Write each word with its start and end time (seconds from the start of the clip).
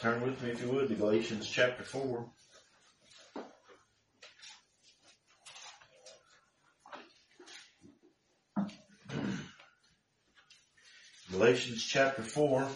turn 0.00 0.20
with 0.22 0.40
me 0.42 0.50
if 0.50 0.62
you 0.62 0.70
would 0.70 0.88
to 0.88 0.94
Galatians 0.94 1.48
chapter 1.50 1.82
4. 1.82 2.24
Galatians 11.32 11.84
chapter 11.84 12.22
4. 12.22 12.68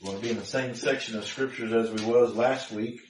We're 0.00 0.06
going 0.06 0.16
to 0.16 0.22
be 0.22 0.30
in 0.30 0.38
the 0.38 0.44
same 0.44 0.74
section 0.74 1.18
of 1.18 1.26
scriptures 1.26 1.72
as 1.72 1.90
we 1.90 2.10
was 2.10 2.34
last 2.34 2.72
week. 2.72 3.00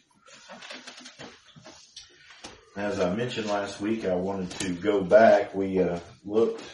As 2.76 2.98
I 2.98 3.14
mentioned 3.14 3.46
last 3.46 3.80
week, 3.80 4.04
I 4.04 4.16
wanted 4.16 4.50
to 4.60 4.72
go 4.72 5.00
back. 5.00 5.54
We 5.54 5.80
uh, 5.80 6.00
looked 6.24 6.64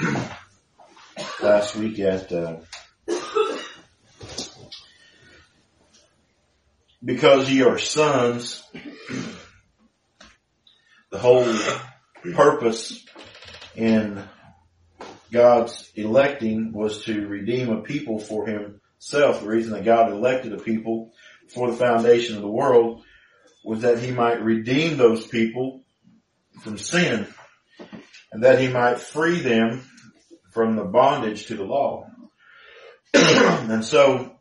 last 1.40 1.76
week 1.76 2.00
at 2.00 2.32
uh, 2.32 2.56
because 7.08 7.48
ye 7.48 7.62
are 7.62 7.78
sons, 7.78 8.62
the 11.10 11.18
whole 11.18 11.50
purpose 12.34 13.02
in 13.74 14.22
God's 15.32 15.90
electing 15.94 16.70
was 16.74 17.04
to 17.04 17.26
redeem 17.26 17.70
a 17.70 17.80
people 17.80 18.18
for 18.18 18.46
himself. 18.46 19.40
The 19.40 19.48
reason 19.48 19.72
that 19.72 19.86
God 19.86 20.12
elected 20.12 20.52
a 20.52 20.58
people 20.58 21.14
for 21.48 21.70
the 21.70 21.78
foundation 21.78 22.36
of 22.36 22.42
the 22.42 22.46
world 22.46 23.02
was 23.64 23.80
that 23.80 24.00
he 24.00 24.10
might 24.10 24.42
redeem 24.42 24.98
those 24.98 25.26
people 25.26 25.84
from 26.60 26.76
sin 26.76 27.26
and 28.32 28.44
that 28.44 28.60
he 28.60 28.68
might 28.68 29.00
free 29.00 29.40
them 29.40 29.82
from 30.52 30.76
the 30.76 30.84
bondage 30.84 31.46
to 31.46 31.56
the 31.56 31.64
law. 31.64 32.06
and 33.14 33.82
so 33.82 34.36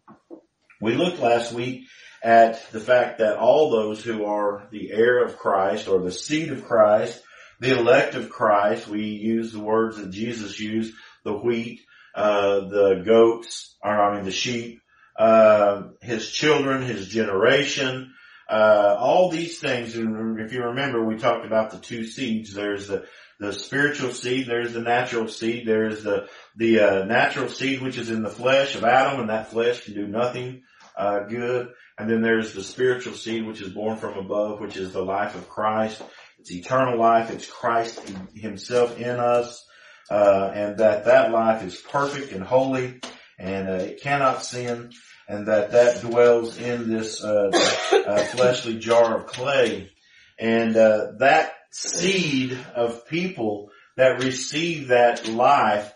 we 0.81 0.95
looked 0.95 1.19
last 1.21 1.53
week 1.53 1.87
at 2.23 2.71
the 2.71 2.79
fact 2.79 3.19
that 3.19 3.37
all 3.37 3.69
those 3.69 4.03
who 4.03 4.25
are 4.25 4.67
the 4.71 4.91
heir 4.91 5.23
of 5.23 5.37
Christ 5.37 5.87
or 5.87 6.01
the 6.01 6.11
seed 6.11 6.51
of 6.51 6.65
Christ, 6.65 7.21
the 7.59 7.77
elect 7.77 8.15
of 8.15 8.29
Christ, 8.29 8.87
we 8.87 9.03
use 9.03 9.51
the 9.51 9.59
words 9.59 9.97
that 9.97 10.11
Jesus 10.11 10.59
used, 10.59 10.93
the 11.23 11.33
wheat, 11.33 11.81
uh, 12.15 12.61
the 12.61 13.03
goats, 13.05 13.75
or 13.83 13.91
I 13.91 14.15
mean 14.15 14.25
the 14.25 14.31
sheep, 14.31 14.81
uh, 15.17 15.83
his 16.01 16.29
children, 16.29 16.81
his 16.83 17.07
generation, 17.07 18.13
uh, 18.49 18.95
all 18.97 19.29
these 19.29 19.59
things, 19.59 19.95
and 19.95 20.39
if 20.39 20.53
you 20.53 20.63
remember, 20.63 21.03
we 21.03 21.17
talked 21.17 21.45
about 21.45 21.71
the 21.71 21.79
two 21.79 22.05
seeds. 22.05 22.53
There's 22.53 22.87
the, 22.87 23.05
the 23.39 23.51
spiritual 23.51 24.11
seed, 24.11 24.47
there's 24.47 24.73
the 24.73 24.81
natural 24.81 25.27
seed, 25.27 25.67
there's 25.67 26.03
the, 26.03 26.27
the, 26.55 26.79
uh, 26.79 27.05
natural 27.05 27.49
seed 27.49 27.81
which 27.81 27.97
is 27.97 28.09
in 28.09 28.23
the 28.23 28.29
flesh 28.29 28.75
of 28.75 28.83
Adam, 28.83 29.19
and 29.19 29.29
that 29.29 29.51
flesh 29.51 29.83
can 29.83 29.95
do 29.95 30.07
nothing, 30.07 30.63
uh, 30.95 31.19
good. 31.21 31.69
And 31.97 32.09
then 32.09 32.21
there's 32.21 32.53
the 32.53 32.63
spiritual 32.63 33.13
seed 33.13 33.45
which 33.45 33.61
is 33.61 33.73
born 33.73 33.97
from 33.97 34.17
above, 34.17 34.59
which 34.59 34.77
is 34.77 34.93
the 34.93 35.03
life 35.03 35.35
of 35.35 35.49
Christ. 35.49 36.01
It's 36.39 36.51
eternal 36.51 36.97
life. 36.97 37.31
It's 37.31 37.49
Christ 37.49 37.99
himself 38.35 38.99
in 38.99 39.19
us. 39.19 39.63
Uh, 40.09 40.51
and 40.53 40.77
that 40.77 41.05
that 41.05 41.31
life 41.31 41.63
is 41.63 41.75
perfect 41.75 42.31
and 42.31 42.41
holy 42.41 43.01
and 43.37 43.67
uh, 43.67 43.73
it 43.73 44.01
cannot 44.01 44.41
sin 44.41 44.91
and 45.27 45.47
that 45.47 45.71
that 45.71 46.01
dwells 46.01 46.57
in 46.57 46.89
this 46.89 47.23
uh, 47.23 47.49
uh, 47.91 48.23
fleshly 48.25 48.77
jar 48.77 49.17
of 49.17 49.27
clay, 49.27 49.91
and 50.39 50.75
uh, 50.75 51.11
that 51.19 51.53
seed 51.71 52.57
of 52.75 53.07
people 53.07 53.69
that 53.97 54.23
receive 54.23 54.89
that 54.89 55.27
life 55.27 55.93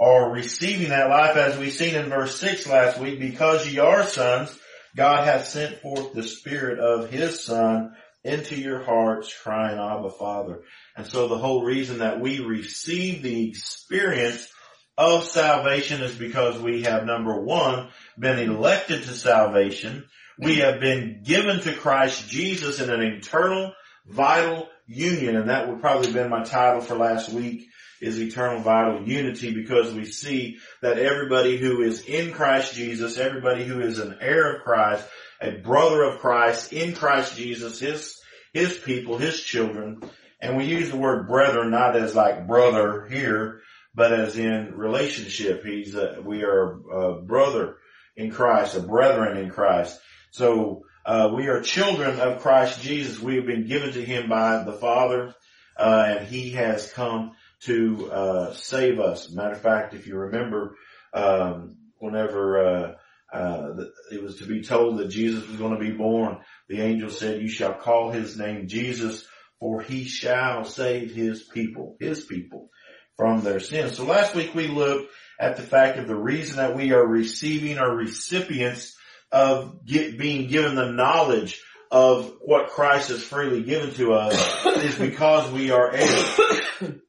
are 0.00 0.32
receiving 0.32 0.88
that 0.88 1.08
life 1.08 1.36
as 1.36 1.56
we 1.56 1.70
seen 1.70 1.94
in 1.94 2.08
verse 2.08 2.38
six 2.38 2.66
last 2.66 2.98
week. 2.98 3.20
Because 3.20 3.66
ye 3.66 3.78
are 3.78 4.04
sons, 4.04 4.58
God 4.96 5.24
hath 5.24 5.48
sent 5.48 5.78
forth 5.78 6.12
the 6.12 6.22
Spirit 6.22 6.78
of 6.78 7.10
His 7.10 7.44
Son 7.44 7.94
into 8.24 8.56
your 8.56 8.82
hearts, 8.82 9.34
crying, 9.42 9.78
Abba, 9.78 10.10
Father. 10.10 10.62
And 10.96 11.06
so 11.06 11.28
the 11.28 11.38
whole 11.38 11.64
reason 11.64 11.98
that 11.98 12.20
we 12.20 12.40
receive 12.40 13.22
the 13.22 13.48
experience 13.48 14.48
of 14.96 15.24
salvation 15.24 16.02
is 16.02 16.14
because 16.14 16.60
we 16.60 16.82
have 16.82 17.04
number 17.04 17.40
one, 17.40 17.88
been 18.18 18.38
elected 18.38 19.02
to 19.02 19.10
salvation. 19.10 20.04
We 20.38 20.56
have 20.56 20.80
been 20.80 21.22
given 21.24 21.60
to 21.60 21.74
Christ 21.74 22.28
Jesus 22.28 22.80
in 22.80 22.90
an 22.90 23.00
eternal, 23.00 23.72
vital 24.06 24.68
union. 24.86 25.36
And 25.36 25.48
that 25.50 25.68
would 25.68 25.80
probably 25.80 26.06
have 26.06 26.14
been 26.14 26.30
my 26.30 26.44
title 26.44 26.80
for 26.80 26.94
last 26.94 27.30
week 27.30 27.68
is 28.02 28.20
eternal 28.20 28.60
vital 28.60 29.06
unity 29.06 29.54
because 29.54 29.94
we 29.94 30.04
see 30.04 30.58
that 30.80 30.98
everybody 30.98 31.56
who 31.56 31.82
is 31.82 32.02
in 32.02 32.32
Christ 32.32 32.74
Jesus, 32.74 33.16
everybody 33.16 33.64
who 33.64 33.80
is 33.80 34.00
an 34.00 34.18
heir 34.20 34.56
of 34.56 34.62
Christ, 34.64 35.06
a 35.40 35.52
brother 35.52 36.02
of 36.02 36.18
Christ 36.18 36.72
in 36.72 36.94
Christ 36.94 37.36
Jesus, 37.36 37.78
his, 37.78 38.20
his 38.52 38.76
people, 38.76 39.18
his 39.18 39.40
children, 39.40 40.02
and 40.40 40.56
we 40.56 40.64
use 40.64 40.90
the 40.90 40.96
word 40.96 41.28
brethren 41.28 41.70
not 41.70 41.96
as 41.96 42.16
like 42.16 42.48
brother 42.48 43.06
here, 43.08 43.60
but 43.94 44.12
as 44.12 44.36
in 44.36 44.74
relationship. 44.74 45.64
He's 45.64 45.94
a, 45.94 46.20
we 46.24 46.42
are 46.42 46.80
a 46.90 47.22
brother 47.22 47.76
in 48.16 48.32
Christ, 48.32 48.76
a 48.76 48.80
brethren 48.80 49.36
in 49.36 49.50
Christ. 49.50 50.00
So 50.32 50.86
uh, 51.06 51.30
we 51.34 51.46
are 51.46 51.62
children 51.62 52.18
of 52.18 52.42
Christ 52.42 52.82
Jesus. 52.82 53.20
We 53.20 53.36
have 53.36 53.46
been 53.46 53.68
given 53.68 53.92
to 53.92 54.04
Him 54.04 54.28
by 54.28 54.64
the 54.64 54.72
Father, 54.72 55.34
uh, 55.76 56.04
and 56.08 56.26
He 56.26 56.50
has 56.50 56.92
come 56.92 57.32
to 57.64 58.10
uh, 58.10 58.54
save 58.54 58.98
us. 58.98 59.30
Matter 59.30 59.52
of 59.52 59.60
fact, 59.60 59.94
if 59.94 60.06
you 60.06 60.16
remember, 60.16 60.76
um, 61.14 61.76
whenever 61.98 62.64
uh, 62.64 63.36
uh, 63.36 63.74
it 64.10 64.22
was 64.22 64.36
to 64.38 64.46
be 64.46 64.62
told 64.62 64.98
that 64.98 65.08
Jesus 65.08 65.46
was 65.46 65.56
going 65.56 65.74
to 65.74 65.80
be 65.80 65.92
born, 65.92 66.38
the 66.68 66.80
angel 66.80 67.10
said, 67.10 67.40
"You 67.40 67.48
shall 67.48 67.74
call 67.74 68.10
His 68.10 68.36
name 68.36 68.68
Jesus, 68.68 69.26
for 69.60 69.80
He 69.80 70.04
shall 70.04 70.64
save 70.64 71.12
His 71.14 71.42
people, 71.42 71.96
His 72.00 72.24
people." 72.24 72.70
from 73.16 73.42
their 73.42 73.60
sins. 73.60 73.96
So 73.96 74.04
last 74.04 74.34
week 74.34 74.54
we 74.54 74.68
looked 74.68 75.12
at 75.38 75.56
the 75.56 75.62
fact 75.62 75.98
of 75.98 76.08
the 76.08 76.16
reason 76.16 76.56
that 76.56 76.74
we 76.74 76.92
are 76.92 77.06
receiving 77.06 77.78
or 77.78 77.94
recipients 77.94 78.96
of 79.30 79.84
get, 79.84 80.18
being 80.18 80.48
given 80.48 80.74
the 80.74 80.90
knowledge 80.90 81.62
of 81.92 82.38
what 82.40 82.70
Christ 82.70 83.10
has 83.10 83.22
freely 83.22 83.62
given 83.62 83.92
to 83.94 84.14
us 84.14 84.66
is 84.82 84.98
because 84.98 85.52
we 85.52 85.70
are 85.70 85.92
heirs. 85.92 86.40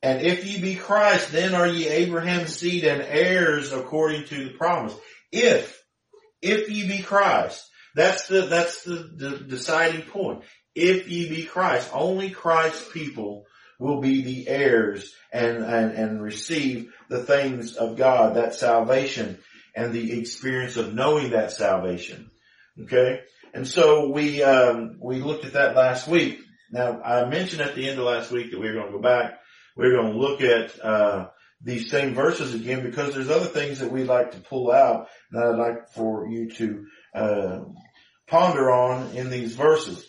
And 0.03 0.21
if 0.21 0.45
ye 0.45 0.59
be 0.59 0.75
Christ, 0.75 1.31
then 1.31 1.55
are 1.55 1.65
ye 1.65 1.87
Abraham's 1.87 2.55
seed 2.55 2.83
and 2.83 3.01
heirs 3.01 3.71
according 3.71 4.25
to 4.25 4.43
the 4.43 4.51
promise. 4.51 4.93
If, 5.31 5.81
if 6.41 6.69
ye 6.69 6.85
be 6.85 7.01
Christ, 7.01 7.65
that's 7.95 8.27
the, 8.27 8.41
that's 8.41 8.83
the, 8.83 9.09
the 9.15 9.37
deciding 9.37 10.01
point. 10.01 10.43
If 10.75 11.07
ye 11.07 11.29
be 11.29 11.45
Christ, 11.45 11.89
only 11.93 12.29
Christ's 12.31 12.91
people 12.91 13.45
will 13.79 14.01
be 14.01 14.21
the 14.21 14.49
heirs 14.49 15.13
and, 15.31 15.63
and, 15.63 15.91
and 15.91 16.21
receive 16.21 16.91
the 17.07 17.23
things 17.23 17.75
of 17.75 17.95
God, 17.95 18.35
that 18.35 18.53
salvation 18.53 19.39
and 19.75 19.93
the 19.93 20.19
experience 20.19 20.75
of 20.75 20.93
knowing 20.93 21.31
that 21.31 21.53
salvation. 21.53 22.29
Okay? 22.81 23.21
And 23.53 23.67
so 23.67 24.09
we, 24.09 24.41
um, 24.41 24.97
we 24.99 25.21
looked 25.21 25.45
at 25.45 25.53
that 25.53 25.75
last 25.75 26.07
week. 26.07 26.39
Now 26.71 27.01
I 27.01 27.25
mentioned 27.25 27.61
at 27.61 27.75
the 27.75 27.87
end 27.87 27.99
of 27.99 28.05
last 28.05 28.31
week 28.31 28.51
that 28.51 28.59
we 28.59 28.67
are 28.67 28.73
going 28.73 28.87
to 28.87 28.93
go 28.93 29.01
back. 29.01 29.39
We're 29.75 29.91
going 29.91 30.13
to 30.13 30.19
look 30.19 30.41
at, 30.41 30.83
uh, 30.83 31.27
these 31.65 31.89
same 31.89 32.13
verses 32.13 32.53
again 32.53 32.83
because 32.83 33.13
there's 33.13 33.29
other 33.29 33.45
things 33.45 33.79
that 33.79 33.89
we'd 33.89 34.07
like 34.07 34.31
to 34.31 34.39
pull 34.39 34.69
out 34.69 35.07
that 35.31 35.43
I'd 35.43 35.57
like 35.57 35.89
for 35.93 36.27
you 36.27 36.49
to, 36.51 36.85
uh, 37.15 37.59
ponder 38.27 38.71
on 38.71 39.15
in 39.15 39.29
these 39.29 39.55
verses. 39.55 40.05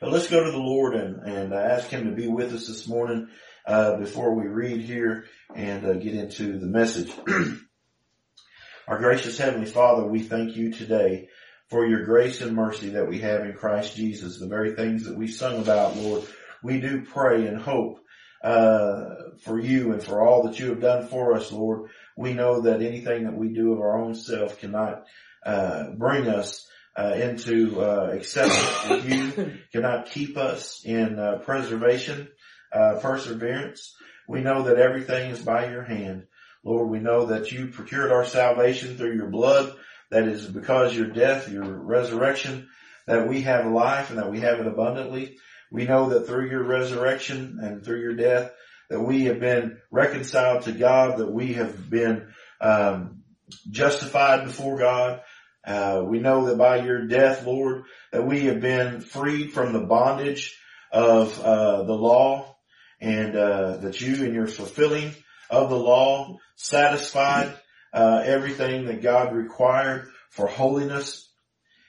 But 0.00 0.12
let's 0.12 0.30
go 0.30 0.42
to 0.42 0.50
the 0.50 0.58
Lord 0.58 0.94
and, 0.94 1.22
and 1.28 1.52
ask 1.52 1.88
Him 1.88 2.06
to 2.06 2.12
be 2.12 2.26
with 2.26 2.54
us 2.54 2.66
this 2.66 2.88
morning 2.88 3.28
uh, 3.66 3.98
before 3.98 4.34
we 4.34 4.46
read 4.46 4.80
here 4.80 5.26
and 5.54 5.84
uh, 5.84 5.92
get 5.94 6.14
into 6.14 6.58
the 6.58 6.66
message. 6.66 7.12
Our 8.88 8.98
gracious 8.98 9.36
Heavenly 9.36 9.70
Father, 9.70 10.06
we 10.06 10.20
thank 10.20 10.56
you 10.56 10.72
today 10.72 11.28
for 11.70 11.86
your 11.86 12.04
grace 12.04 12.40
and 12.40 12.54
mercy 12.54 12.90
that 12.90 13.08
we 13.08 13.20
have 13.20 13.44
in 13.44 13.54
Christ 13.54 13.96
Jesus, 13.96 14.38
the 14.38 14.48
very 14.48 14.74
things 14.74 15.04
that 15.04 15.16
we 15.16 15.28
sung 15.28 15.60
about, 15.60 15.96
Lord. 15.96 16.24
We 16.62 16.80
do 16.80 17.02
pray 17.02 17.46
and 17.46 17.60
hope 17.60 18.00
uh, 18.42 19.14
for 19.42 19.58
you 19.58 19.92
and 19.92 20.02
for 20.02 20.20
all 20.20 20.44
that 20.44 20.58
you 20.58 20.70
have 20.70 20.80
done 20.80 21.06
for 21.06 21.34
us, 21.34 21.52
Lord. 21.52 21.90
We 22.16 22.34
know 22.34 22.62
that 22.62 22.82
anything 22.82 23.24
that 23.24 23.36
we 23.36 23.48
do 23.48 23.72
of 23.72 23.80
our 23.80 23.98
own 23.98 24.14
self 24.14 24.58
cannot 24.58 25.04
uh, 25.46 25.90
bring 25.90 26.28
us 26.28 26.66
uh, 26.98 27.14
into 27.14 27.80
uh, 27.80 28.10
acceptance 28.12 28.90
with 28.90 29.08
you, 29.08 29.58
cannot 29.72 30.10
keep 30.10 30.36
us 30.36 30.82
in 30.84 31.18
uh, 31.18 31.38
preservation, 31.38 32.28
uh, 32.72 32.96
perseverance. 33.00 33.94
We 34.28 34.40
know 34.40 34.64
that 34.64 34.78
everything 34.78 35.30
is 35.30 35.40
by 35.40 35.70
your 35.70 35.84
hand. 35.84 36.26
Lord, 36.64 36.90
we 36.90 36.98
know 36.98 37.26
that 37.26 37.52
you 37.52 37.68
procured 37.68 38.12
our 38.12 38.24
salvation 38.24 38.96
through 38.96 39.14
your 39.14 39.28
blood. 39.28 39.74
That 40.10 40.24
is 40.24 40.46
because 40.46 40.96
your 40.96 41.08
death, 41.08 41.48
your 41.48 41.64
resurrection, 41.64 42.68
that 43.06 43.28
we 43.28 43.42
have 43.42 43.66
life 43.66 44.10
and 44.10 44.18
that 44.18 44.30
we 44.30 44.40
have 44.40 44.60
it 44.60 44.66
abundantly. 44.66 45.38
We 45.70 45.84
know 45.84 46.10
that 46.10 46.26
through 46.26 46.50
your 46.50 46.64
resurrection 46.64 47.58
and 47.62 47.84
through 47.84 48.00
your 48.00 48.14
death, 48.14 48.50
that 48.88 49.00
we 49.00 49.24
have 49.24 49.38
been 49.38 49.78
reconciled 49.90 50.62
to 50.62 50.72
God, 50.72 51.18
that 51.18 51.30
we 51.30 51.54
have 51.54 51.88
been 51.88 52.28
um, 52.60 53.22
justified 53.70 54.44
before 54.44 54.78
God. 54.78 55.22
Uh, 55.64 56.02
we 56.04 56.18
know 56.18 56.46
that 56.46 56.58
by 56.58 56.78
your 56.78 57.06
death, 57.06 57.46
Lord, 57.46 57.84
that 58.10 58.26
we 58.26 58.46
have 58.46 58.60
been 58.60 59.00
freed 59.00 59.52
from 59.52 59.72
the 59.72 59.80
bondage 59.80 60.58
of 60.90 61.40
uh, 61.40 61.84
the 61.84 61.94
law, 61.94 62.56
and 63.00 63.36
uh, 63.36 63.76
that 63.78 64.00
you, 64.00 64.24
in 64.24 64.34
your 64.34 64.48
fulfilling 64.48 65.14
of 65.48 65.70
the 65.70 65.78
law, 65.78 66.36
satisfied 66.56 67.54
uh, 67.92 68.22
everything 68.24 68.86
that 68.86 69.02
God 69.02 69.34
required 69.34 70.08
for 70.30 70.46
holiness 70.46 71.28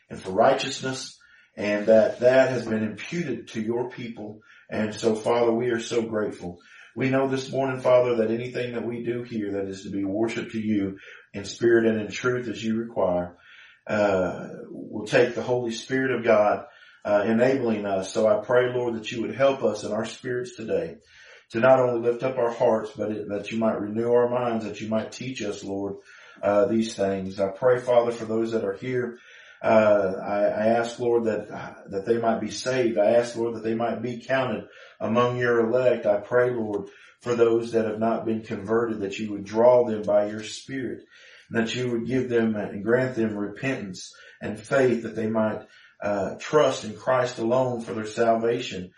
and 0.09 0.21
for 0.21 0.31
righteousness, 0.31 1.17
and 1.55 1.87
that 1.87 2.19
that 2.19 2.49
has 2.49 2.65
been 2.65 2.83
imputed 2.83 3.49
to 3.49 3.61
your 3.61 3.89
people. 3.89 4.41
And 4.69 4.93
so, 4.93 5.15
Father, 5.15 5.51
we 5.51 5.69
are 5.69 5.79
so 5.79 6.01
grateful. 6.01 6.59
We 6.95 7.09
know 7.09 7.27
this 7.27 7.51
morning, 7.51 7.79
Father, 7.81 8.17
that 8.17 8.31
anything 8.31 8.73
that 8.73 8.85
we 8.85 9.03
do 9.03 9.23
here 9.23 9.53
that 9.53 9.67
is 9.67 9.83
to 9.83 9.89
be 9.89 10.03
worship 10.03 10.51
to 10.51 10.59
you 10.59 10.97
in 11.33 11.45
spirit 11.45 11.85
and 11.85 12.01
in 12.01 12.11
truth 12.11 12.47
as 12.47 12.63
you 12.63 12.75
require, 12.75 13.37
uh, 13.87 14.47
will 14.69 15.05
take 15.05 15.35
the 15.35 15.41
Holy 15.41 15.71
Spirit 15.71 16.11
of 16.11 16.25
God, 16.25 16.65
uh, 17.05 17.23
enabling 17.25 17.85
us. 17.85 18.13
So 18.13 18.27
I 18.27 18.43
pray, 18.43 18.73
Lord, 18.73 18.95
that 18.95 19.11
you 19.11 19.21
would 19.21 19.35
help 19.35 19.63
us 19.63 19.83
in 19.83 19.91
our 19.91 20.05
spirits 20.05 20.55
today 20.55 20.97
to 21.51 21.59
not 21.59 21.79
only 21.79 21.99
lift 21.99 22.23
up 22.23 22.37
our 22.37 22.51
hearts, 22.51 22.91
but 22.95 23.11
it, 23.11 23.29
that 23.29 23.51
you 23.51 23.57
might 23.57 23.79
renew 23.79 24.11
our 24.11 24.29
minds, 24.29 24.65
that 24.65 24.81
you 24.81 24.87
might 24.87 25.11
teach 25.11 25.41
us, 25.41 25.63
Lord, 25.63 25.95
uh, 26.41 26.65
these 26.65 26.95
things. 26.95 27.39
I 27.39 27.49
pray, 27.49 27.79
Father, 27.79 28.11
for 28.11 28.25
those 28.25 28.51
that 28.53 28.63
are 28.63 28.75
here. 28.75 29.17
Uh, 29.61 30.13
I, 30.23 30.37
I, 30.45 30.65
ask, 30.67 30.97
Lord, 30.97 31.25
that 31.25 31.49
that 31.91 32.05
they 32.07 32.17
might 32.17 32.41
be 32.41 32.49
saved. 32.49 32.97
I 32.97 33.11
ask, 33.11 33.35
Lord, 33.35 33.55
that 33.55 33.63
they 33.63 33.75
might 33.75 34.01
be 34.01 34.17
counted 34.17 34.67
among 34.99 35.37
your 35.37 35.59
elect. 35.59 36.07
I 36.07 36.17
pray, 36.17 36.49
Lord, 36.49 36.89
for 37.21 37.35
those 37.35 37.73
that 37.73 37.85
have 37.85 37.99
not 37.99 38.25
been 38.25 38.41
converted, 38.41 39.01
that 39.01 39.19
you 39.19 39.31
would 39.31 39.43
draw 39.43 39.85
them 39.85 40.01
by 40.01 40.25
your 40.27 40.43
Spirit, 40.43 41.03
that 41.51 41.75
you 41.75 41.91
would 41.91 42.07
give 42.07 42.27
them 42.27 42.55
and 42.55 42.83
grant 42.83 43.15
them 43.15 43.37
repentance 43.37 44.11
and 44.41 44.59
faith, 44.59 45.03
that 45.03 45.15
they 45.15 45.27
might 45.27 45.61
uh, 46.01 46.35
trust 46.39 46.83
in 46.83 46.95
Christ 46.95 47.37
alone 47.37 47.81
for 47.81 47.93
their 47.93 48.07
salvation, 48.07 48.91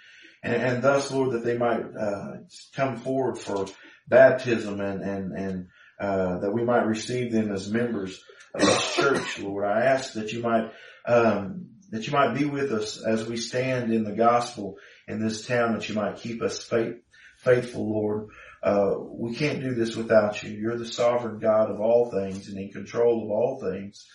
and, 0.43 0.61
and 0.61 0.83
thus, 0.83 1.11
Lord, 1.11 1.31
that 1.31 1.45
they 1.45 1.57
might 1.57 1.83
uh, 1.97 2.33
come 2.75 2.97
forward 2.97 3.37
for 3.37 3.65
baptism 4.07 4.81
and 4.81 5.01
and 5.01 5.31
and 5.31 5.67
uh, 5.99 6.39
that 6.39 6.51
we 6.51 6.63
might 6.63 6.85
receive 6.85 7.31
them 7.31 7.51
as 7.51 7.71
members 7.71 8.21
of 8.53 8.61
this 8.61 8.95
church, 8.95 9.39
Lord. 9.39 9.65
I 9.65 9.85
ask 9.85 10.13
that 10.13 10.33
you 10.33 10.41
might, 10.41 10.71
um, 11.05 11.67
that 11.91 12.05
you 12.05 12.13
might 12.13 12.33
be 12.33 12.45
with 12.45 12.71
us 12.73 13.01
as 13.01 13.25
we 13.25 13.37
stand 13.37 13.93
in 13.93 14.03
the 14.03 14.11
gospel 14.11 14.77
in 15.07 15.23
this 15.23 15.45
town, 15.45 15.73
that 15.73 15.87
you 15.87 15.95
might 15.95 16.17
keep 16.17 16.41
us 16.41 16.61
faith, 16.63 16.95
faithful, 17.37 17.89
Lord. 17.89 18.27
Uh, 18.61 18.95
we 18.97 19.35
can't 19.35 19.61
do 19.61 19.73
this 19.75 19.95
without 19.95 20.41
you. 20.43 20.49
You're 20.51 20.77
the 20.77 20.85
sovereign 20.85 21.39
God 21.39 21.69
of 21.69 21.79
all 21.79 22.11
things 22.11 22.47
and 22.49 22.57
in 22.57 22.69
control 22.69 23.23
of 23.23 23.29
all 23.29 23.59
things. 23.61 24.05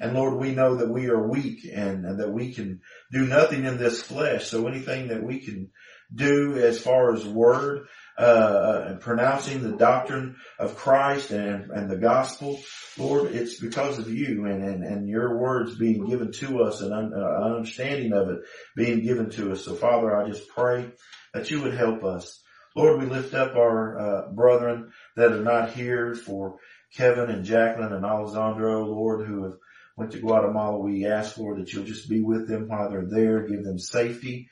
And 0.00 0.14
Lord, 0.14 0.38
we 0.38 0.54
know 0.54 0.76
that 0.76 0.88
we 0.88 1.08
are 1.08 1.28
weak 1.28 1.68
and, 1.72 2.20
that 2.20 2.32
we 2.32 2.52
can 2.52 2.80
do 3.12 3.26
nothing 3.26 3.64
in 3.64 3.78
this 3.78 4.02
flesh. 4.02 4.48
So 4.48 4.66
anything 4.66 5.08
that 5.08 5.22
we 5.22 5.40
can 5.40 5.70
do 6.14 6.56
as 6.56 6.80
far 6.80 7.14
as 7.14 7.24
word, 7.24 7.86
uh, 8.16 8.84
and 8.86 9.00
pronouncing 9.00 9.62
the 9.62 9.76
doctrine 9.76 10.36
of 10.58 10.76
Christ 10.76 11.30
and, 11.30 11.70
and 11.70 11.90
the 11.90 11.96
gospel, 11.96 12.60
Lord, 12.96 13.34
it's 13.34 13.58
because 13.58 13.98
of 13.98 14.08
you 14.08 14.46
and, 14.46 14.62
and, 14.62 14.84
and 14.84 15.08
your 15.08 15.36
words 15.36 15.76
being 15.76 16.06
given 16.06 16.30
to 16.32 16.62
us 16.62 16.80
and 16.80 16.92
un, 16.92 17.12
uh, 17.12 17.44
understanding 17.44 18.12
of 18.12 18.28
it 18.28 18.40
being 18.76 19.02
given 19.02 19.30
to 19.30 19.52
us. 19.52 19.64
So 19.64 19.74
Father, 19.74 20.16
I 20.16 20.28
just 20.28 20.48
pray 20.48 20.90
that 21.32 21.50
you 21.50 21.62
would 21.62 21.74
help 21.74 22.04
us. 22.04 22.40
Lord, 22.76 23.00
we 23.00 23.06
lift 23.06 23.34
up 23.34 23.56
our 23.56 23.98
uh, 23.98 24.32
brethren 24.32 24.92
that 25.16 25.32
are 25.32 25.42
not 25.42 25.72
here 25.72 26.14
for 26.14 26.58
Kevin 26.96 27.30
and 27.30 27.44
Jacqueline 27.44 27.92
and 27.92 28.04
Alessandro, 28.04 28.84
Lord, 28.84 29.26
who 29.26 29.44
have 29.44 29.54
went 29.96 30.12
to 30.12 30.18
Guatemala. 30.18 30.78
We 30.78 31.06
ask, 31.06 31.38
Lord, 31.38 31.58
that 31.58 31.72
you'll 31.72 31.84
just 31.84 32.08
be 32.08 32.20
with 32.20 32.48
them 32.48 32.68
while 32.68 32.90
they're 32.90 33.08
there, 33.08 33.46
give 33.46 33.64
them 33.64 33.78
safety 33.78 34.48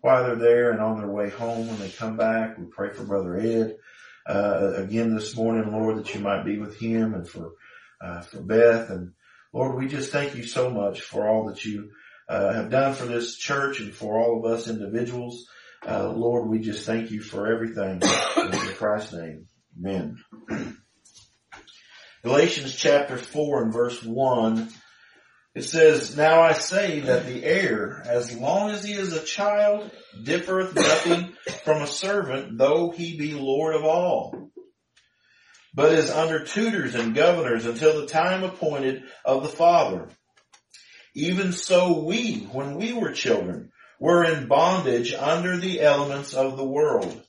while 0.00 0.24
they're 0.24 0.36
there 0.36 0.70
and 0.70 0.80
on 0.80 0.98
their 0.98 1.10
way 1.10 1.30
home 1.30 1.66
when 1.66 1.78
they 1.78 1.90
come 1.90 2.16
back. 2.16 2.58
We 2.58 2.66
pray 2.66 2.92
for 2.92 3.04
Brother 3.04 3.36
Ed. 3.36 3.76
Uh, 4.26 4.74
again 4.76 5.14
this 5.14 5.34
morning, 5.34 5.72
Lord, 5.72 5.96
that 5.96 6.14
you 6.14 6.20
might 6.20 6.44
be 6.44 6.58
with 6.58 6.78
him 6.78 7.14
and 7.14 7.26
for, 7.26 7.52
uh, 8.04 8.20
for 8.20 8.42
Beth. 8.42 8.90
And 8.90 9.12
Lord, 9.54 9.76
we 9.76 9.88
just 9.88 10.12
thank 10.12 10.34
you 10.34 10.44
so 10.44 10.68
much 10.68 11.00
for 11.00 11.26
all 11.26 11.46
that 11.46 11.64
you, 11.64 11.90
uh, 12.28 12.52
have 12.52 12.70
done 12.70 12.92
for 12.94 13.06
this 13.06 13.36
church 13.36 13.80
and 13.80 13.92
for 13.92 14.18
all 14.18 14.38
of 14.38 14.52
us 14.52 14.68
individuals. 14.68 15.46
Uh, 15.86 16.10
Lord, 16.10 16.50
we 16.50 16.58
just 16.58 16.84
thank 16.84 17.10
you 17.10 17.22
for 17.22 17.50
everything 17.50 18.02
in 18.02 18.50
Christ's 18.74 19.14
name. 19.14 19.46
Amen. 19.78 20.18
Galatians 22.22 22.74
chapter 22.74 23.16
4 23.16 23.62
and 23.64 23.72
verse 23.72 24.02
1 24.02 24.68
it 25.58 25.64
says, 25.64 26.16
Now 26.16 26.40
I 26.40 26.52
say 26.52 27.00
that 27.00 27.26
the 27.26 27.44
heir, 27.44 28.00
as 28.06 28.36
long 28.36 28.70
as 28.70 28.84
he 28.84 28.92
is 28.92 29.12
a 29.12 29.24
child, 29.24 29.90
differeth 30.22 30.74
nothing 30.74 31.34
from 31.64 31.82
a 31.82 31.86
servant, 31.88 32.56
though 32.56 32.90
he 32.90 33.18
be 33.18 33.32
Lord 33.32 33.74
of 33.74 33.84
all, 33.84 34.52
but 35.74 35.92
is 35.92 36.10
under 36.10 36.44
tutors 36.44 36.94
and 36.94 37.12
governors 37.14 37.66
until 37.66 38.00
the 38.00 38.06
time 38.06 38.44
appointed 38.44 39.02
of 39.24 39.42
the 39.42 39.48
Father. 39.48 40.08
Even 41.14 41.52
so 41.52 42.04
we, 42.04 42.46
when 42.52 42.76
we 42.76 42.92
were 42.92 43.10
children, 43.10 43.72
were 43.98 44.22
in 44.22 44.46
bondage 44.46 45.12
under 45.12 45.56
the 45.56 45.80
elements 45.80 46.34
of 46.34 46.56
the 46.56 46.64
world. 46.64 47.20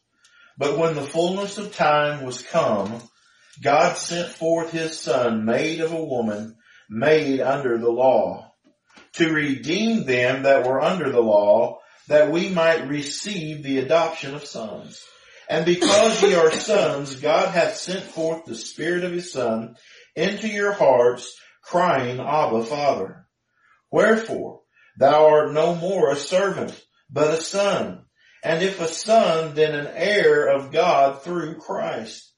But 0.56 0.78
when 0.78 0.94
the 0.94 1.02
fullness 1.02 1.58
of 1.58 1.76
time 1.76 2.24
was 2.24 2.44
come, 2.44 3.02
God 3.62 3.98
sent 3.98 4.30
forth 4.30 4.72
his 4.72 4.98
son, 4.98 5.46
made 5.46 5.81
of 5.81 5.92
a 5.92 6.04
woman, 6.04 6.56
made 6.90 7.42
under 7.42 7.78
the 7.78 7.90
law, 7.90 8.54
to 9.13 9.31
redeem 9.31 10.06
them 10.06 10.44
that 10.44 10.66
were 10.66 10.81
under 10.81 11.12
the 11.12 11.22
law, 11.22 11.80
that 12.07 12.31
we 12.31 12.50
might 12.50 12.88
receive 12.88 13.63
the 13.63 13.80
adoption 13.80 14.36
of 14.36 14.46
sons. 14.46 15.04
And 15.50 15.66
because 15.66 16.22
ye 16.22 16.36
are 16.36 16.51
sons, 16.60 17.16
God 17.16 17.50
hath 17.50 17.75
sent 17.75 18.04
forth 18.04 18.46
the 18.46 18.56
Spirit 18.56 19.04
of 19.04 19.12
his 19.12 19.31
Son 19.31 19.75
into 20.16 20.48
your 20.48 20.74
hearts, 20.74 21.36
crying, 21.63 22.19
Abba, 22.19 22.63
Father. 22.66 23.25
Wherefore, 23.92 24.62
thou 24.98 25.28
art 25.28 25.54
no 25.54 25.75
more 25.75 26.12
a 26.12 26.16
servant, 26.16 26.80
but 27.10 27.34
a 27.34 27.38
son. 27.38 28.06
And 28.44 28.63
if 28.63 28.80
a 28.80 28.88
son, 28.88 29.56
then 29.56 29.74
an 29.74 29.88
heir 29.88 30.48
of 30.48 30.72
God 30.72 31.24
through 31.24 31.56
Christ. 31.60 32.29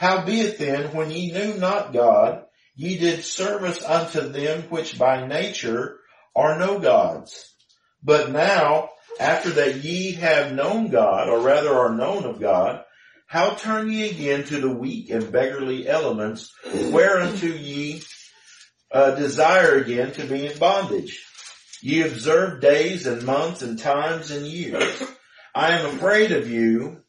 Howbeit 0.00 0.58
then, 0.58 0.94
when 0.94 1.10
ye 1.10 1.30
knew 1.30 1.58
not 1.58 1.92
God, 1.92 2.44
Ye 2.80 2.96
did 2.96 3.24
service 3.24 3.84
unto 3.84 4.22
them 4.22 4.62
which 4.70 4.98
by 4.98 5.26
nature 5.26 5.98
are 6.34 6.58
no 6.58 6.78
gods. 6.78 7.54
But 8.02 8.30
now, 8.30 8.88
after 9.20 9.50
that 9.50 9.84
ye 9.84 10.12
have 10.12 10.54
known 10.54 10.88
God, 10.88 11.28
or 11.28 11.40
rather 11.40 11.74
are 11.74 11.94
known 11.94 12.24
of 12.24 12.40
God, 12.40 12.82
how 13.26 13.50
turn 13.50 13.92
ye 13.92 14.08
again 14.08 14.44
to 14.44 14.62
the 14.62 14.70
weak 14.70 15.10
and 15.10 15.30
beggarly 15.30 15.86
elements, 15.86 16.50
whereunto 16.64 17.48
ye 17.48 18.02
uh, 18.90 19.10
desire 19.10 19.74
again 19.74 20.12
to 20.12 20.24
be 20.24 20.46
in 20.46 20.58
bondage? 20.58 21.22
Ye 21.82 22.00
observe 22.00 22.62
days 22.62 23.06
and 23.06 23.24
months 23.24 23.60
and 23.60 23.78
times 23.78 24.30
and 24.30 24.46
years. 24.46 25.02
I 25.54 25.72
am 25.72 25.84
afraid 25.84 26.32
of 26.32 26.48
you, 26.48 27.02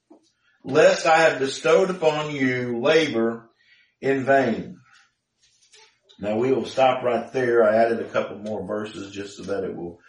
lest 0.64 1.06
I 1.06 1.18
have 1.20 1.40
bestowed 1.40 1.90
upon 1.90 2.36
you 2.36 2.80
labor 2.80 3.50
in 4.02 4.26
vain. 4.26 4.78
Now 6.20 6.38
we 6.38 6.52
will 6.52 6.66
stop 6.66 7.04
right 7.04 7.32
there. 7.34 7.64
I 7.64 7.78
added 7.78 8.00
a 8.00 8.10
couple 8.10 8.38
more 8.38 8.66
verses 8.66 9.12
just 9.12 9.38
so 9.38 9.44
that 9.44 9.64
it 9.64 9.76
will 9.76 10.00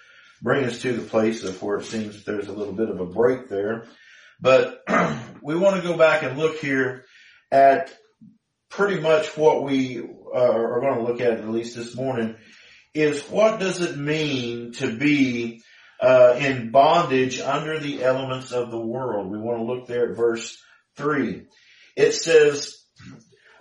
bring 0.42 0.64
us 0.64 0.82
to 0.82 0.92
the 0.92 1.08
place 1.08 1.44
of 1.44 1.62
where 1.62 1.78
it 1.78 1.86
seems 1.86 2.16
that 2.16 2.30
there's 2.30 2.48
a 2.48 2.52
little 2.52 2.74
bit 2.74 2.90
of 2.90 3.00
a 3.00 3.06
break 3.06 3.48
there. 3.48 3.86
But 4.40 4.82
we 5.42 5.56
want 5.56 5.76
to 5.76 5.88
go 5.88 5.96
back 5.96 6.22
and 6.22 6.38
look 6.38 6.58
here 6.58 7.04
at 7.50 7.92
pretty 8.68 9.00
much 9.00 9.36
what 9.36 9.62
we 9.62 10.00
uh, 10.00 10.38
are 10.38 10.80
going 10.80 10.98
to 10.98 11.04
look 11.04 11.20
at 11.20 11.32
at 11.32 11.48
least 11.48 11.76
this 11.76 11.94
morning 11.94 12.36
is 12.94 13.22
what 13.30 13.60
does 13.60 13.80
it 13.80 13.96
mean 13.96 14.72
to 14.72 14.94
be 14.94 15.62
uh, 16.02 16.36
in 16.38 16.72
bondage 16.72 17.40
under 17.40 17.78
the 17.78 18.02
elements 18.02 18.50
of 18.50 18.70
the 18.70 18.80
world. 18.80 19.30
We 19.30 19.38
want 19.38 19.58
to 19.58 19.64
look 19.64 19.86
there 19.86 20.10
at 20.10 20.16
verse 20.16 20.60
three. 20.96 21.44
It 21.96 22.12
says, 22.12 22.76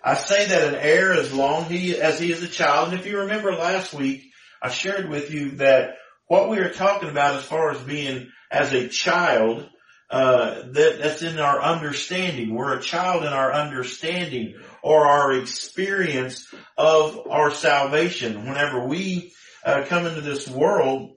I 0.03 0.15
say 0.15 0.47
that 0.47 0.73
an 0.73 0.75
heir 0.75 1.13
as 1.13 1.31
long 1.31 1.65
he, 1.65 1.95
as 1.95 2.19
he 2.19 2.31
is 2.31 2.41
a 2.41 2.47
child, 2.47 2.89
and 2.89 2.99
if 2.99 3.05
you 3.05 3.19
remember 3.19 3.53
last 3.53 3.93
week, 3.93 4.23
I 4.61 4.69
shared 4.69 5.09
with 5.09 5.31
you 5.31 5.51
that 5.57 5.91
what 6.27 6.49
we 6.49 6.57
are 6.57 6.73
talking 6.73 7.09
about 7.09 7.35
as 7.35 7.43
far 7.43 7.71
as 7.71 7.81
being 7.81 8.29
as 8.49 8.73
a 8.73 8.87
child, 8.87 9.69
uh, 10.09 10.63
that, 10.71 10.99
that's 10.99 11.21
in 11.21 11.39
our 11.39 11.61
understanding. 11.61 12.53
We're 12.53 12.77
a 12.77 12.81
child 12.81 13.23
in 13.23 13.31
our 13.31 13.53
understanding 13.53 14.55
or 14.81 15.05
our 15.05 15.33
experience 15.33 16.51
of 16.77 17.27
our 17.29 17.51
salvation. 17.51 18.47
Whenever 18.47 18.87
we 18.87 19.31
uh, 19.63 19.83
come 19.87 20.05
into 20.05 20.21
this 20.21 20.49
world, 20.49 21.11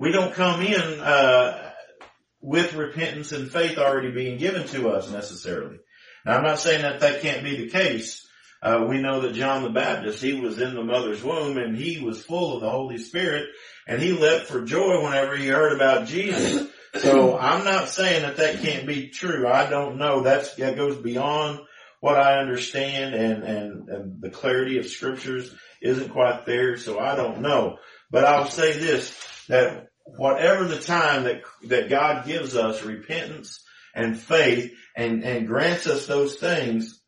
we 0.00 0.10
don't 0.12 0.34
come 0.34 0.60
in 0.62 1.00
uh, 1.00 1.70
with 2.40 2.74
repentance 2.74 3.32
and 3.32 3.52
faith 3.52 3.76
already 3.76 4.10
being 4.10 4.38
given 4.38 4.66
to 4.68 4.88
us 4.88 5.10
necessarily. 5.10 5.76
Now 6.24 6.38
I'm 6.38 6.44
not 6.44 6.58
saying 6.58 6.82
that 6.82 7.00
that 7.00 7.20
can't 7.20 7.44
be 7.44 7.56
the 7.56 7.70
case, 7.70 8.26
Uh, 8.62 8.84
we 8.86 9.00
know 9.00 9.20
that 9.22 9.32
John 9.32 9.62
the 9.62 9.70
Baptist, 9.70 10.22
he 10.22 10.34
was 10.34 10.58
in 10.60 10.74
the 10.74 10.84
mother's 10.84 11.22
womb 11.22 11.56
and 11.56 11.76
he 11.76 12.00
was 12.00 12.22
full 12.22 12.54
of 12.54 12.60
the 12.60 12.68
Holy 12.68 12.98
Spirit 12.98 13.46
and 13.86 14.02
he 14.02 14.12
leapt 14.12 14.46
for 14.46 14.64
joy 14.64 15.02
whenever 15.02 15.34
he 15.36 15.48
heard 15.48 15.72
about 15.72 16.06
Jesus. 16.06 16.68
So 16.98 17.38
I'm 17.38 17.64
not 17.64 17.88
saying 17.88 18.22
that 18.22 18.36
that 18.36 18.60
can't 18.60 18.86
be 18.86 19.08
true. 19.08 19.48
I 19.48 19.70
don't 19.70 19.96
know. 19.96 20.22
That's, 20.22 20.54
that 20.56 20.76
goes 20.76 20.96
beyond 20.96 21.60
what 22.00 22.16
I 22.18 22.40
understand 22.40 23.14
and, 23.14 23.42
and, 23.44 23.88
and 23.88 24.20
the 24.20 24.30
clarity 24.30 24.78
of 24.78 24.86
scriptures 24.86 25.54
isn't 25.80 26.10
quite 26.10 26.44
there. 26.44 26.76
So 26.76 26.98
I 26.98 27.16
don't 27.16 27.40
know, 27.40 27.78
but 28.10 28.24
I'll 28.24 28.50
say 28.50 28.72
this, 28.72 29.16
that 29.48 29.89
whatever 30.04 30.64
the 30.64 30.80
time 30.80 31.24
that, 31.24 31.42
that 31.64 31.88
God 31.88 32.26
gives 32.26 32.56
us 32.56 32.82
repentance 32.82 33.62
and 33.94 34.18
faith 34.18 34.72
and, 34.96 35.24
and 35.24 35.46
grants 35.46 35.86
us 35.86 36.06
those 36.06 36.36
things, 36.36 37.00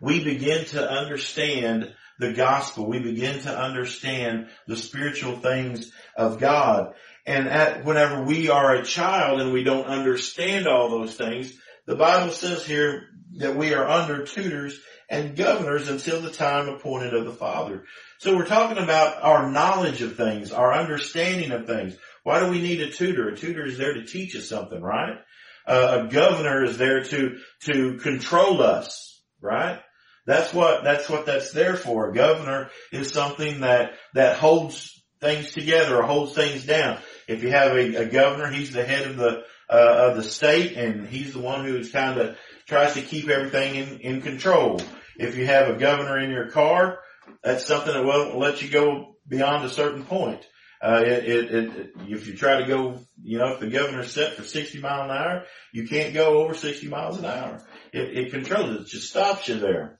we 0.00 0.22
begin 0.22 0.64
to 0.66 0.90
understand 0.90 1.92
the 2.18 2.32
gospel. 2.32 2.88
We 2.88 2.98
begin 2.98 3.40
to 3.40 3.56
understand 3.56 4.48
the 4.66 4.76
spiritual 4.76 5.38
things 5.38 5.92
of 6.16 6.38
God. 6.38 6.94
And 7.26 7.48
at, 7.48 7.84
whenever 7.84 8.22
we 8.22 8.48
are 8.48 8.74
a 8.74 8.84
child 8.84 9.40
and 9.40 9.52
we 9.52 9.64
don't 9.64 9.86
understand 9.86 10.66
all 10.66 10.90
those 10.90 11.14
things, 11.14 11.52
the 11.86 11.96
Bible 11.96 12.32
says 12.32 12.64
here 12.64 13.08
that 13.38 13.56
we 13.56 13.74
are 13.74 13.86
under 13.86 14.24
tutors 14.24 14.80
and 15.08 15.36
governors 15.36 15.88
until 15.88 16.20
the 16.20 16.30
time 16.30 16.68
appointed 16.68 17.14
of 17.14 17.24
the 17.24 17.32
Father. 17.32 17.84
So 18.18 18.36
we're 18.36 18.46
talking 18.46 18.82
about 18.82 19.22
our 19.22 19.50
knowledge 19.50 20.02
of 20.02 20.16
things, 20.16 20.52
our 20.52 20.72
understanding 20.72 21.52
of 21.52 21.66
things. 21.66 21.96
Why 22.24 22.40
do 22.40 22.48
we 22.48 22.60
need 22.60 22.80
a 22.80 22.90
tutor? 22.90 23.28
A 23.28 23.36
tutor 23.36 23.64
is 23.64 23.78
there 23.78 23.94
to 23.94 24.04
teach 24.04 24.34
us 24.34 24.48
something, 24.48 24.80
right? 24.80 25.18
Uh, 25.66 26.04
a 26.06 26.12
governor 26.12 26.64
is 26.64 26.78
there 26.78 27.04
to, 27.04 27.38
to 27.60 27.98
control 27.98 28.62
us, 28.62 29.20
right? 29.40 29.80
That's 30.26 30.52
what, 30.52 30.82
that's 30.82 31.08
what 31.08 31.26
that's 31.26 31.52
there 31.52 31.76
for. 31.76 32.10
A 32.10 32.14
governor 32.14 32.70
is 32.90 33.12
something 33.12 33.60
that, 33.60 33.92
that 34.14 34.38
holds 34.38 34.92
things 35.20 35.52
together 35.52 35.98
or 35.98 36.02
holds 36.02 36.34
things 36.34 36.66
down. 36.66 36.98
If 37.28 37.42
you 37.42 37.50
have 37.50 37.72
a, 37.72 37.94
a 37.96 38.06
governor, 38.06 38.50
he's 38.50 38.72
the 38.72 38.84
head 38.84 39.06
of 39.08 39.16
the, 39.16 39.44
uh, 39.68 40.10
of 40.10 40.16
the 40.16 40.22
state 40.22 40.76
and 40.76 41.06
he's 41.06 41.32
the 41.32 41.40
one 41.40 41.64
who's 41.64 41.90
kind 41.90 42.18
of 42.20 42.36
tries 42.66 42.94
to 42.94 43.02
keep 43.02 43.28
everything 43.28 43.76
in, 43.76 44.00
in 44.00 44.22
control. 44.22 44.80
If 45.18 45.36
you 45.36 45.46
have 45.46 45.68
a 45.68 45.78
governor 45.78 46.18
in 46.18 46.30
your 46.30 46.50
car, 46.50 46.98
that's 47.42 47.66
something 47.66 47.92
that 47.92 48.04
won't 48.04 48.36
let 48.36 48.62
you 48.62 48.68
go 48.68 49.16
beyond 49.28 49.64
a 49.64 49.70
certain 49.70 50.04
point. 50.04 50.44
Uh, 50.82 51.02
it, 51.04 51.24
it, 51.24 51.54
it, 51.54 51.90
if 52.06 52.26
you 52.26 52.36
try 52.36 52.60
to 52.60 52.66
go, 52.66 53.00
you 53.22 53.38
know, 53.38 53.54
if 53.54 53.60
the 53.60 53.70
governor's 53.70 54.12
set 54.12 54.34
for 54.34 54.44
60 54.44 54.78
mile 54.80 55.04
an 55.04 55.10
hour, 55.10 55.44
you 55.72 55.88
can't 55.88 56.12
go 56.12 56.42
over 56.42 56.54
60 56.54 56.88
miles 56.88 57.18
an 57.18 57.24
hour. 57.24 57.62
It, 57.92 58.16
it 58.16 58.30
controls 58.30 58.70
it. 58.70 58.80
It 58.82 58.86
just 58.88 59.08
stops 59.08 59.48
you 59.48 59.58
there. 59.58 59.98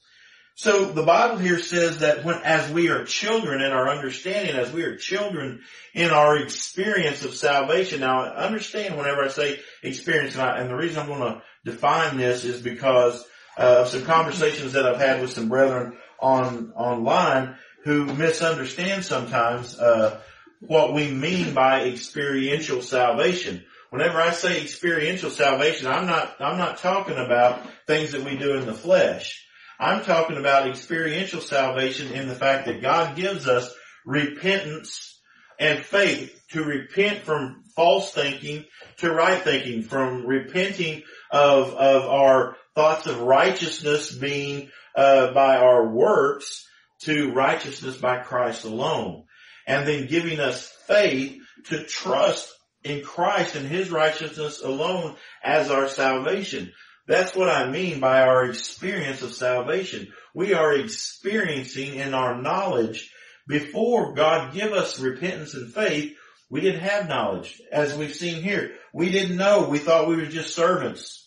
So 0.59 0.87
the 0.87 1.03
Bible 1.03 1.37
here 1.37 1.59
says 1.59 1.99
that 1.99 2.25
when, 2.25 2.37
as 2.43 2.71
we 2.73 2.89
are 2.89 3.05
children 3.05 3.61
in 3.61 3.73
our 3.73 3.91
understanding, 3.91 4.57
as 4.57 4.73
we 4.73 4.85
are 4.85 4.97
children 4.97 5.61
in 5.93 6.11
our 6.11 6.39
experience 6.39 7.25
of 7.25 7.35
salvation. 7.35 8.01
Now 8.01 8.23
understand 8.25 8.97
whenever 8.97 9.23
I 9.23 9.29
say 9.29 9.61
experience, 9.83 10.35
and, 10.35 10.43
I, 10.43 10.59
and 10.59 10.71
the 10.71 10.77
reason 10.77 11.01
I'm 11.01 11.09
going 11.09 11.21
to 11.21 11.43
define 11.65 12.17
this 12.17 12.45
is 12.45 12.63
because 12.63 13.23
uh, 13.57 13.79
of 13.81 13.89
some 13.89 14.05
conversations 14.05 14.73
that 14.73 14.87
I've 14.87 15.01
had 15.01 15.21
with 15.21 15.33
some 15.33 15.49
brethren 15.49 15.97
on 16.21 16.73
online 16.73 17.57
who 17.85 18.07
misunderstand 18.07 19.05
sometimes 19.05 19.79
uh, 19.79 20.21
what 20.61 20.93
we 20.93 21.11
mean 21.11 21.55
by 21.55 21.85
experiential 21.85 22.83
salvation. 22.83 23.65
Whenever 23.91 24.21
I 24.21 24.31
say 24.31 24.61
experiential 24.61 25.31
salvation, 25.31 25.87
I'm 25.87 26.07
not 26.07 26.37
I'm 26.41 26.59
not 26.59 26.79
talking 26.79 27.17
about 27.17 27.63
things 27.87 28.13
that 28.13 28.25
we 28.25 28.37
do 28.37 28.57
in 28.57 28.67
the 28.67 28.75
flesh. 28.75 29.47
I'm 29.79 30.03
talking 30.03 30.39
about 30.39 30.69
experiential 30.69 31.41
salvation 31.41 32.13
in 32.13 32.29
the 32.29 32.35
fact 32.35 32.67
that 32.67 32.83
God 32.83 33.15
gives 33.15 33.47
us 33.47 33.73
repentance 34.05 35.21
and 35.59 35.79
faith 35.79 36.39
to 36.51 36.65
repent 36.65 37.21
from 37.21 37.63
false 37.75 38.13
thinking 38.13 38.65
to 38.99 39.13
right 39.13 39.41
thinking, 39.43 39.83
from 39.83 40.27
repenting 40.27 41.03
of 41.31 41.75
of 41.75 42.05
our 42.05 42.57
thoughts 42.77 43.07
of 43.07 43.23
righteousness 43.23 44.13
being 44.13 44.71
uh, 44.95 45.33
by 45.33 45.57
our 45.57 45.89
works 45.89 46.69
to 47.01 47.33
righteousness 47.33 47.97
by 47.97 48.19
Christ 48.19 48.65
alone. 48.65 49.25
And 49.67 49.89
then 49.89 50.07
giving 50.07 50.39
us 50.39 50.69
faith 50.87 51.41
to 51.65 51.83
trust 51.85 52.55
in 52.85 53.03
Christ 53.03 53.57
and 53.57 53.67
His 53.67 53.91
righteousness 53.91 54.63
alone 54.63 55.17
as 55.43 55.71
our 55.71 55.89
salvation. 55.89 56.73
That's 57.09 57.35
what 57.35 57.49
I 57.49 57.69
mean 57.71 57.99
by 57.99 58.23
our 58.23 58.45
experience 58.45 59.23
of 59.23 59.33
salvation. 59.33 60.13
We 60.35 60.55
are 60.55 60.75
experiencing 60.75 61.95
in 61.95 62.15
our 62.15 62.41
knowledge 62.41 63.11
before 63.49 64.15
God 64.15 64.53
give 64.53 64.73
us 64.73 65.01
repentance 65.01 65.55
and 65.55 65.73
faith, 65.73 66.17
we 66.51 66.61
didn't 66.61 66.81
have 66.81 67.09
knowledge. 67.09 67.61
As 67.73 67.97
we've 67.97 68.15
seen 68.15 68.43
here, 68.43 68.73
we 68.93 69.11
didn't 69.11 69.37
know. 69.37 69.69
We 69.69 69.79
thought 69.79 70.09
we 70.09 70.17
were 70.17 70.27
just 70.27 70.55
servants 70.55 71.26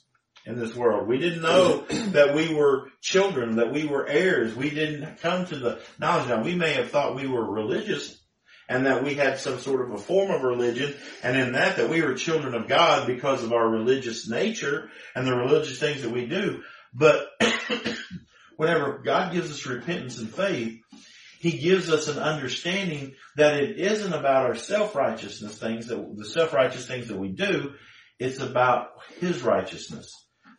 in 0.49 0.59
this 0.59 0.75
world. 0.75 1.07
We 1.07 1.19
didn't 1.19 1.43
know 1.43 1.81
that 2.11 2.33
we 2.33 2.53
were 2.53 2.89
children, 3.01 3.57
that 3.57 3.71
we 3.71 3.85
were 3.85 4.07
heirs. 4.07 4.55
We 4.55 4.71
didn't 4.71 5.19
come 5.19 5.45
to 5.45 5.55
the 5.55 5.79
knowledge. 5.99 6.27
Now 6.27 6.43
we 6.43 6.55
may 6.55 6.73
have 6.73 6.89
thought 6.89 7.15
we 7.15 7.27
were 7.27 7.45
religious 7.45 8.19
and 8.67 8.87
that 8.87 9.03
we 9.03 9.13
had 9.13 9.37
some 9.37 9.59
sort 9.59 9.81
of 9.81 9.91
a 9.91 9.97
form 9.97 10.31
of 10.31 10.41
religion 10.41 10.95
and 11.23 11.37
in 11.37 11.53
that 11.53 11.77
that 11.77 11.89
we 11.89 12.01
were 12.01 12.15
children 12.15 12.55
of 12.55 12.67
God 12.67 13.05
because 13.05 13.43
of 13.43 13.53
our 13.53 13.67
religious 13.67 14.27
nature 14.27 14.89
and 15.15 15.25
the 15.25 15.35
religious 15.35 15.79
things 15.79 16.01
that 16.01 16.11
we 16.11 16.25
do. 16.25 16.63
But 16.93 17.27
whenever 18.57 19.03
God 19.05 19.31
gives 19.31 19.51
us 19.51 19.67
repentance 19.67 20.17
and 20.17 20.33
faith, 20.33 20.79
he 21.39 21.51
gives 21.51 21.91
us 21.91 22.07
an 22.07 22.17
understanding 22.17 23.13
that 23.37 23.61
it 23.61 23.79
isn't 23.79 24.13
about 24.13 24.47
our 24.47 24.55
self-righteousness 24.55 25.57
things 25.59 25.87
that 25.87 26.17
the 26.17 26.25
self-righteous 26.25 26.87
things 26.87 27.07
that 27.07 27.19
we 27.19 27.29
do. 27.29 27.73
It's 28.17 28.39
about 28.39 28.89
his 29.21 29.43
righteousness. 29.43 30.11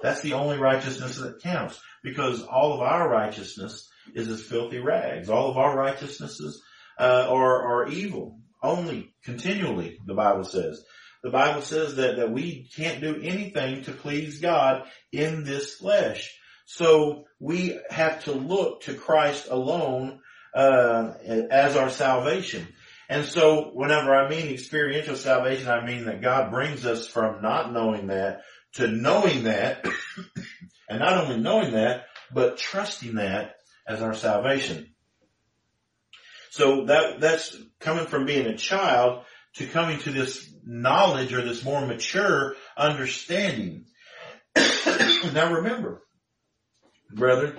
That's 0.03 0.23
the 0.23 0.35
only 0.35 0.59
righteousness 0.59 1.19
that 1.19 1.43
counts 1.43 1.81
because 2.03 2.43
all 2.43 2.75
of 2.75 2.81
our 2.81 3.09
righteousness 3.09 3.89
is 4.15 4.29
as 4.29 4.43
filthy 4.43 4.79
rags. 4.79 5.29
All 5.29 5.51
of 5.51 5.59
our 5.59 5.77
righteousnesses 5.77 6.63
uh, 6.99 7.27
are, 7.29 7.83
are 7.83 7.89
evil 7.89 8.41
only 8.63 9.15
continually, 9.25 9.99
the 10.07 10.15
Bible 10.15 10.45
says. 10.45 10.83
The 11.23 11.31
Bible 11.31 11.63
says 11.63 11.97
that, 11.97 12.17
that 12.17 12.33
we 12.33 12.69
can't 12.75 13.01
do 13.01 13.21
anything 13.23 13.85
to 13.85 13.93
please 13.93 14.41
God 14.41 14.85
in 15.13 15.45
this 15.45 15.75
flesh. 15.75 16.37
So 16.65 17.25
we 17.39 17.79
have 17.91 18.25
to 18.25 18.33
look 18.33 18.83
to 18.83 18.95
Christ 18.95 19.49
alone 19.51 20.21
uh, 20.55 21.13
as 21.51 21.77
our 21.77 21.91
salvation. 21.91 22.67
And 23.09 23.25
so 23.25 23.71
whenever 23.75 24.15
I 24.15 24.29
mean 24.29 24.49
experiential 24.49 25.17
salvation, 25.17 25.69
I 25.69 25.85
mean 25.85 26.05
that 26.05 26.23
God 26.23 26.51
brings 26.51 26.87
us 26.87 27.07
from 27.07 27.43
not 27.43 27.73
knowing 27.73 28.07
that 28.07 28.43
to 28.75 28.87
knowing 28.89 29.45
that, 29.45 29.85
and 30.89 31.01
not 31.01 31.25
only 31.25 31.39
knowing 31.39 31.73
that, 31.73 32.07
but 32.33 32.59
trusting 32.59 33.15
that 33.17 33.57
as 33.87 34.03
our 34.03 34.15
salvation. 34.15 34.95
So 36.51 36.87
that, 36.87 37.21
that's 37.21 37.57
coming 37.79 38.07
from 38.07 38.27
being 38.27 38.47
a 38.47 38.57
child 38.57 39.25
to 39.55 39.67
coming 39.67 39.99
to 40.01 40.11
this 40.11 40.49
knowledge 40.65 41.33
or 41.33 41.43
this 41.43 41.65
more 41.65 41.85
mature 41.85 42.55
understanding. 42.77 43.87
now 44.57 45.55
remember, 45.55 46.03
brethren, 47.13 47.57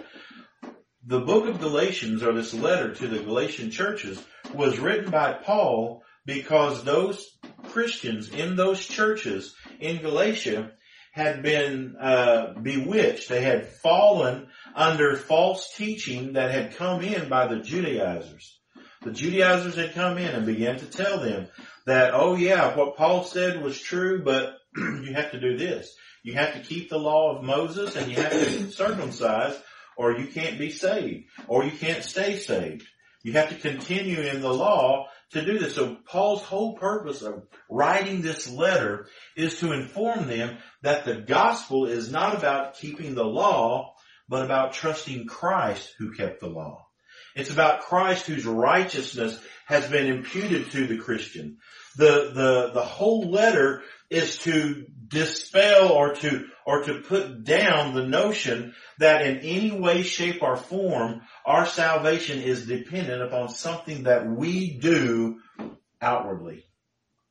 the 1.05 1.21
book 1.21 1.47
of 1.47 1.59
Galatians 1.59 2.23
or 2.23 2.33
this 2.33 2.53
letter 2.53 2.93
to 2.93 3.07
the 3.07 3.19
Galatian 3.19 3.71
churches 3.71 4.21
was 4.53 4.79
written 4.79 5.09
by 5.09 5.33
Paul 5.33 6.03
because 6.25 6.83
those 6.83 7.37
Christians 7.63 8.29
in 8.29 8.55
those 8.55 8.85
churches 8.85 9.55
in 9.79 10.01
Galatia 10.01 10.71
had 11.11 11.43
been 11.43 11.95
uh, 11.99 12.53
bewitched. 12.61 13.29
They 13.29 13.41
had 13.41 13.67
fallen 13.67 14.47
under 14.73 15.15
false 15.15 15.73
teaching 15.75 16.33
that 16.33 16.51
had 16.51 16.75
come 16.75 17.01
in 17.01 17.29
by 17.29 17.47
the 17.47 17.59
Judaizers. 17.59 18.57
The 19.03 19.11
Judaizers 19.11 19.75
had 19.75 19.93
come 19.93 20.17
in 20.17 20.29
and 20.29 20.45
began 20.45 20.77
to 20.77 20.85
tell 20.85 21.19
them 21.19 21.47
that, 21.85 22.13
oh 22.13 22.35
yeah, 22.35 22.75
what 22.75 22.95
Paul 22.95 23.23
said 23.23 23.61
was 23.61 23.79
true, 23.79 24.23
but 24.23 24.53
you 24.75 25.13
have 25.13 25.31
to 25.31 25.39
do 25.39 25.57
this. 25.57 25.93
You 26.23 26.33
have 26.33 26.53
to 26.53 26.59
keep 26.59 26.89
the 26.89 26.99
law 26.99 27.35
of 27.35 27.43
Moses 27.43 27.95
and 27.95 28.09
you 28.09 28.17
have 28.17 28.31
to 28.31 28.71
circumcise 28.71 29.59
or 29.97 30.13
you 30.13 30.27
can't 30.27 30.59
be 30.59 30.69
saved 30.69 31.25
or 31.47 31.63
you 31.63 31.71
can't 31.71 32.03
stay 32.03 32.37
saved. 32.37 32.87
You 33.23 33.33
have 33.33 33.49
to 33.49 33.55
continue 33.55 34.21
in 34.21 34.41
the 34.41 34.53
law 34.53 35.07
to 35.33 35.45
do 35.45 35.59
this. 35.59 35.75
So 35.75 35.97
Paul's 36.05 36.41
whole 36.41 36.73
purpose 36.77 37.21
of 37.21 37.43
writing 37.69 38.21
this 38.21 38.49
letter 38.49 39.07
is 39.35 39.59
to 39.59 39.71
inform 39.71 40.27
them 40.27 40.57
that 40.81 41.05
the 41.05 41.15
gospel 41.15 41.85
is 41.85 42.11
not 42.11 42.35
about 42.35 42.75
keeping 42.75 43.15
the 43.15 43.25
law, 43.25 43.93
but 44.27 44.45
about 44.45 44.73
trusting 44.73 45.27
Christ 45.27 45.93
who 45.97 46.13
kept 46.13 46.39
the 46.39 46.47
law. 46.47 46.87
It's 47.35 47.51
about 47.51 47.81
Christ 47.81 48.25
whose 48.25 48.45
righteousness 48.45 49.39
has 49.65 49.89
been 49.89 50.07
imputed 50.07 50.71
to 50.71 50.87
the 50.87 50.97
Christian. 50.97 51.57
The, 51.95 52.31
the, 52.33 52.71
the 52.73 52.83
whole 52.83 53.29
letter 53.29 53.83
is 54.09 54.39
to 54.39 54.85
dispel 55.11 55.89
or 55.89 56.13
to, 56.15 56.47
or 56.65 56.83
to 56.83 57.01
put 57.01 57.43
down 57.43 57.93
the 57.93 58.07
notion 58.07 58.73
that 58.97 59.25
in 59.25 59.39
any 59.39 59.71
way, 59.71 60.03
shape, 60.03 60.41
or 60.41 60.55
form, 60.55 61.21
our 61.45 61.65
salvation 61.65 62.41
is 62.41 62.65
dependent 62.65 63.21
upon 63.21 63.49
something 63.49 64.03
that 64.03 64.27
we 64.27 64.71
do 64.79 65.39
outwardly. 66.01 66.65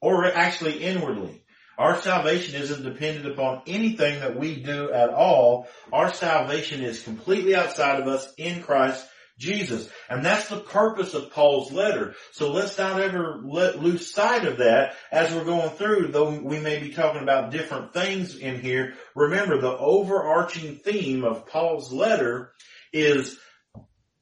Or 0.00 0.24
actually 0.24 0.82
inwardly. 0.82 1.42
Our 1.78 1.98
salvation 2.00 2.60
isn't 2.60 2.84
dependent 2.84 3.26
upon 3.26 3.62
anything 3.66 4.20
that 4.20 4.38
we 4.38 4.62
do 4.62 4.92
at 4.92 5.08
all. 5.08 5.66
Our 5.90 6.12
salvation 6.12 6.82
is 6.82 7.02
completely 7.02 7.54
outside 7.56 8.00
of 8.00 8.06
us 8.06 8.30
in 8.36 8.62
Christ 8.62 9.06
Jesus. 9.40 9.88
And 10.08 10.24
that's 10.24 10.48
the 10.48 10.60
purpose 10.60 11.14
of 11.14 11.32
Paul's 11.32 11.72
letter. 11.72 12.14
So 12.32 12.52
let's 12.52 12.78
not 12.78 13.00
ever 13.00 13.40
let 13.42 13.82
lose 13.82 14.12
sight 14.12 14.44
of 14.44 14.58
that 14.58 14.94
as 15.10 15.34
we're 15.34 15.44
going 15.44 15.70
through, 15.70 16.08
though 16.08 16.38
we 16.38 16.60
may 16.60 16.78
be 16.78 16.92
talking 16.92 17.22
about 17.22 17.50
different 17.50 17.92
things 17.92 18.36
in 18.36 18.60
here. 18.60 18.94
Remember 19.16 19.60
the 19.60 19.76
overarching 19.76 20.76
theme 20.76 21.24
of 21.24 21.46
Paul's 21.46 21.92
letter 21.92 22.52
is 22.92 23.38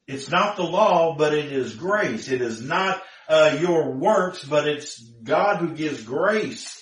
it's 0.07 0.31
not 0.31 0.55
the 0.55 0.63
law, 0.63 1.15
but 1.15 1.33
it 1.33 1.51
is 1.51 1.75
grace. 1.75 2.29
It 2.29 2.41
is 2.41 2.63
not 2.63 3.03
uh, 3.27 3.57
your 3.61 3.91
works, 3.91 4.43
but 4.43 4.67
it's 4.67 4.99
God 4.99 5.57
who 5.57 5.75
gives 5.75 6.01
grace. 6.01 6.75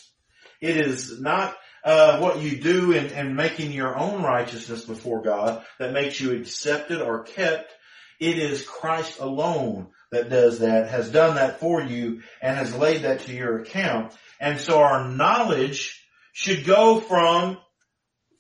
It 0.62 0.78
is 0.78 1.20
not 1.20 1.58
uh, 1.84 2.20
what 2.20 2.40
you 2.40 2.58
do 2.58 2.92
in 2.92 3.36
making 3.36 3.72
your 3.72 3.98
own 3.98 4.22
righteousness 4.22 4.86
before 4.86 5.22
God 5.22 5.64
that 5.80 5.94
makes 5.94 6.20
you 6.20 6.38
accepted 6.40 7.02
or 7.02 7.24
kept, 7.24 7.72
it 8.20 8.38
is 8.38 8.68
Christ 8.68 9.20
alone 9.20 9.88
that 10.12 10.30
does 10.30 10.60
that, 10.60 10.90
has 10.90 11.12
done 11.12 11.36
that 11.36 11.60
for 11.60 11.82
you, 11.82 12.22
and 12.42 12.58
has 12.58 12.76
laid 12.76 13.04
that 13.04 13.22
to 13.22 13.34
your 13.34 13.60
account. 13.60 14.14
And 14.40 14.60
so 14.60 14.80
our 14.80 15.08
knowledge 15.08 16.02
should 16.34 16.66
go 16.66 17.00
from 17.00 17.58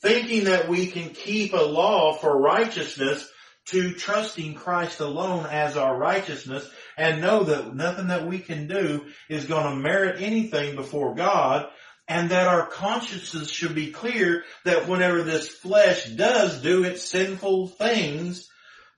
thinking 0.02 0.46
that 0.46 0.70
we 0.70 0.88
can 0.88 1.10
keep 1.10 1.54
a 1.54 1.58
law 1.58 2.14
for 2.14 2.40
righteousness 2.40 3.28
to 3.66 3.94
trusting 3.94 4.54
Christ 4.54 5.02
alone 5.02 5.46
as 5.46 5.76
our 5.76 5.98
righteousness 5.98 6.70
and 6.96 7.22
know 7.22 7.44
that 7.44 7.76
nothing 7.76 8.08
that 8.08 8.28
we 8.28 8.40
can 8.40 8.68
do 8.68 9.06
is 9.30 9.46
going 9.46 9.66
to 9.66 9.76
merit 9.76 10.22
anything 10.22 10.76
before 10.76 11.16
God 11.16 11.68
and 12.08 12.30
that 12.30 12.48
our 12.48 12.66
consciences 12.66 13.52
should 13.52 13.76
be 13.76 13.92
clear 13.92 14.44
that 14.64 14.88
whenever 14.88 15.24
this 15.24 15.50
flesh 15.50 16.06
does 16.06 16.62
do 16.62 16.84
its 16.86 17.04
sinful 17.04 17.68
things, 17.68 18.48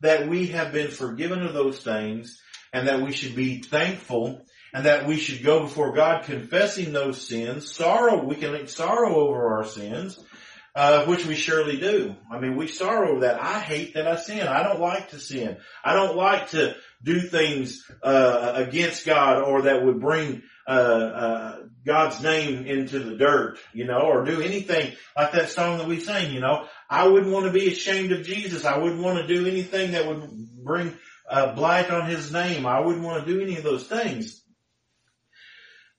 that 0.01 0.27
we 0.27 0.47
have 0.47 0.71
been 0.71 0.91
forgiven 0.91 1.41
of 1.43 1.53
those 1.53 1.81
things 1.81 2.41
and 2.73 2.87
that 2.87 3.01
we 3.01 3.11
should 3.11 3.35
be 3.35 3.61
thankful 3.61 4.45
and 4.73 4.85
that 4.85 5.07
we 5.07 5.17
should 5.17 5.43
go 5.43 5.61
before 5.61 5.93
God 5.93 6.25
confessing 6.25 6.93
those 6.93 7.27
sins, 7.27 7.73
sorrow, 7.73 8.23
we 8.23 8.35
can 8.35 8.67
sorrow 8.67 9.15
over 9.15 9.55
our 9.55 9.65
sins, 9.65 10.23
uh, 10.75 11.05
which 11.05 11.25
we 11.25 11.35
surely 11.35 11.77
do. 11.79 12.15
I 12.31 12.39
mean, 12.39 12.55
we 12.55 12.67
sorrow 12.67 13.21
that 13.21 13.41
I 13.41 13.59
hate 13.59 13.95
that 13.95 14.07
I 14.07 14.15
sin. 14.15 14.47
I 14.47 14.63
don't 14.63 14.79
like 14.79 15.09
to 15.09 15.19
sin. 15.19 15.57
I 15.83 15.93
don't 15.93 16.15
like 16.15 16.51
to 16.51 16.75
do 17.01 17.19
things, 17.19 17.83
uh, 18.03 18.53
against 18.55 19.05
God 19.05 19.41
or 19.41 19.63
that 19.63 19.83
would 19.83 19.99
bring, 19.99 20.43
uh, 20.67 20.71
uh, 20.71 21.57
God's 21.85 22.21
name 22.21 22.65
into 22.65 22.99
the 22.99 23.15
dirt, 23.15 23.57
you 23.73 23.85
know, 23.85 24.01
or 24.01 24.25
do 24.25 24.41
anything 24.41 24.93
like 25.15 25.31
that 25.31 25.49
song 25.49 25.77
that 25.77 25.87
we 25.87 25.99
sing, 25.99 26.33
you 26.33 26.39
know. 26.39 26.65
I 26.89 27.07
wouldn't 27.07 27.31
want 27.31 27.45
to 27.45 27.51
be 27.51 27.71
ashamed 27.71 28.11
of 28.11 28.25
Jesus. 28.25 28.65
I 28.65 28.77
wouldn't 28.77 29.01
want 29.01 29.19
to 29.19 29.27
do 29.27 29.47
anything 29.47 29.91
that 29.91 30.07
would 30.07 30.29
bring 30.63 30.93
a 31.29 31.53
blight 31.53 31.89
on 31.89 32.09
his 32.09 32.31
name. 32.31 32.65
I 32.65 32.79
wouldn't 32.81 33.03
want 33.03 33.25
to 33.25 33.33
do 33.33 33.41
any 33.41 33.57
of 33.57 33.63
those 33.63 33.87
things. 33.87 34.41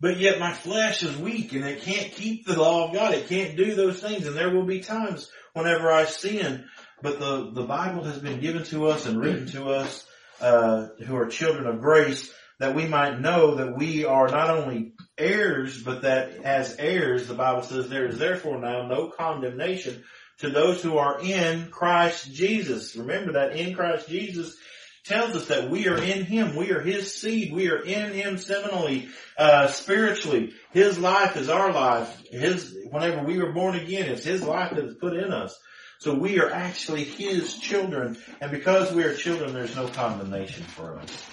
But 0.01 0.19
yet 0.19 0.41
my 0.41 0.53
flesh 0.53 1.03
is 1.03 1.17
weak 1.17 1.53
and 1.53 1.65
it 1.65 1.83
can't 1.83 2.13
keep 2.13 2.47
the 2.47 2.59
law 2.59 2.89
of 2.89 2.95
God. 2.95 3.13
It 3.13 3.29
can't 3.29 3.57
do 3.57 3.75
those 3.75 4.01
things. 4.01 4.27
And 4.27 4.37
there 4.37 4.51
will 4.51 4.65
be 4.65 4.81
times 4.81 5.31
whenever 5.53 5.91
I 5.91 6.07
sin. 6.07 6.65
But 7.03 7.19
the, 7.19 7.51
the 7.53 7.65
Bible 7.65 8.05
has 8.05 8.19
been 8.19 8.41
given 8.41 8.65
to 8.65 8.89
us 8.89 9.07
and 9.07 9.21
written 9.21 9.47
to 9.49 9.71
us, 9.71 10.07
uh, 10.41 10.89
who 11.07 11.17
are 11.17 11.27
children 11.27 11.67
of 11.67 11.81
grace 11.81 12.33
that 12.59 12.75
we 12.75 12.87
might 12.87 13.21
know 13.21 13.57
that 13.57 13.77
we 13.77 14.05
are 14.05 14.29
not 14.29 14.51
only 14.51 14.93
heirs, 15.21 15.83
but 15.83 16.03
that 16.03 16.45
as 16.45 16.77
heirs, 16.79 17.29
the 17.29 17.35
Bible 17.35 17.63
says 17.63 17.89
there 17.89 18.07
is 18.07 18.19
therefore 18.19 18.59
now 18.59 18.87
no 18.87 19.09
condemnation 19.09 20.03
to 20.39 20.51
those 20.51 20.83
who 20.83 20.99
are 20.99 21.21
in 21.21 21.71
Christ 21.71 22.33
Jesus. 22.33 22.97
Remember 22.97 23.33
that 23.33 23.57
in 23.57 23.75
Christ 23.75 24.09
Jesus 24.09 24.57
tells 25.05 25.35
us 25.35 25.49
that 25.49 25.71
we 25.71 25.89
are 25.89 26.01
in 26.01 26.25
Him. 26.25 26.57
We 26.57 26.71
are 26.73 26.81
His 26.81 27.15
seed. 27.15 27.53
We 27.53 27.71
are 27.71 27.83
in 27.83 28.13
Him 28.13 28.37
seminally, 28.37 29.09
uh, 29.39 29.69
spiritually. 29.69 30.53
His 30.73 30.99
life 30.99 31.37
is 31.37 31.49
our 31.49 31.73
life. 31.73 32.23
His, 32.31 32.77
whenever 32.91 33.23
we 33.25 33.39
were 33.39 33.53
born 33.53 33.77
again, 33.77 34.09
it's 34.09 34.25
His 34.25 34.43
life 34.43 34.71
that 34.71 34.85
is 34.85 34.95
put 34.95 35.15
in 35.15 35.33
us. 35.33 35.59
So 35.99 36.15
we 36.15 36.41
are 36.41 36.51
actually 36.51 37.05
His 37.05 37.59
children. 37.59 38.17
And 38.41 38.51
because 38.51 38.93
we 38.93 39.05
are 39.05 39.15
children, 39.15 39.53
there's 39.53 39.77
no 39.77 39.89
condemnation 39.89 40.65
for 40.65 40.99
us. 40.99 41.30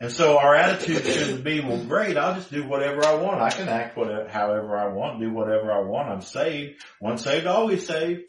And 0.00 0.12
so 0.12 0.38
our 0.38 0.54
attitude 0.54 1.04
shouldn't 1.04 1.42
be, 1.42 1.60
well 1.60 1.84
great, 1.84 2.16
I'll 2.16 2.36
just 2.36 2.52
do 2.52 2.66
whatever 2.66 3.04
I 3.04 3.14
want. 3.14 3.40
I 3.40 3.50
can 3.50 3.68
act 3.68 3.96
whatever, 3.96 4.28
however 4.28 4.76
I 4.76 4.92
want, 4.92 5.20
do 5.20 5.32
whatever 5.32 5.72
I 5.72 5.80
want. 5.80 6.08
I'm 6.08 6.22
saved. 6.22 6.80
Once 7.00 7.24
saved, 7.24 7.46
always 7.46 7.84
saved. 7.86 8.22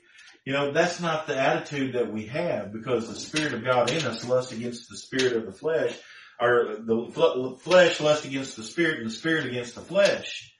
You 0.45 0.53
know, 0.53 0.71
that's 0.71 0.99
not 0.99 1.27
the 1.27 1.37
attitude 1.37 1.93
that 1.93 2.11
we 2.11 2.25
have 2.27 2.73
because 2.73 3.07
the 3.07 3.19
Spirit 3.19 3.53
of 3.53 3.63
God 3.63 3.91
in 3.91 4.03
us 4.03 4.27
lusts 4.27 4.51
against 4.51 4.89
the 4.89 4.97
Spirit 4.97 5.33
of 5.33 5.45
the 5.45 5.51
flesh, 5.51 5.95
or 6.39 6.77
the 6.79 7.59
flesh 7.61 7.99
lusts 7.99 8.25
against 8.25 8.55
the 8.55 8.63
Spirit 8.63 8.97
and 8.99 9.07
the 9.07 9.13
Spirit 9.13 9.45
against 9.45 9.75
the 9.75 9.81
flesh. 9.81 10.51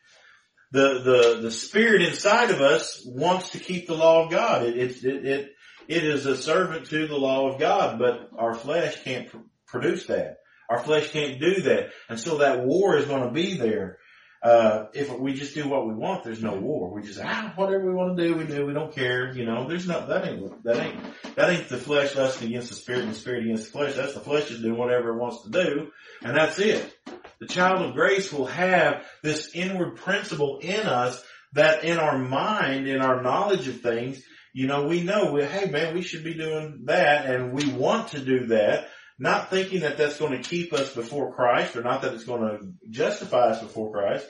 The, 0.71 1.01
the, 1.03 1.39
the 1.41 1.51
Spirit 1.51 2.03
inside 2.03 2.51
of 2.51 2.61
us 2.61 3.01
wants 3.03 3.51
to 3.51 3.59
keep 3.59 3.87
the 3.87 3.95
law 3.95 4.25
of 4.25 4.31
God. 4.31 4.63
It, 4.63 4.77
it, 4.77 5.03
it, 5.03 5.25
it, 5.25 5.51
it 5.87 6.03
is 6.03 6.27
a 6.27 6.37
servant 6.37 6.85
to 6.87 7.07
the 7.07 7.17
law 7.17 7.51
of 7.51 7.59
God, 7.59 7.97
but 7.97 8.29
our 8.37 8.53
flesh 8.53 9.03
can't 9.03 9.27
pr- 9.27 9.37
produce 9.65 10.05
that. 10.05 10.38
Our 10.69 10.79
flesh 10.79 11.11
can't 11.11 11.39
do 11.39 11.61
that. 11.63 11.89
And 12.09 12.19
so 12.19 12.37
that 12.37 12.63
war 12.63 12.95
is 12.95 13.05
going 13.05 13.23
to 13.23 13.31
be 13.31 13.57
there. 13.57 13.97
Uh, 14.41 14.85
if 14.93 15.11
we 15.19 15.33
just 15.33 15.53
do 15.53 15.67
what 15.67 15.85
we 15.85 15.93
want, 15.93 16.23
there's 16.23 16.41
no 16.41 16.53
war. 16.53 16.93
We 16.93 17.01
just, 17.01 17.19
ah, 17.21 17.51
whatever 17.57 17.85
we 17.85 17.93
want 17.93 18.17
to 18.17 18.23
do, 18.25 18.35
we 18.35 18.45
do. 18.45 18.65
We 18.65 18.73
don't 18.73 18.93
care. 18.93 19.33
You 19.35 19.45
know, 19.45 19.67
there's 19.67 19.87
not, 19.87 20.07
that 20.07 20.25
ain't, 20.25 20.63
that 20.63 20.77
ain't, 20.77 21.35
that 21.35 21.49
ain't 21.49 21.67
the 21.67 21.77
flesh 21.77 22.15
lusting 22.15 22.47
against 22.47 22.69
the 22.69 22.75
spirit 22.75 23.01
and 23.01 23.11
the 23.11 23.15
spirit 23.15 23.43
against 23.43 23.65
the 23.65 23.71
flesh. 23.71 23.95
That's 23.95 24.13
the 24.13 24.21
flesh 24.21 24.47
just 24.47 24.61
doing 24.61 24.77
whatever 24.77 25.09
it 25.09 25.19
wants 25.19 25.43
to 25.43 25.49
do. 25.49 25.91
And 26.23 26.37
that's 26.37 26.57
it. 26.59 26.97
The 27.39 27.47
child 27.47 27.85
of 27.85 27.95
grace 27.95 28.31
will 28.31 28.45
have 28.45 29.05
this 29.23 29.53
inward 29.53 29.97
principle 29.97 30.59
in 30.61 30.81
us 30.81 31.21
that 31.53 31.83
in 31.83 31.97
our 31.97 32.17
mind, 32.17 32.87
in 32.87 33.01
our 33.01 33.21
knowledge 33.21 33.67
of 33.67 33.81
things, 33.81 34.23
you 34.53 34.67
know, 34.67 34.87
we 34.87 35.01
know, 35.01 35.33
we, 35.33 35.43
hey 35.43 35.69
man, 35.69 35.93
we 35.93 36.01
should 36.01 36.23
be 36.23 36.33
doing 36.33 36.83
that 36.85 37.25
and 37.25 37.53
we 37.53 37.69
want 37.71 38.09
to 38.09 38.19
do 38.19 38.47
that 38.47 38.87
not 39.19 39.49
thinking 39.49 39.81
that 39.81 39.97
that's 39.97 40.17
going 40.17 40.31
to 40.31 40.49
keep 40.49 40.73
us 40.73 40.93
before 40.95 41.33
Christ 41.33 41.75
or 41.75 41.83
not 41.83 42.01
that 42.01 42.13
it's 42.13 42.23
going 42.23 42.41
to 42.41 42.73
justify 42.89 43.49
us 43.49 43.61
before 43.61 43.91
Christ, 43.91 44.25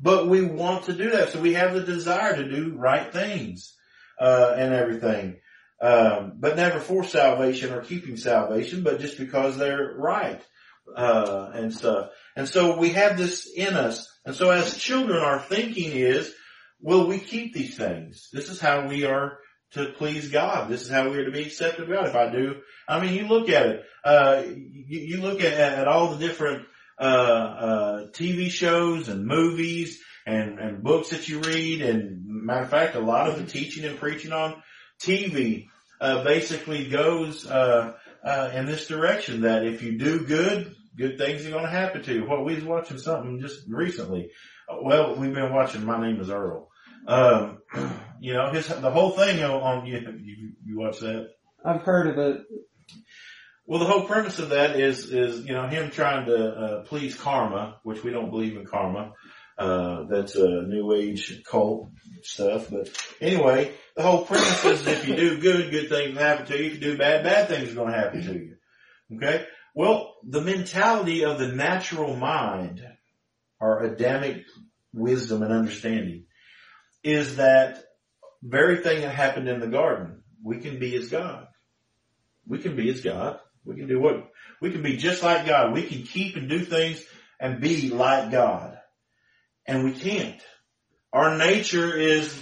but 0.00 0.28
we 0.28 0.42
want 0.42 0.84
to 0.84 0.92
do 0.92 1.10
that. 1.10 1.30
So 1.30 1.40
we 1.40 1.54
have 1.54 1.74
the 1.74 1.82
desire 1.82 2.36
to 2.36 2.48
do 2.48 2.74
right 2.76 3.12
things, 3.12 3.74
uh, 4.20 4.54
and 4.56 4.74
everything. 4.74 5.36
Um, 5.80 6.34
but 6.38 6.56
never 6.56 6.78
for 6.78 7.02
salvation 7.02 7.72
or 7.72 7.82
keeping 7.82 8.16
salvation, 8.16 8.82
but 8.82 9.00
just 9.00 9.18
because 9.18 9.56
they're 9.56 9.94
right, 9.96 10.40
uh, 10.96 11.50
and 11.54 11.72
stuff. 11.72 12.10
And 12.36 12.48
so 12.48 12.76
we 12.76 12.90
have 12.90 13.16
this 13.16 13.50
in 13.50 13.74
us. 13.74 14.08
And 14.24 14.34
so 14.34 14.50
as 14.50 14.78
children, 14.78 15.18
our 15.18 15.40
thinking 15.40 15.92
is, 15.92 16.32
will 16.80 17.06
we 17.06 17.18
keep 17.18 17.54
these 17.54 17.76
things? 17.76 18.28
This 18.32 18.48
is 18.48 18.60
how 18.60 18.86
we 18.86 19.04
are 19.04 19.38
to 19.72 19.86
please 19.86 20.30
God. 20.30 20.68
This 20.68 20.82
is 20.82 20.90
how 20.90 21.08
we 21.08 21.18
are 21.18 21.24
to 21.24 21.30
be 21.30 21.42
accepted 21.42 21.88
God. 21.88 22.06
If 22.06 22.14
I 22.14 22.30
do, 22.30 22.56
I 22.88 23.00
mean, 23.00 23.14
you 23.14 23.26
look 23.26 23.48
at 23.48 23.66
it, 23.66 23.84
uh, 24.04 24.42
you, 24.46 25.00
you, 25.00 25.22
look 25.22 25.40
at, 25.40 25.54
at 25.54 25.88
all 25.88 26.14
the 26.14 26.26
different, 26.26 26.66
uh, 26.98 27.04
uh, 27.04 28.06
TV 28.08 28.50
shows 28.50 29.08
and 29.08 29.26
movies 29.26 30.00
and, 30.26 30.58
and 30.58 30.82
books 30.82 31.10
that 31.10 31.28
you 31.28 31.40
read. 31.40 31.82
And 31.82 32.22
matter 32.26 32.64
of 32.64 32.70
fact, 32.70 32.96
a 32.96 33.00
lot 33.00 33.28
of 33.28 33.38
the 33.38 33.46
teaching 33.46 33.84
and 33.84 33.98
preaching 33.98 34.32
on 34.32 34.62
TV, 35.00 35.68
uh, 36.00 36.22
basically 36.24 36.88
goes, 36.88 37.46
uh, 37.46 37.94
uh, 38.24 38.50
in 38.54 38.66
this 38.66 38.86
direction 38.86 39.42
that 39.42 39.64
if 39.64 39.82
you 39.82 39.98
do 39.98 40.24
good, 40.26 40.74
good 40.96 41.18
things 41.18 41.46
are 41.46 41.50
going 41.50 41.64
to 41.64 41.70
happen 41.70 42.02
to 42.02 42.14
you. 42.14 42.26
Well, 42.28 42.44
we 42.44 42.54
was 42.54 42.64
watching 42.64 42.98
something 42.98 43.40
just 43.40 43.62
recently. 43.68 44.30
Well, 44.82 45.16
we've 45.16 45.34
been 45.34 45.52
watching 45.52 45.84
My 45.84 46.00
Name 46.00 46.20
is 46.20 46.30
Earl. 46.30 46.68
Um, 47.06 47.58
you 48.22 48.34
know, 48.34 48.52
his 48.52 48.68
the 48.68 48.92
whole 48.92 49.10
thing 49.10 49.42
on 49.42 49.84
you, 49.84 49.98
you 49.98 50.52
you 50.64 50.78
watch 50.78 51.00
that. 51.00 51.30
I've 51.64 51.82
heard 51.82 52.06
of 52.06 52.18
it. 52.18 52.42
Well, 53.66 53.80
the 53.80 53.86
whole 53.86 54.04
premise 54.04 54.38
of 54.38 54.50
that 54.50 54.78
is 54.78 55.10
is 55.10 55.44
you 55.44 55.52
know 55.54 55.66
him 55.66 55.90
trying 55.90 56.26
to 56.26 56.36
uh, 56.36 56.84
please 56.84 57.16
karma, 57.16 57.80
which 57.82 58.04
we 58.04 58.12
don't 58.12 58.30
believe 58.30 58.56
in 58.56 58.64
karma. 58.64 59.14
Uh, 59.58 60.04
that's 60.08 60.36
a 60.36 60.62
new 60.62 60.94
age 60.94 61.42
cult 61.44 61.90
stuff. 62.22 62.70
But 62.70 62.96
anyway, 63.20 63.72
the 63.96 64.02
whole 64.02 64.24
premise 64.24 64.64
is 64.66 64.86
if 64.86 65.08
you 65.08 65.16
do 65.16 65.40
good, 65.40 65.72
good 65.72 65.88
things 65.88 66.16
happen 66.16 66.46
to 66.46 66.56
you. 66.56 66.66
If 66.66 66.74
you 66.74 66.80
do 66.80 66.98
bad, 66.98 67.24
bad 67.24 67.48
things 67.48 67.72
are 67.72 67.74
going 67.74 67.90
to 67.90 67.98
happen 67.98 68.22
to 68.22 68.34
you. 68.34 68.56
Okay. 69.16 69.46
Well, 69.74 70.14
the 70.22 70.42
mentality 70.42 71.24
of 71.24 71.40
the 71.40 71.48
natural 71.48 72.14
mind, 72.14 72.86
our 73.60 73.82
Adamic 73.82 74.44
wisdom 74.92 75.42
and 75.42 75.52
understanding, 75.52 76.26
is 77.02 77.36
that 77.36 77.82
very 78.42 78.78
thing 78.78 79.02
that 79.02 79.14
happened 79.14 79.48
in 79.48 79.60
the 79.60 79.68
garden. 79.68 80.22
We 80.42 80.58
can 80.58 80.78
be 80.78 80.96
as 80.96 81.08
God. 81.08 81.46
We 82.46 82.58
can 82.58 82.76
be 82.76 82.90
as 82.90 83.00
God. 83.00 83.38
We 83.64 83.76
can 83.76 83.88
do 83.88 84.00
what, 84.00 84.30
we 84.60 84.72
can 84.72 84.82
be 84.82 84.96
just 84.96 85.22
like 85.22 85.46
God. 85.46 85.72
We 85.72 85.84
can 85.84 86.02
keep 86.02 86.36
and 86.36 86.48
do 86.48 86.64
things 86.64 87.04
and 87.38 87.60
be 87.60 87.90
like 87.90 88.30
God. 88.30 88.78
And 89.66 89.84
we 89.84 89.92
can't. 89.92 90.40
Our 91.12 91.36
nature 91.36 91.96
is 91.96 92.34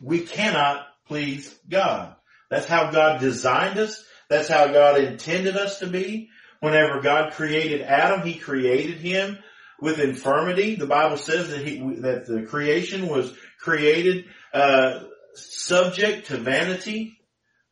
we 0.00 0.20
cannot 0.20 0.86
please 1.06 1.54
God. 1.68 2.16
That's 2.50 2.66
how 2.66 2.90
God 2.90 3.20
designed 3.20 3.78
us. 3.78 4.02
That's 4.30 4.48
how 4.48 4.68
God 4.68 4.98
intended 4.98 5.56
us 5.56 5.80
to 5.80 5.86
be. 5.86 6.30
Whenever 6.60 7.00
God 7.00 7.32
created 7.32 7.82
Adam, 7.82 8.22
He 8.26 8.34
created 8.34 8.98
him 8.98 9.38
with 9.80 9.98
infirmity. 9.98 10.76
The 10.76 10.86
Bible 10.86 11.16
says 11.16 11.48
that 11.50 11.66
he, 11.66 11.78
that 12.00 12.26
the 12.26 12.42
creation 12.42 13.08
was 13.08 13.34
created, 13.58 14.26
uh, 14.54 15.00
subject 15.34 16.28
to 16.28 16.36
vanity, 16.36 17.18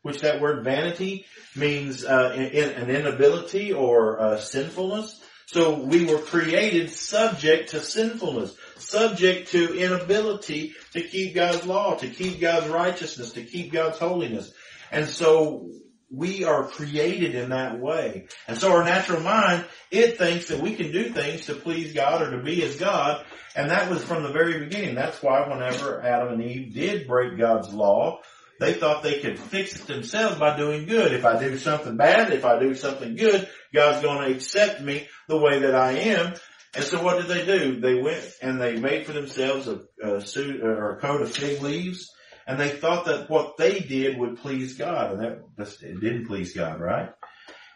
which 0.02 0.20
that 0.20 0.40
word 0.40 0.64
vanity 0.64 1.26
means, 1.54 2.04
uh, 2.04 2.32
in, 2.34 2.70
an 2.70 2.90
inability 2.90 3.72
or, 3.72 4.20
uh, 4.20 4.38
sinfulness. 4.38 5.20
So 5.46 5.80
we 5.80 6.04
were 6.04 6.18
created 6.18 6.90
subject 6.90 7.70
to 7.70 7.80
sinfulness, 7.80 8.54
subject 8.76 9.50
to 9.50 9.76
inability 9.76 10.74
to 10.92 11.02
keep 11.02 11.34
God's 11.34 11.66
law, 11.66 11.96
to 11.96 12.08
keep 12.08 12.40
God's 12.40 12.68
righteousness, 12.68 13.32
to 13.32 13.42
keep 13.42 13.72
God's 13.72 13.98
holiness. 13.98 14.52
And 14.92 15.08
so 15.08 15.68
we 16.10 16.44
are 16.44 16.64
created 16.64 17.34
in 17.34 17.50
that 17.50 17.78
way. 17.78 18.26
And 18.48 18.58
so 18.58 18.72
our 18.72 18.84
natural 18.84 19.20
mind, 19.20 19.64
it 19.90 20.18
thinks 20.18 20.48
that 20.48 20.60
we 20.60 20.74
can 20.74 20.90
do 20.90 21.10
things 21.10 21.46
to 21.46 21.54
please 21.54 21.92
God 21.92 22.22
or 22.22 22.30
to 22.32 22.42
be 22.42 22.62
as 22.64 22.76
God. 22.76 23.24
And 23.54 23.70
that 23.70 23.90
was 23.90 24.02
from 24.02 24.22
the 24.22 24.32
very 24.32 24.58
beginning. 24.58 24.96
That's 24.96 25.22
why 25.22 25.48
whenever 25.48 26.02
Adam 26.02 26.34
and 26.34 26.42
Eve 26.42 26.74
did 26.74 27.06
break 27.06 27.38
God's 27.38 27.72
law, 27.72 28.20
they 28.58 28.74
thought 28.74 29.02
they 29.02 29.20
could 29.20 29.38
fix 29.38 29.74
it 29.76 29.86
themselves 29.86 30.38
by 30.38 30.56
doing 30.56 30.86
good. 30.86 31.12
If 31.12 31.24
I 31.24 31.38
do 31.38 31.56
something 31.56 31.96
bad, 31.96 32.32
if 32.32 32.44
I 32.44 32.58
do 32.58 32.74
something 32.74 33.14
good, 33.14 33.48
God's 33.72 34.02
going 34.02 34.28
to 34.28 34.34
accept 34.34 34.82
me 34.82 35.08
the 35.28 35.38
way 35.38 35.60
that 35.60 35.74
I 35.74 35.92
am. 35.92 36.34
And 36.74 36.84
so 36.84 37.02
what 37.02 37.18
did 37.18 37.28
they 37.28 37.46
do? 37.46 37.80
They 37.80 37.94
went 37.94 38.24
and 38.42 38.60
they 38.60 38.78
made 38.78 39.06
for 39.06 39.12
themselves 39.12 39.68
a, 39.68 39.80
a 40.02 40.20
suit 40.20 40.62
or 40.62 40.90
a 40.90 41.00
coat 41.00 41.22
of 41.22 41.34
fig 41.34 41.62
leaves 41.62 42.12
and 42.50 42.58
they 42.58 42.70
thought 42.70 43.04
that 43.04 43.30
what 43.30 43.56
they 43.56 43.78
did 43.78 44.18
would 44.18 44.38
please 44.38 44.74
God, 44.74 45.12
and 45.12 45.22
that 45.22 45.82
it 45.82 46.00
didn't 46.00 46.26
please 46.26 46.52
God, 46.52 46.80
right? 46.80 47.10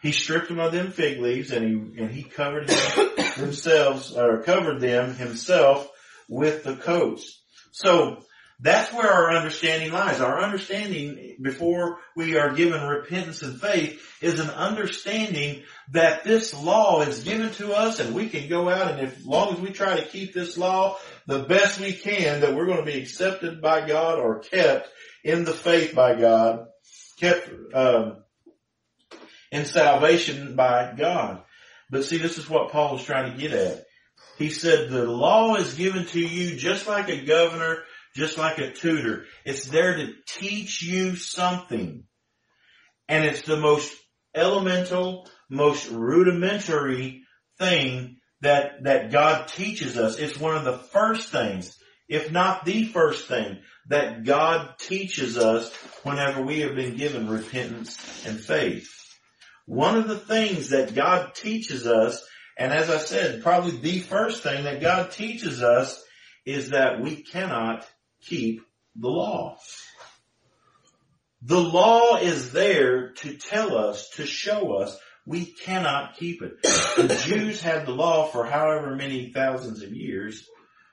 He 0.01 0.11
stripped 0.11 0.49
them 0.49 0.59
of 0.59 0.73
them 0.73 0.91
fig 0.91 1.21
leaves, 1.21 1.51
and 1.51 1.65
he 1.65 2.01
and 2.03 2.11
he 2.11 2.23
covered 2.23 2.67
them 2.67 3.09
themselves 3.37 4.11
or 4.11 4.43
covered 4.43 4.81
them 4.81 5.15
himself 5.15 5.89
with 6.27 6.65
the 6.65 6.75
coats. 6.75 7.41
So 7.71 8.21
that's 8.59 8.93
where 8.93 9.11
our 9.11 9.35
understanding 9.35 9.91
lies. 9.91 10.21
Our 10.21 10.41
understanding 10.41 11.37
before 11.41 11.99
we 12.15 12.37
are 12.37 12.53
given 12.53 12.81
repentance 12.81 13.41
and 13.41 13.59
faith 13.59 14.01
is 14.21 14.39
an 14.39 14.49
understanding 14.49 15.63
that 15.91 16.23
this 16.23 16.53
law 16.53 17.01
is 17.01 17.23
given 17.23 17.51
to 17.53 17.73
us 17.73 17.99
and 17.99 18.15
we 18.15 18.29
can 18.29 18.47
go 18.47 18.69
out 18.69 18.91
and 18.91 19.01
if, 19.01 19.17
as 19.17 19.25
long 19.25 19.53
as 19.53 19.59
we 19.59 19.71
try 19.71 19.97
to 19.97 20.05
keep 20.07 20.33
this 20.33 20.57
law 20.57 20.97
the 21.27 21.43
best 21.43 21.79
we 21.81 21.91
can, 21.91 22.41
that 22.41 22.55
we're 22.55 22.65
going 22.65 22.83
to 22.83 22.91
be 22.91 22.99
accepted 22.99 23.61
by 23.61 23.85
God 23.85 24.19
or 24.19 24.39
kept 24.39 24.89
in 25.23 25.43
the 25.43 25.53
faith 25.53 25.93
by 25.93 26.15
God, 26.15 26.67
kept, 27.19 27.49
um, 27.73 28.17
in 29.51 29.65
salvation 29.65 30.55
by 30.55 30.93
God. 30.97 31.43
But 31.89 32.05
see, 32.05 32.17
this 32.17 32.37
is 32.37 32.49
what 32.49 32.71
Paul 32.71 32.93
was 32.93 33.03
trying 33.03 33.31
to 33.31 33.37
get 33.37 33.51
at. 33.51 33.85
He 34.37 34.49
said 34.49 34.89
the 34.89 35.05
law 35.05 35.55
is 35.55 35.75
given 35.75 36.05
to 36.07 36.19
you 36.19 36.57
just 36.57 36.87
like 36.87 37.09
a 37.09 37.23
governor 37.23 37.83
just 38.15 38.37
like 38.37 38.57
a 38.57 38.71
tutor. 38.71 39.25
It's 39.43 39.65
there 39.65 39.97
to 39.97 40.13
teach 40.25 40.81
you 40.81 41.15
something. 41.15 42.03
And 43.07 43.25
it's 43.25 43.43
the 43.43 43.57
most 43.57 43.95
elemental, 44.33 45.29
most 45.49 45.89
rudimentary 45.89 47.23
thing 47.59 48.17
that, 48.41 48.83
that 48.83 49.11
God 49.11 49.47
teaches 49.47 49.97
us. 49.97 50.17
It's 50.17 50.39
one 50.39 50.55
of 50.55 50.63
the 50.63 50.77
first 50.77 51.29
things, 51.29 51.77
if 52.07 52.31
not 52.31 52.65
the 52.65 52.85
first 52.85 53.27
thing, 53.27 53.59
that 53.87 54.23
God 54.23 54.79
teaches 54.79 55.37
us 55.37 55.73
whenever 56.03 56.41
we 56.41 56.61
have 56.61 56.75
been 56.75 56.95
given 56.95 57.29
repentance 57.29 58.25
and 58.25 58.39
faith. 58.39 58.89
One 59.65 59.97
of 59.97 60.07
the 60.07 60.17
things 60.17 60.69
that 60.69 60.95
God 60.95 61.33
teaches 61.35 61.85
us, 61.85 62.25
and 62.57 62.71
as 62.71 62.89
I 62.89 62.97
said, 62.97 63.43
probably 63.43 63.77
the 63.77 63.99
first 63.99 64.43
thing 64.43 64.63
that 64.63 64.81
God 64.81 65.11
teaches 65.11 65.61
us 65.61 66.01
is 66.45 66.69
that 66.69 67.01
we 67.01 67.23
cannot 67.23 67.85
keep 68.25 68.61
the 68.95 69.09
law. 69.09 69.57
The 71.41 71.59
law 71.59 72.17
is 72.17 72.51
there 72.51 73.11
to 73.11 73.37
tell 73.37 73.77
us, 73.77 74.09
to 74.15 74.25
show 74.25 74.73
us 74.77 74.97
we 75.25 75.45
cannot 75.45 76.17
keep 76.17 76.41
it. 76.41 76.61
The 76.61 77.23
Jews 77.25 77.61
had 77.61 77.85
the 77.85 77.91
law 77.91 78.27
for 78.27 78.45
however 78.45 78.95
many 78.95 79.31
thousands 79.31 79.81
of 79.81 79.91
years, 79.91 80.47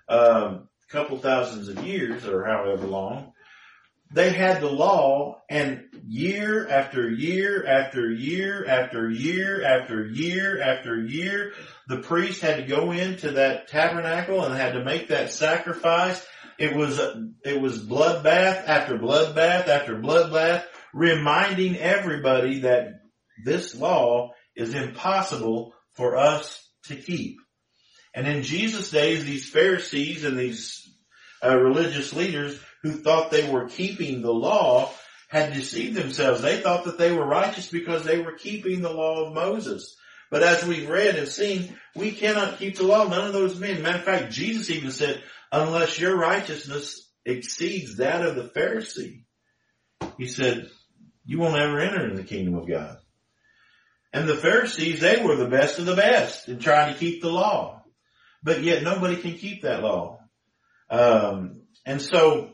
a 0.08 0.46
um, 0.46 0.68
couple 0.90 1.18
thousands 1.18 1.68
of 1.68 1.84
years 1.86 2.26
or 2.26 2.44
however 2.44 2.86
long. 2.86 3.32
They 4.10 4.30
had 4.30 4.60
the 4.60 4.70
law 4.70 5.40
and 5.48 5.84
year 6.06 6.68
after 6.68 7.08
year 7.08 7.66
after 7.66 8.10
year 8.10 8.66
after 8.66 9.08
year 9.08 9.64
after 9.64 10.06
year 10.06 10.60
after 10.60 11.00
year, 11.00 11.52
the 11.88 12.00
priest 12.00 12.42
had 12.42 12.58
to 12.58 12.62
go 12.66 12.90
into 12.90 13.32
that 13.32 13.68
tabernacle 13.68 14.44
and 14.44 14.54
had 14.54 14.74
to 14.74 14.84
make 14.84 15.08
that 15.08 15.30
sacrifice 15.30 16.26
it 16.58 16.74
was, 16.74 17.00
it 17.44 17.60
was 17.60 17.84
bloodbath 17.84 18.66
after 18.66 18.98
bloodbath 18.98 19.68
after 19.68 19.96
bloodbath, 19.96 20.64
reminding 20.94 21.76
everybody 21.76 22.60
that 22.60 23.00
this 23.44 23.74
law 23.74 24.32
is 24.54 24.74
impossible 24.74 25.74
for 25.94 26.16
us 26.16 26.62
to 26.84 26.96
keep. 26.96 27.36
And 28.14 28.26
in 28.26 28.42
Jesus' 28.42 28.90
days, 28.90 29.24
these 29.24 29.48
Pharisees 29.48 30.24
and 30.24 30.38
these 30.38 30.86
uh, 31.42 31.56
religious 31.56 32.12
leaders 32.12 32.58
who 32.82 32.92
thought 32.92 33.30
they 33.30 33.50
were 33.50 33.68
keeping 33.68 34.22
the 34.22 34.32
law 34.32 34.90
had 35.28 35.54
deceived 35.54 35.96
themselves. 35.96 36.42
They 36.42 36.60
thought 36.60 36.84
that 36.84 36.98
they 36.98 37.10
were 37.10 37.24
righteous 37.24 37.68
because 37.68 38.04
they 38.04 38.20
were 38.20 38.32
keeping 38.32 38.82
the 38.82 38.92
law 38.92 39.24
of 39.24 39.34
Moses. 39.34 39.96
But 40.30 40.42
as 40.42 40.64
we've 40.64 40.88
read 40.88 41.16
and 41.16 41.28
seen, 41.28 41.76
we 41.94 42.12
cannot 42.12 42.58
keep 42.58 42.76
the 42.76 42.84
law. 42.84 43.06
None 43.06 43.28
of 43.28 43.32
those 43.32 43.58
men. 43.58 43.82
Matter 43.82 43.98
of 43.98 44.04
fact, 44.04 44.32
Jesus 44.32 44.70
even 44.70 44.90
said, 44.90 45.22
unless 45.52 46.00
your 46.00 46.16
righteousness 46.16 47.08
exceeds 47.24 47.98
that 47.98 48.26
of 48.26 48.34
the 48.34 48.48
Pharisee. 48.48 49.24
He 50.16 50.26
said, 50.26 50.68
you 51.24 51.38
won't 51.38 51.60
ever 51.60 51.78
enter 51.78 52.08
in 52.08 52.16
the 52.16 52.24
kingdom 52.24 52.56
of 52.56 52.68
God. 52.68 52.96
And 54.12 54.28
the 54.28 54.36
Pharisees, 54.36 55.00
they 55.00 55.22
were 55.22 55.36
the 55.36 55.48
best 55.48 55.78
of 55.78 55.86
the 55.86 55.94
best 55.94 56.48
in 56.48 56.58
trying 56.58 56.92
to 56.92 56.98
keep 56.98 57.22
the 57.22 57.30
law. 57.30 57.82
But 58.42 58.62
yet 58.62 58.82
nobody 58.82 59.16
can 59.16 59.34
keep 59.34 59.62
that 59.62 59.82
law. 59.82 60.18
Um, 60.90 61.62
and 61.86 62.02
so 62.02 62.50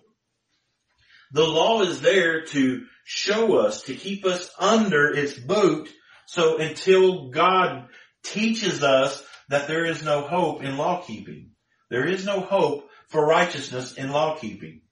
the 1.32 1.46
law 1.46 1.82
is 1.82 2.00
there 2.00 2.44
to 2.46 2.84
show 3.04 3.56
us, 3.58 3.82
to 3.84 3.94
keep 3.94 4.24
us 4.24 4.50
under 4.58 5.12
its 5.12 5.38
boot. 5.38 5.88
So 6.26 6.58
until 6.58 7.30
God 7.30 7.88
teaches 8.22 8.82
us 8.82 9.24
that 9.48 9.66
there 9.66 9.84
is 9.84 10.04
no 10.04 10.20
hope 10.20 10.62
in 10.62 10.76
law 10.76 11.02
keeping, 11.02 11.52
there 11.90 12.06
is 12.06 12.24
no 12.24 12.40
hope 12.40 12.90
for 13.08 13.26
righteousness 13.26 13.94
in 13.94 14.10
law 14.10 14.36
keeping. 14.36 14.82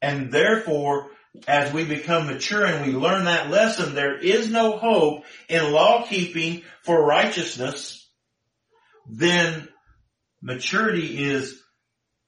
And 0.00 0.30
therefore, 0.30 1.10
as 1.46 1.72
we 1.72 1.84
become 1.84 2.26
mature 2.26 2.64
and 2.64 2.86
we 2.86 2.92
learn 2.92 3.24
that 3.24 3.50
lesson, 3.50 3.94
there 3.94 4.18
is 4.18 4.50
no 4.50 4.76
hope 4.76 5.24
in 5.48 5.72
law 5.72 6.06
keeping 6.06 6.62
for 6.82 7.04
righteousness, 7.04 8.06
then 9.08 9.68
maturity 10.42 11.24
is 11.24 11.60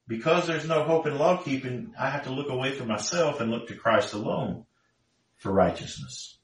because 0.08 0.46
there's 0.46 0.66
no 0.66 0.82
hope 0.82 1.06
in 1.06 1.18
law 1.18 1.36
keeping, 1.36 1.92
I 1.98 2.10
have 2.10 2.24
to 2.24 2.32
look 2.32 2.50
away 2.50 2.72
from 2.72 2.88
myself 2.88 3.40
and 3.40 3.50
look 3.50 3.68
to 3.68 3.76
Christ 3.76 4.12
alone 4.12 4.64
for 5.36 5.52
righteousness. 5.52 6.38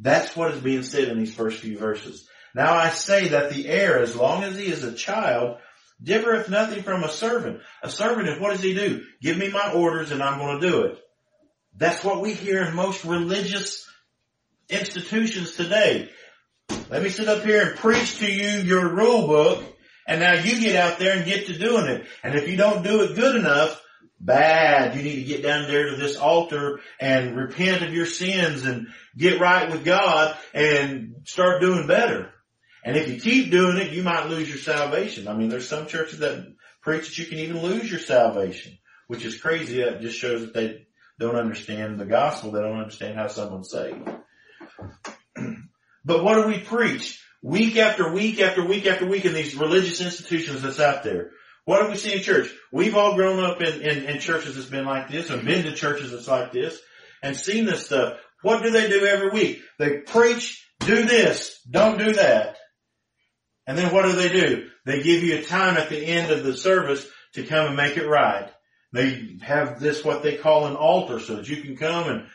That's 0.00 0.34
what 0.34 0.52
is 0.52 0.60
being 0.60 0.82
said 0.82 1.08
in 1.08 1.18
these 1.18 1.34
first 1.34 1.60
few 1.60 1.78
verses. 1.78 2.28
Now 2.54 2.74
I 2.74 2.90
say 2.90 3.28
that 3.28 3.50
the 3.50 3.68
heir, 3.68 3.98
as 3.98 4.16
long 4.16 4.44
as 4.44 4.56
he 4.56 4.66
is 4.66 4.82
a 4.82 4.94
child, 4.94 5.58
differeth 6.02 6.48
nothing 6.48 6.82
from 6.82 7.04
a 7.04 7.08
servant. 7.08 7.60
A 7.82 7.90
servant 7.90 8.28
is 8.28 8.40
what 8.40 8.50
does 8.52 8.62
he 8.62 8.74
do? 8.74 9.04
Give 9.20 9.36
me 9.36 9.50
my 9.50 9.72
orders 9.72 10.10
and 10.10 10.22
I'm 10.22 10.38
going 10.38 10.60
to 10.60 10.70
do 10.70 10.82
it. 10.82 10.98
That's 11.76 12.04
what 12.04 12.20
we 12.20 12.32
hear 12.32 12.62
in 12.62 12.74
most 12.74 13.04
religious 13.04 13.88
institutions 14.68 15.56
today. 15.56 16.08
Let 16.90 17.02
me 17.02 17.08
sit 17.08 17.28
up 17.28 17.44
here 17.44 17.68
and 17.68 17.76
preach 17.76 18.18
to 18.18 18.30
you 18.30 18.62
your 18.62 18.88
rule 18.88 19.26
book 19.26 19.64
and 20.06 20.20
now 20.20 20.34
you 20.34 20.60
get 20.60 20.76
out 20.76 20.98
there 20.98 21.16
and 21.16 21.24
get 21.24 21.46
to 21.46 21.58
doing 21.58 21.86
it. 21.86 22.06
And 22.22 22.34
if 22.34 22.48
you 22.48 22.56
don't 22.56 22.82
do 22.82 23.02
it 23.02 23.16
good 23.16 23.36
enough, 23.36 23.80
bad. 24.20 24.96
You 24.96 25.02
need 25.02 25.16
to 25.16 25.24
get 25.24 25.42
down 25.42 25.68
there 25.68 25.90
to 25.90 25.96
this 25.96 26.16
altar 26.16 26.80
and 27.00 27.36
repent 27.36 27.82
of 27.82 27.92
your 27.92 28.06
sins 28.06 28.64
and 28.64 28.88
get 29.16 29.40
right 29.40 29.70
with 29.70 29.84
God 29.84 30.36
and 30.52 31.16
start 31.24 31.60
doing 31.60 31.86
better. 31.86 32.33
And 32.84 32.96
if 32.96 33.08
you 33.08 33.18
keep 33.18 33.50
doing 33.50 33.78
it, 33.78 33.92
you 33.92 34.02
might 34.02 34.28
lose 34.28 34.48
your 34.48 34.58
salvation. 34.58 35.26
I 35.26 35.34
mean, 35.34 35.48
there's 35.48 35.68
some 35.68 35.86
churches 35.86 36.18
that 36.18 36.46
preach 36.82 37.08
that 37.08 37.18
you 37.18 37.24
can 37.24 37.38
even 37.38 37.62
lose 37.62 37.90
your 37.90 38.00
salvation. 38.00 38.78
which 39.06 39.24
is 39.24 39.40
crazy. 39.40 39.82
That 39.82 40.02
just 40.02 40.18
shows 40.18 40.42
that 40.42 40.54
they 40.54 40.86
don't 41.18 41.36
understand 41.36 41.98
the 41.98 42.04
gospel. 42.04 42.52
They 42.52 42.60
don't 42.60 42.78
understand 42.78 43.16
how 43.16 43.28
someone's 43.28 43.70
saved. 43.70 44.06
but 46.04 46.22
what 46.22 46.34
do 46.34 46.46
we 46.46 46.58
preach? 46.58 47.22
Week 47.42 47.76
after 47.76 48.12
week 48.12 48.40
after 48.40 48.64
week 48.64 48.86
after 48.86 49.06
week 49.06 49.24
in 49.24 49.34
these 49.34 49.54
religious 49.54 50.00
institutions 50.00 50.62
that's 50.62 50.80
out 50.80 51.02
there. 51.02 51.30
What 51.66 51.82
do 51.82 51.90
we 51.90 51.96
see 51.96 52.14
in 52.14 52.20
church? 52.20 52.50
We've 52.72 52.96
all 52.96 53.16
grown 53.16 53.42
up 53.42 53.62
in, 53.62 53.80
in, 53.82 54.04
in 54.04 54.20
churches 54.20 54.56
that's 54.56 54.68
been 54.68 54.84
like 54.84 55.08
this 55.08 55.30
and 55.30 55.44
been 55.44 55.64
to 55.64 55.74
churches 55.74 56.10
that's 56.10 56.28
like 56.28 56.52
this 56.52 56.78
and 57.22 57.36
seen 57.36 57.64
this 57.64 57.86
stuff. 57.86 58.18
What 58.42 58.62
do 58.62 58.70
they 58.70 58.88
do 58.88 59.06
every 59.06 59.30
week? 59.30 59.62
They 59.78 59.98
preach, 59.98 60.66
do 60.80 61.04
this, 61.04 61.60
don't 61.70 61.98
do 61.98 62.14
that. 62.14 62.56
And 63.66 63.78
then 63.78 63.92
what 63.92 64.04
do 64.04 64.12
they 64.12 64.28
do? 64.28 64.68
They 64.84 65.02
give 65.02 65.22
you 65.22 65.38
a 65.38 65.42
time 65.42 65.76
at 65.76 65.88
the 65.88 65.98
end 65.98 66.30
of 66.30 66.44
the 66.44 66.56
service 66.56 67.06
to 67.34 67.44
come 67.44 67.66
and 67.66 67.76
make 67.76 67.96
it 67.96 68.06
right. 68.06 68.50
They 68.92 69.38
have 69.42 69.80
this 69.80 70.04
what 70.04 70.22
they 70.22 70.36
call 70.36 70.66
an 70.66 70.76
altar 70.76 71.18
so 71.18 71.36
that 71.36 71.48
you 71.48 71.62
can 71.62 71.76
come 71.76 72.08
and 72.08 72.26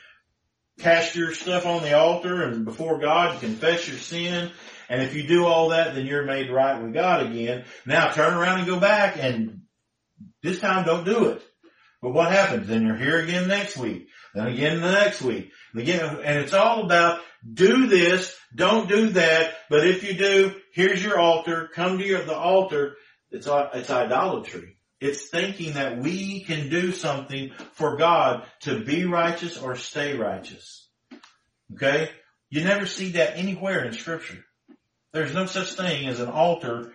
cast 0.79 1.15
your 1.15 1.33
stuff 1.33 1.65
on 1.65 1.83
the 1.83 1.97
altar 1.97 2.43
and 2.43 2.65
before 2.65 2.99
God 2.99 3.39
confess 3.39 3.87
your 3.87 3.97
sin. 3.97 4.51
And 4.89 5.01
if 5.03 5.13
you 5.13 5.27
do 5.27 5.45
all 5.45 5.69
that, 5.69 5.93
then 5.93 6.05
you're 6.05 6.25
made 6.25 6.49
right 6.49 6.81
with 6.81 6.93
God 6.93 7.27
again. 7.27 7.65
Now 7.85 8.11
turn 8.11 8.33
around 8.33 8.59
and 8.59 8.67
go 8.67 8.79
back 8.79 9.17
and 9.17 9.61
this 10.41 10.59
time 10.59 10.85
don't 10.85 11.05
do 11.05 11.29
it. 11.29 11.41
But 12.01 12.13
what 12.13 12.31
happens? 12.31 12.67
Then 12.67 12.85
you're 12.85 12.95
here 12.95 13.19
again 13.19 13.47
next 13.47 13.77
week. 13.77 14.07
Then 14.33 14.47
again 14.47 14.81
the 14.81 14.91
next 14.91 15.21
week. 15.21 15.51
And 15.73 15.81
again, 15.81 16.19
and 16.23 16.39
it's 16.39 16.53
all 16.53 16.85
about 16.85 17.21
do 17.51 17.87
this, 17.87 18.35
don't 18.53 18.89
do 18.89 19.09
that, 19.11 19.53
but 19.69 19.85
if 19.85 20.03
you 20.03 20.13
do, 20.13 20.55
here's 20.73 21.03
your 21.03 21.19
altar, 21.19 21.69
come 21.73 21.97
to 21.97 22.05
your, 22.05 22.23
the 22.23 22.35
altar. 22.35 22.95
It's, 23.31 23.47
it's 23.47 23.89
idolatry. 23.89 24.77
It's 24.99 25.29
thinking 25.29 25.73
that 25.73 25.99
we 25.99 26.41
can 26.41 26.69
do 26.69 26.91
something 26.91 27.51
for 27.73 27.95
God 27.95 28.43
to 28.61 28.83
be 28.83 29.05
righteous 29.05 29.57
or 29.57 29.75
stay 29.75 30.17
righteous. 30.17 30.89
Okay? 31.73 32.09
You 32.49 32.63
never 32.63 32.85
see 32.85 33.11
that 33.11 33.37
anywhere 33.37 33.85
in 33.85 33.93
scripture. 33.93 34.43
There's 35.13 35.33
no 35.33 35.45
such 35.45 35.73
thing 35.73 36.07
as 36.07 36.19
an 36.19 36.29
altar 36.29 36.91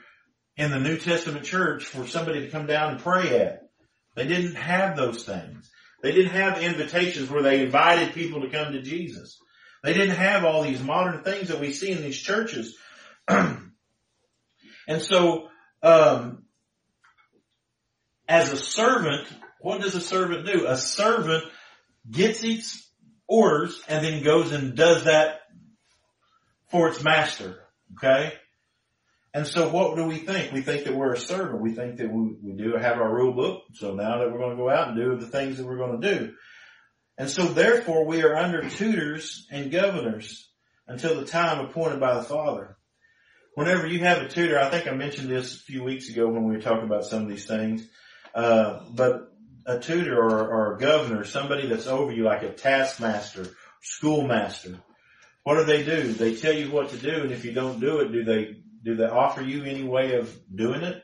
in 0.57 0.71
the 0.71 0.79
New 0.79 0.99
Testament 0.99 1.45
church 1.45 1.85
for 1.85 2.07
somebody 2.07 2.41
to 2.43 2.51
come 2.51 2.67
down 2.67 2.93
and 2.93 3.01
pray 3.01 3.39
at. 3.41 3.63
They 4.15 4.27
didn't 4.27 4.55
have 4.55 4.97
those 4.97 5.25
things. 5.25 5.71
They 6.03 6.13
didn't 6.13 6.33
have 6.33 6.63
invitations 6.63 7.31
where 7.31 7.43
they 7.43 7.65
invited 7.65 8.15
people 8.15 8.43
to 8.43 8.51
come 8.51 8.73
to 8.73 8.83
Jesus. 8.83 9.39
They 9.83 9.95
didn't 9.95 10.17
have 10.17 10.45
all 10.45 10.63
these 10.63 10.83
modern 10.83 11.25
things 11.25 11.49
that 11.49 11.61
we 11.61 11.73
see 11.73 11.91
in 11.91 12.03
these 12.03 12.19
churches. 12.19 12.77
and 13.29 15.01
so, 15.01 15.49
um, 15.83 16.45
as 18.29 18.53
a 18.53 18.57
servant, 18.57 19.27
what 19.61 19.81
does 19.81 19.95
a 19.95 20.01
servant 20.01 20.47
do? 20.47 20.67
A 20.67 20.77
servant 20.77 21.45
gets 22.11 22.43
its 22.43 22.87
orders 23.27 23.83
and 23.89 24.05
then 24.05 24.23
goes 24.23 24.53
and 24.53 24.77
does 24.77 25.05
that 25.05 25.41
for 26.71 26.89
its 26.89 27.03
master. 27.03 27.61
Okay? 27.95 28.33
And 29.33 29.47
so 29.47 29.69
what 29.69 29.97
do 29.97 30.05
we 30.05 30.19
think? 30.19 30.53
We 30.53 30.61
think 30.61 30.85
that 30.85 30.95
we're 30.95 31.13
a 31.13 31.19
servant. 31.19 31.61
We 31.61 31.73
think 31.73 31.97
that 31.97 32.11
we, 32.11 32.37
we 32.41 32.53
do 32.53 32.77
have 32.77 32.99
our 32.99 33.13
rule 33.13 33.33
book. 33.33 33.63
So 33.75 33.95
now 33.95 34.19
that 34.19 34.31
we're 34.31 34.39
going 34.39 34.57
to 34.57 34.63
go 34.63 34.71
out 34.71 34.89
and 34.89 34.97
do 34.97 35.17
the 35.17 35.27
things 35.27 35.59
that 35.59 35.67
we're 35.67 35.77
going 35.77 36.01
to 36.01 36.15
do. 36.15 36.35
And 37.19 37.29
so 37.29 37.47
therefore 37.47 38.07
we 38.07 38.23
are 38.23 38.37
under 38.37 38.69
tutors 38.69 39.47
and 39.51 39.73
governors 39.73 40.49
until 40.87 41.19
the 41.19 41.27
time 41.27 41.65
appointed 41.65 42.01
by 42.01 42.15
the 42.15 42.23
Father. 42.23 42.74
Whenever 43.55 43.87
you 43.87 44.01
have 44.01 44.23
a 44.23 44.29
tutor, 44.29 44.59
I 44.59 44.69
think 44.69 44.89
I 44.89 44.93
mentioned 44.93 45.29
this 45.29 45.55
a 45.55 45.59
few 45.59 45.85
weeks 45.85 46.09
ago 46.09 46.29
when 46.29 46.45
we 46.45 46.57
were 46.57 46.63
talking 46.63 46.85
about 46.85 47.05
some 47.05 47.23
of 47.23 47.29
these 47.29 47.47
things. 47.47 47.87
Uh, 48.35 48.81
but 48.91 49.33
a 49.67 49.79
tutor 49.79 50.19
or, 50.19 50.49
or 50.49 50.75
a 50.75 50.79
governor, 50.79 51.25
somebody 51.25 51.69
that's 51.69 51.87
over 51.87 52.13
you 52.13 52.25
like 52.25 52.43
a 52.43 52.51
taskmaster, 52.51 53.49
schoolmaster, 53.81 54.77
what 55.45 55.57
do 55.57 55.65
they 55.65 55.85
do? 55.85 56.13
They 56.13 56.35
tell 56.35 56.55
you 56.55 56.71
what 56.71 56.91
to 56.91 56.97
do, 56.97 57.23
and 57.23 57.31
if 57.31 57.45
you 57.45 57.53
don't 57.53 57.79
do 57.79 58.01
it, 58.01 58.11
do 58.11 58.25
they 58.25 58.57
do 58.83 58.97
they 58.97 59.05
offer 59.05 59.43
you 59.43 59.65
any 59.65 59.83
way 59.83 60.17
of 60.17 60.35
doing 60.55 60.83
it? 60.83 61.03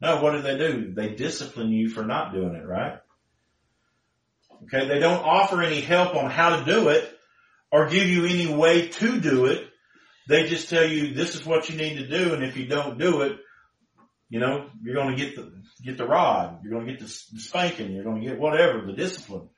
No. 0.00 0.22
What 0.22 0.32
do 0.32 0.42
they 0.42 0.58
do? 0.58 0.92
They 0.92 1.14
discipline 1.14 1.70
you 1.70 1.88
for 1.88 2.04
not 2.04 2.32
doing 2.32 2.54
it, 2.54 2.66
right? 2.66 2.98
Okay. 4.64 4.86
They 4.86 4.98
don't 4.98 5.24
offer 5.24 5.62
any 5.62 5.80
help 5.80 6.14
on 6.14 6.30
how 6.30 6.56
to 6.56 6.64
do 6.64 6.88
it 6.88 7.18
or 7.70 7.88
give 7.88 8.06
you 8.06 8.26
any 8.26 8.52
way 8.52 8.88
to 8.88 9.20
do 9.20 9.46
it. 9.46 9.66
They 10.28 10.46
just 10.46 10.68
tell 10.68 10.86
you 10.86 11.14
this 11.14 11.34
is 11.34 11.46
what 11.46 11.70
you 11.70 11.76
need 11.76 11.96
to 11.96 12.06
do, 12.06 12.34
and 12.34 12.44
if 12.44 12.56
you 12.56 12.66
don't 12.66 12.98
do 12.98 13.22
it, 13.22 13.38
you 14.28 14.40
know, 14.40 14.68
you're 14.82 14.94
going 14.94 15.16
to 15.16 15.24
get 15.24 15.36
the, 15.36 15.50
get 15.82 15.96
the 15.96 16.06
rod. 16.06 16.60
You're 16.62 16.72
going 16.74 16.86
to 16.86 16.92
get 16.92 17.00
the 17.00 17.08
spanking. 17.08 17.92
You're 17.92 18.04
going 18.04 18.20
to 18.20 18.28
get 18.28 18.38
whatever, 18.38 18.84
the 18.84 18.92
discipline. 18.92 19.48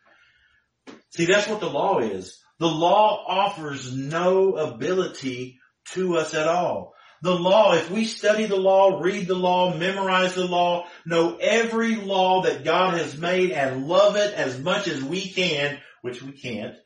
See, 1.11 1.27
that's 1.27 1.49
what 1.49 1.59
the 1.59 1.69
law 1.69 1.99
is. 1.99 2.39
The 2.61 2.69
law 2.69 3.25
offers 3.27 3.93
no 3.97 4.55
ability 4.55 5.59
to 5.93 6.19
us 6.19 6.35
at 6.35 6.47
all. 6.47 6.95
The 7.23 7.35
law, 7.35 7.75
if 7.75 7.91
we 7.91 8.05
study 8.05 8.47
the 8.47 8.57
law, 8.57 9.01
read 9.01 9.27
the 9.27 9.35
law, 9.35 9.75
memorize 9.77 10.35
the 10.35 10.45
law, 10.45 10.87
know 11.05 11.37
every 11.37 11.97
law 11.97 12.43
that 12.43 12.65
God 12.65 12.97
has 12.97 13.19
made 13.19 13.51
and 13.51 13.89
love 13.89 14.15
it 14.17 14.33
as 14.35 14.59
much 14.59 14.87
as 14.87 15.03
we 15.03 15.29
can, 15.29 15.79
which 16.03 16.23
we 16.23 16.33
can't, 16.33 16.77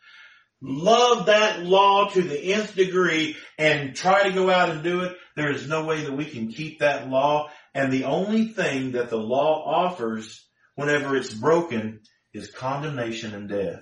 love 0.65 1.27
that 1.27 1.63
law 1.63 2.09
to 2.09 2.23
the 2.23 2.55
nth 2.55 2.75
degree 2.75 3.37
and 3.59 3.95
try 3.95 4.25
to 4.25 4.33
go 4.33 4.51
out 4.51 4.71
and 4.71 4.83
do 4.83 5.03
it, 5.03 5.17
there 5.37 5.51
is 5.51 5.69
no 5.69 5.85
way 5.85 6.05
that 6.05 6.17
we 6.17 6.25
can 6.25 6.49
keep 6.49 6.79
that 6.79 7.09
law 7.09 7.51
and 7.75 7.93
the 7.93 8.05
only 8.05 8.49
thing 8.49 8.93
that 8.93 9.11
the 9.11 9.19
law 9.19 9.65
offers 9.67 10.47
whenever 10.77 11.17
it's 11.17 11.35
broken 11.35 12.01
is 12.33 12.51
condemnation 12.51 13.35
and 13.35 13.49
death. 13.49 13.81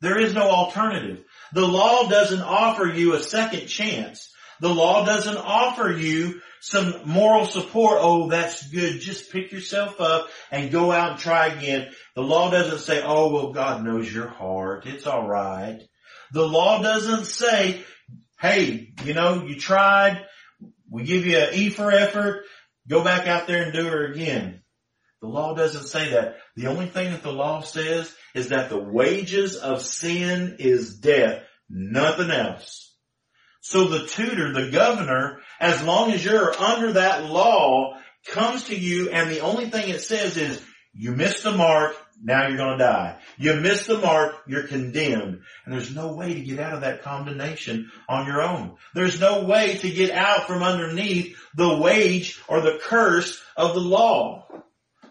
There 0.00 0.18
is 0.18 0.34
no 0.34 0.48
alternative. 0.50 1.24
The 1.52 1.66
law 1.66 2.08
doesn't 2.08 2.42
offer 2.42 2.86
you 2.86 3.14
a 3.14 3.20
second 3.20 3.66
chance. 3.66 4.30
The 4.60 4.72
law 4.72 5.04
doesn't 5.04 5.36
offer 5.36 5.90
you 5.90 6.40
some 6.60 6.94
moral 7.04 7.46
support. 7.46 7.98
Oh, 8.00 8.28
that's 8.28 8.68
good. 8.68 9.00
Just 9.00 9.32
pick 9.32 9.50
yourself 9.50 10.00
up 10.00 10.28
and 10.50 10.70
go 10.70 10.92
out 10.92 11.12
and 11.12 11.20
try 11.20 11.48
again. 11.48 11.90
The 12.14 12.22
law 12.22 12.50
doesn't 12.50 12.78
say, 12.78 13.02
oh, 13.04 13.32
well, 13.32 13.52
God 13.52 13.84
knows 13.84 14.12
your 14.12 14.28
heart. 14.28 14.86
It's 14.86 15.06
all 15.06 15.26
right. 15.26 15.80
The 16.34 16.46
law 16.46 16.82
doesn't 16.82 17.26
say, 17.26 17.84
hey, 18.40 18.92
you 19.04 19.14
know, 19.14 19.44
you 19.46 19.54
tried. 19.54 20.26
We 20.90 21.04
give 21.04 21.26
you 21.26 21.38
an 21.38 21.54
E 21.54 21.70
for 21.70 21.92
effort. 21.92 22.42
Go 22.88 23.04
back 23.04 23.28
out 23.28 23.46
there 23.46 23.62
and 23.62 23.72
do 23.72 23.86
it 23.86 24.10
again. 24.10 24.62
The 25.22 25.28
law 25.28 25.54
doesn't 25.54 25.86
say 25.86 26.10
that. 26.10 26.38
The 26.56 26.66
only 26.66 26.86
thing 26.86 27.12
that 27.12 27.22
the 27.22 27.32
law 27.32 27.60
says 27.60 28.12
is 28.34 28.48
that 28.48 28.68
the 28.68 28.80
wages 28.80 29.54
of 29.54 29.80
sin 29.80 30.56
is 30.58 30.96
death, 30.98 31.44
nothing 31.70 32.32
else. 32.32 32.92
So 33.60 33.86
the 33.86 34.04
tutor, 34.04 34.52
the 34.52 34.72
governor, 34.72 35.40
as 35.60 35.84
long 35.84 36.10
as 36.10 36.24
you're 36.24 36.52
under 36.60 36.94
that 36.94 37.26
law, 37.26 37.96
comes 38.26 38.64
to 38.64 38.76
you 38.76 39.10
and 39.10 39.30
the 39.30 39.40
only 39.40 39.70
thing 39.70 39.88
it 39.88 40.02
says 40.02 40.36
is, 40.36 40.60
you 40.92 41.12
missed 41.12 41.44
the 41.44 41.52
mark, 41.52 41.94
now 42.22 42.48
you're 42.48 42.56
gonna 42.56 42.78
die. 42.78 43.18
You 43.36 43.54
missed 43.54 43.86
the 43.86 43.98
mark, 43.98 44.36
you're 44.46 44.66
condemned. 44.66 45.40
And 45.64 45.74
there's 45.74 45.94
no 45.94 46.14
way 46.14 46.34
to 46.34 46.40
get 46.40 46.58
out 46.58 46.74
of 46.74 46.80
that 46.82 47.02
condemnation 47.02 47.90
on 48.08 48.26
your 48.26 48.42
own. 48.42 48.76
There's 48.94 49.20
no 49.20 49.44
way 49.44 49.76
to 49.78 49.90
get 49.90 50.10
out 50.10 50.46
from 50.46 50.62
underneath 50.62 51.36
the 51.54 51.76
wage 51.76 52.40
or 52.48 52.60
the 52.60 52.78
curse 52.82 53.42
of 53.56 53.74
the 53.74 53.80
law. 53.80 54.46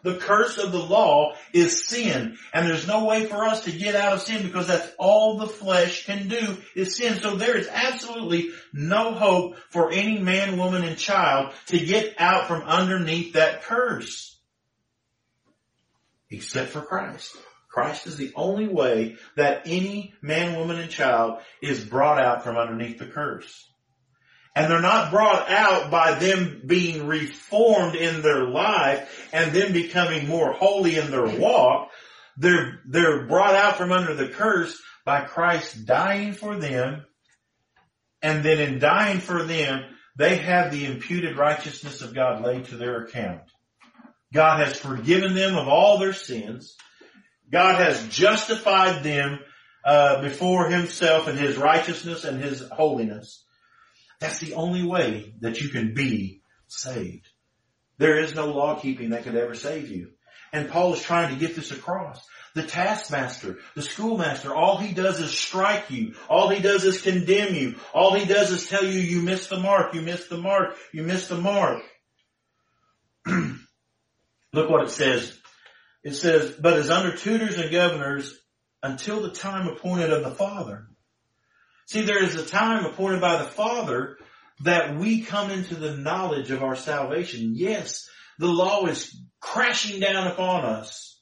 The 0.04 0.18
curse 0.18 0.58
of 0.58 0.72
the 0.72 0.80
law 0.80 1.36
is 1.54 1.88
sin. 1.88 2.38
And 2.54 2.68
there's 2.68 2.88
no 2.88 3.06
way 3.06 3.26
for 3.26 3.46
us 3.46 3.64
to 3.64 3.72
get 3.72 3.96
out 3.96 4.14
of 4.14 4.22
sin 4.22 4.44
because 4.44 4.68
that's 4.68 4.92
all 5.00 5.38
the 5.38 5.48
flesh 5.48 6.06
can 6.06 6.28
do 6.28 6.58
is 6.76 6.98
sin. 6.98 7.20
So 7.22 7.36
there 7.36 7.58
is 7.58 7.70
absolutely 7.72 8.50
no 8.74 9.14
hope 9.14 9.56
for 9.70 9.92
any 9.92 10.20
man, 10.20 10.58
woman, 10.58 10.84
and 10.84 10.98
child 10.98 11.54
to 11.68 11.80
get 11.80 12.16
out 12.20 12.48
from 12.48 12.64
underneath 12.64 13.34
that 13.34 13.64
curse 13.64 14.33
except 16.34 16.72
for 16.72 16.82
Christ. 16.82 17.36
Christ 17.70 18.06
is 18.06 18.18
the 18.18 18.32
only 18.36 18.68
way 18.68 19.16
that 19.36 19.64
any 19.66 20.14
man, 20.22 20.60
woman, 20.60 20.80
and 20.80 20.92
child 20.92 21.40
is 21.62 21.84
brought 21.84 22.22
out 22.22 22.44
from 22.44 22.58
underneath 22.58 23.00
the 23.00 23.08
curse. 23.08 23.68
And 24.56 24.70
they're 24.70 24.82
not 24.82 25.10
brought 25.10 25.50
out 25.50 25.90
by 25.90 26.14
them 26.14 26.62
being 26.66 27.08
reformed 27.08 27.96
in 27.96 28.22
their 28.22 28.48
life 28.48 29.28
and 29.34 29.52
them 29.52 29.74
becoming 29.74 30.28
more 30.28 30.54
holy 30.54 30.98
in 30.98 31.10
their 31.10 31.26
walk. 31.26 31.90
They're, 32.38 32.80
they're 32.88 33.26
brought 33.26 33.56
out 33.56 33.78
from 33.78 33.92
under 33.92 34.14
the 34.14 34.28
curse 34.28 34.80
by 35.04 35.22
Christ 35.22 35.88
dying 35.88 36.34
for 36.34 36.56
them. 36.56 37.04
And 38.22 38.46
then 38.46 38.60
in 38.60 38.78
dying 38.78 39.20
for 39.20 39.44
them, 39.44 39.84
they 40.16 40.38
have 40.38 40.72
the 40.72 40.86
imputed 40.86 41.38
righteousness 41.38 42.02
of 42.02 42.14
God 42.14 42.44
laid 42.44 42.66
to 42.66 42.78
their 42.78 43.04
account. 43.04 43.42
God 44.34 44.66
has 44.66 44.78
forgiven 44.78 45.36
them 45.36 45.56
of 45.56 45.68
all 45.68 46.00
their 46.00 46.14
sins. 46.14 46.76
God 47.52 47.80
has 47.80 48.08
justified 48.10 49.04
them 49.04 49.40
uh, 49.86 50.22
before 50.22 50.70
himself 50.70 51.28
and 51.28 51.38
his 51.38 51.56
righteousness 51.56 52.24
and 52.24 52.44
his 52.44 52.68
holiness. 52.70 53.46
That's 54.20 54.40
the 54.40 54.56
only 54.56 54.84
way 54.84 55.36
that 55.42 55.62
you 55.62 55.70
can 55.70 55.94
be 55.94 56.42
saved. 56.68 57.28
There 58.00 58.18
is 58.18 58.34
no 58.34 58.48
law 58.48 58.80
keeping 58.80 59.12
that 59.12 59.24
could 59.24 59.36
ever 59.36 59.54
save 59.54 59.90
you. 59.90 60.10
And 60.52 60.70
Paul 60.70 60.94
is 60.94 61.04
trying 61.04 61.34
to 61.34 61.40
get 61.40 61.56
this 61.56 61.72
across. 61.72 62.26
The 62.56 62.64
taskmaster, 62.64 63.58
the 63.76 63.82
schoolmaster, 63.82 64.54
all 64.54 64.78
he 64.78 64.94
does 64.94 65.20
is 65.20 65.38
strike 65.38 65.90
you. 65.90 66.14
All 66.30 66.50
he 66.50 66.62
does 66.62 66.84
is 66.84 67.02
condemn 67.02 67.56
you. 67.56 67.76
All 67.94 68.14
he 68.14 68.26
does 68.26 68.52
is 68.52 68.68
tell 68.68 68.86
you 68.86 69.00
you 69.00 69.22
missed 69.22 69.50
the 69.50 69.60
mark, 69.60 69.94
you 69.96 70.02
missed 70.02 70.30
the 70.30 70.38
mark, 70.38 70.76
you 70.92 71.04
missed 71.04 71.30
the 71.30 71.38
mark. 71.38 71.84
Look 74.54 74.70
what 74.70 74.86
it 74.86 74.92
says. 74.92 75.38
It 76.04 76.14
says, 76.14 76.52
but 76.52 76.78
as 76.78 76.90
under 76.90 77.16
tutors 77.16 77.58
and 77.58 77.72
governors 77.72 78.40
until 78.82 79.22
the 79.22 79.32
time 79.32 79.68
appointed 79.68 80.12
of 80.12 80.24
the 80.24 80.32
Father. 80.32 80.88
See, 81.88 82.02
there 82.02 82.24
is 82.24 82.36
a 82.36 82.46
time 82.46 82.86
appointed 82.86 83.22
by 83.22 83.38
the 83.38 83.50
Father 83.50 84.18
that 84.62 84.96
we 84.96 85.22
come 85.22 85.50
into 85.52 85.76
the 85.76 85.98
knowledge 85.98 86.52
of 86.52 86.64
our 86.64 86.76
salvation. 86.76 87.54
Yes, 87.56 88.10
the 88.38 88.48
law 88.48 88.86
is 88.86 89.16
crashing 89.40 90.00
down 90.00 90.28
upon 90.28 90.66
us. 90.66 91.20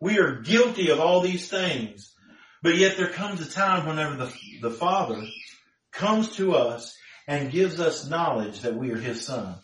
We 0.00 0.18
are 0.18 0.40
guilty 0.40 0.90
of 0.90 1.00
all 1.00 1.20
these 1.20 1.48
things. 1.48 2.12
But 2.62 2.76
yet 2.76 2.96
there 2.96 3.08
comes 3.08 3.40
a 3.40 3.50
time 3.50 3.86
whenever 3.86 4.16
the, 4.16 4.32
the 4.60 4.70
Father 4.70 5.22
comes 5.92 6.34
to 6.36 6.54
us 6.54 6.96
and 7.28 7.52
gives 7.52 7.80
us 7.80 8.08
knowledge 8.08 8.60
that 8.60 8.76
we 8.76 8.92
are 8.92 8.98
His 8.98 9.24
Son. 9.24 9.56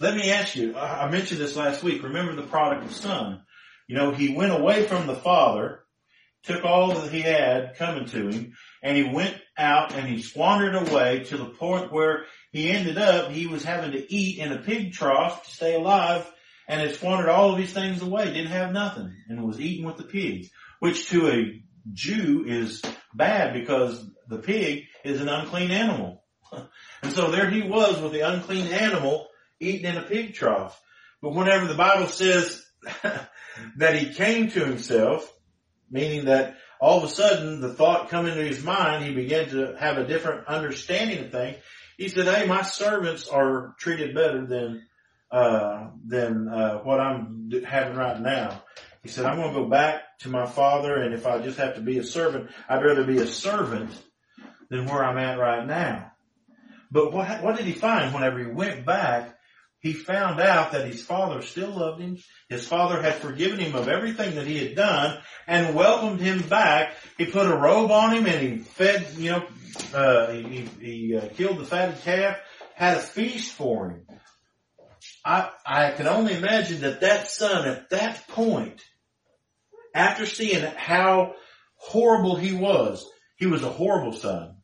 Let 0.00 0.16
me 0.16 0.32
ask 0.32 0.56
you, 0.56 0.76
I 0.76 1.08
mentioned 1.08 1.40
this 1.40 1.54
last 1.54 1.84
week. 1.84 2.02
Remember 2.02 2.34
the 2.34 2.42
prodigal 2.42 2.88
son? 2.88 3.42
You 3.86 3.96
know, 3.96 4.10
he 4.10 4.34
went 4.34 4.52
away 4.52 4.86
from 4.86 5.06
the 5.06 5.14
father, 5.14 5.84
took 6.42 6.64
all 6.64 6.94
that 6.94 7.12
he 7.12 7.20
had 7.20 7.76
coming 7.76 8.06
to 8.06 8.28
him, 8.28 8.54
and 8.82 8.96
he 8.96 9.04
went 9.04 9.36
out 9.56 9.94
and 9.94 10.08
he 10.08 10.20
squandered 10.20 10.88
away 10.88 11.24
to 11.24 11.36
the 11.36 11.44
point 11.44 11.92
where 11.92 12.24
he 12.50 12.70
ended 12.70 12.98
up, 12.98 13.30
he 13.30 13.46
was 13.46 13.62
having 13.62 13.92
to 13.92 14.12
eat 14.12 14.38
in 14.38 14.50
a 14.50 14.62
pig 14.62 14.94
trough 14.94 15.44
to 15.44 15.50
stay 15.50 15.76
alive 15.76 16.28
and 16.66 16.80
had 16.80 16.94
squandered 16.94 17.28
all 17.28 17.52
of 17.52 17.58
these 17.58 17.72
things 17.72 18.02
away, 18.02 18.24
didn't 18.24 18.46
have 18.46 18.72
nothing, 18.72 19.14
and 19.28 19.44
was 19.44 19.60
eating 19.60 19.86
with 19.86 19.96
the 19.96 20.02
pigs, 20.02 20.50
which 20.80 21.08
to 21.10 21.28
a 21.28 21.62
Jew 21.92 22.44
is 22.48 22.82
bad 23.14 23.52
because 23.52 24.04
the 24.28 24.38
pig 24.38 24.84
is 25.04 25.20
an 25.20 25.28
unclean 25.28 25.70
animal. 25.70 26.24
And 27.02 27.12
so 27.12 27.30
there 27.30 27.50
he 27.50 27.60
was 27.60 28.00
with 28.00 28.12
the 28.12 28.20
unclean 28.20 28.68
animal 28.68 29.28
eating 29.60 29.86
in 29.86 29.96
a 29.96 30.02
pig 30.02 30.34
trough. 30.34 30.80
But 31.22 31.34
whenever 31.34 31.66
the 31.66 31.74
Bible 31.74 32.06
says 32.06 32.64
that 33.76 33.94
he 33.94 34.12
came 34.14 34.50
to 34.50 34.64
himself, 34.64 35.30
meaning 35.90 36.26
that 36.26 36.56
all 36.80 36.98
of 36.98 37.04
a 37.04 37.08
sudden 37.08 37.60
the 37.60 37.72
thought 37.72 38.10
come 38.10 38.26
into 38.26 38.42
his 38.42 38.62
mind, 38.62 39.04
he 39.04 39.14
began 39.14 39.48
to 39.50 39.74
have 39.78 39.96
a 39.96 40.06
different 40.06 40.46
understanding 40.46 41.24
of 41.24 41.32
things. 41.32 41.56
He 41.96 42.08
said, 42.08 42.26
"Hey, 42.26 42.46
my 42.46 42.62
servants 42.62 43.28
are 43.28 43.74
treated 43.78 44.14
better 44.14 44.44
than 44.46 44.86
uh, 45.30 45.90
than 46.04 46.48
uh, 46.48 46.78
what 46.78 47.00
I'm 47.00 47.50
having 47.66 47.96
right 47.96 48.20
now." 48.20 48.62
He 49.02 49.08
said, 49.08 49.24
"I'm 49.24 49.36
going 49.36 49.54
to 49.54 49.60
go 49.60 49.68
back 49.68 50.18
to 50.20 50.28
my 50.28 50.46
father, 50.46 50.96
and 50.96 51.14
if 51.14 51.26
I 51.26 51.38
just 51.38 51.58
have 51.58 51.76
to 51.76 51.80
be 51.80 51.98
a 51.98 52.04
servant, 52.04 52.50
I'd 52.68 52.84
rather 52.84 53.04
be 53.04 53.18
a 53.18 53.26
servant 53.26 53.90
than 54.68 54.86
where 54.86 55.04
I'm 55.04 55.18
at 55.18 55.38
right 55.38 55.66
now." 55.66 56.12
But 56.90 57.12
what 57.12 57.42
what 57.42 57.56
did 57.56 57.66
he 57.66 57.72
find 57.72 58.12
whenever 58.12 58.38
he 58.38 58.46
went 58.46 58.84
back? 58.84 59.33
He 59.84 59.92
found 59.92 60.40
out 60.40 60.72
that 60.72 60.86
his 60.86 61.04
father 61.04 61.42
still 61.42 61.68
loved 61.68 62.00
him. 62.00 62.16
His 62.48 62.66
father 62.66 63.02
had 63.02 63.16
forgiven 63.16 63.58
him 63.58 63.74
of 63.74 63.86
everything 63.86 64.36
that 64.36 64.46
he 64.46 64.58
had 64.58 64.74
done 64.74 65.18
and 65.46 65.74
welcomed 65.74 66.22
him 66.22 66.40
back. 66.40 66.94
He 67.18 67.26
put 67.26 67.44
a 67.44 67.54
robe 67.54 67.90
on 67.90 68.16
him 68.16 68.24
and 68.24 68.40
he 68.40 68.56
fed, 68.56 69.06
you 69.18 69.32
know, 69.32 69.46
uh, 69.92 70.32
he, 70.32 70.66
he 70.80 71.14
uh, 71.14 71.28
killed 71.34 71.58
the 71.58 71.66
fatted 71.66 72.00
calf, 72.00 72.38
had 72.74 72.96
a 72.96 73.00
feast 73.00 73.52
for 73.52 73.90
him. 73.90 74.06
I, 75.22 75.50
I 75.66 75.90
can 75.90 76.06
only 76.08 76.34
imagine 76.34 76.80
that 76.80 77.02
that 77.02 77.28
son 77.28 77.68
at 77.68 77.90
that 77.90 78.26
point, 78.28 78.80
after 79.94 80.24
seeing 80.24 80.62
how 80.62 81.34
horrible 81.76 82.36
he 82.36 82.54
was, 82.54 83.06
he 83.36 83.44
was 83.44 83.62
a 83.62 83.68
horrible 83.68 84.14
son. 84.14 84.56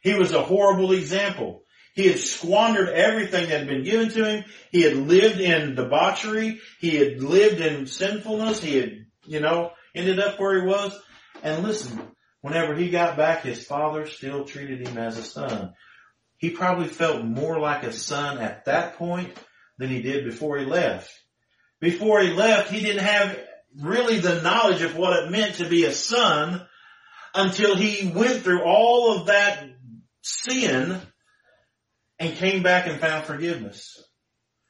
He 0.00 0.14
was 0.14 0.32
a 0.32 0.42
horrible 0.42 0.92
example. 0.92 1.63
He 1.94 2.08
had 2.08 2.18
squandered 2.18 2.88
everything 2.88 3.48
that 3.48 3.60
had 3.60 3.68
been 3.68 3.84
given 3.84 4.10
to 4.10 4.24
him. 4.24 4.44
He 4.70 4.82
had 4.82 4.96
lived 4.96 5.40
in 5.40 5.76
debauchery. 5.76 6.60
He 6.80 6.96
had 6.96 7.22
lived 7.22 7.60
in 7.60 7.86
sinfulness. 7.86 8.60
He 8.60 8.76
had, 8.76 9.06
you 9.26 9.40
know, 9.40 9.70
ended 9.94 10.18
up 10.18 10.38
where 10.40 10.60
he 10.60 10.66
was. 10.66 11.00
And 11.42 11.62
listen, 11.62 12.00
whenever 12.40 12.74
he 12.74 12.90
got 12.90 13.16
back, 13.16 13.42
his 13.42 13.64
father 13.64 14.06
still 14.06 14.44
treated 14.44 14.86
him 14.86 14.98
as 14.98 15.16
a 15.18 15.22
son. 15.22 15.74
He 16.36 16.50
probably 16.50 16.88
felt 16.88 17.24
more 17.24 17.60
like 17.60 17.84
a 17.84 17.92
son 17.92 18.38
at 18.38 18.64
that 18.64 18.96
point 18.96 19.32
than 19.78 19.88
he 19.88 20.02
did 20.02 20.24
before 20.24 20.58
he 20.58 20.64
left. 20.66 21.10
Before 21.80 22.20
he 22.20 22.30
left, 22.30 22.72
he 22.72 22.80
didn't 22.80 23.04
have 23.04 23.38
really 23.80 24.18
the 24.18 24.42
knowledge 24.42 24.82
of 24.82 24.96
what 24.96 25.22
it 25.22 25.30
meant 25.30 25.56
to 25.56 25.68
be 25.68 25.84
a 25.84 25.92
son 25.92 26.66
until 27.34 27.76
he 27.76 28.08
went 28.08 28.42
through 28.42 28.62
all 28.62 29.18
of 29.18 29.26
that 29.26 29.64
sin 30.22 31.00
and 32.18 32.36
came 32.36 32.62
back 32.62 32.86
and 32.86 33.00
found 33.00 33.24
forgiveness. 33.24 34.02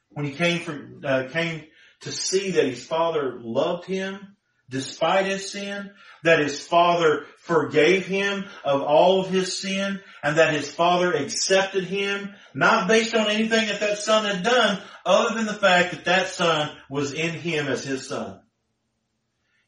When 0.09 0.25
he 0.25 0.33
came 0.33 0.59
for, 0.61 0.89
uh, 1.03 1.27
came 1.31 1.65
to 2.01 2.11
see 2.11 2.51
that 2.51 2.65
his 2.65 2.85
father 2.85 3.39
loved 3.41 3.85
him 3.85 4.35
despite 4.69 5.27
his 5.27 5.51
sin, 5.51 5.91
that 6.23 6.39
his 6.39 6.65
father 6.65 7.25
forgave 7.37 8.07
him 8.07 8.45
of 8.63 8.81
all 8.81 9.21
of 9.21 9.29
his 9.29 9.59
sin, 9.59 10.01
and 10.23 10.37
that 10.37 10.53
his 10.53 10.71
father 10.71 11.13
accepted 11.13 11.83
him, 11.83 12.33
not 12.53 12.87
based 12.87 13.13
on 13.13 13.29
anything 13.29 13.67
that 13.67 13.79
that 13.79 13.99
son 13.99 14.25
had 14.25 14.43
done, 14.43 14.81
other 15.05 15.35
than 15.35 15.45
the 15.45 15.53
fact 15.53 15.91
that 15.91 16.05
that 16.05 16.29
son 16.29 16.75
was 16.89 17.13
in 17.13 17.31
him 17.31 17.67
as 17.67 17.83
his 17.83 18.07
son. 18.07 18.39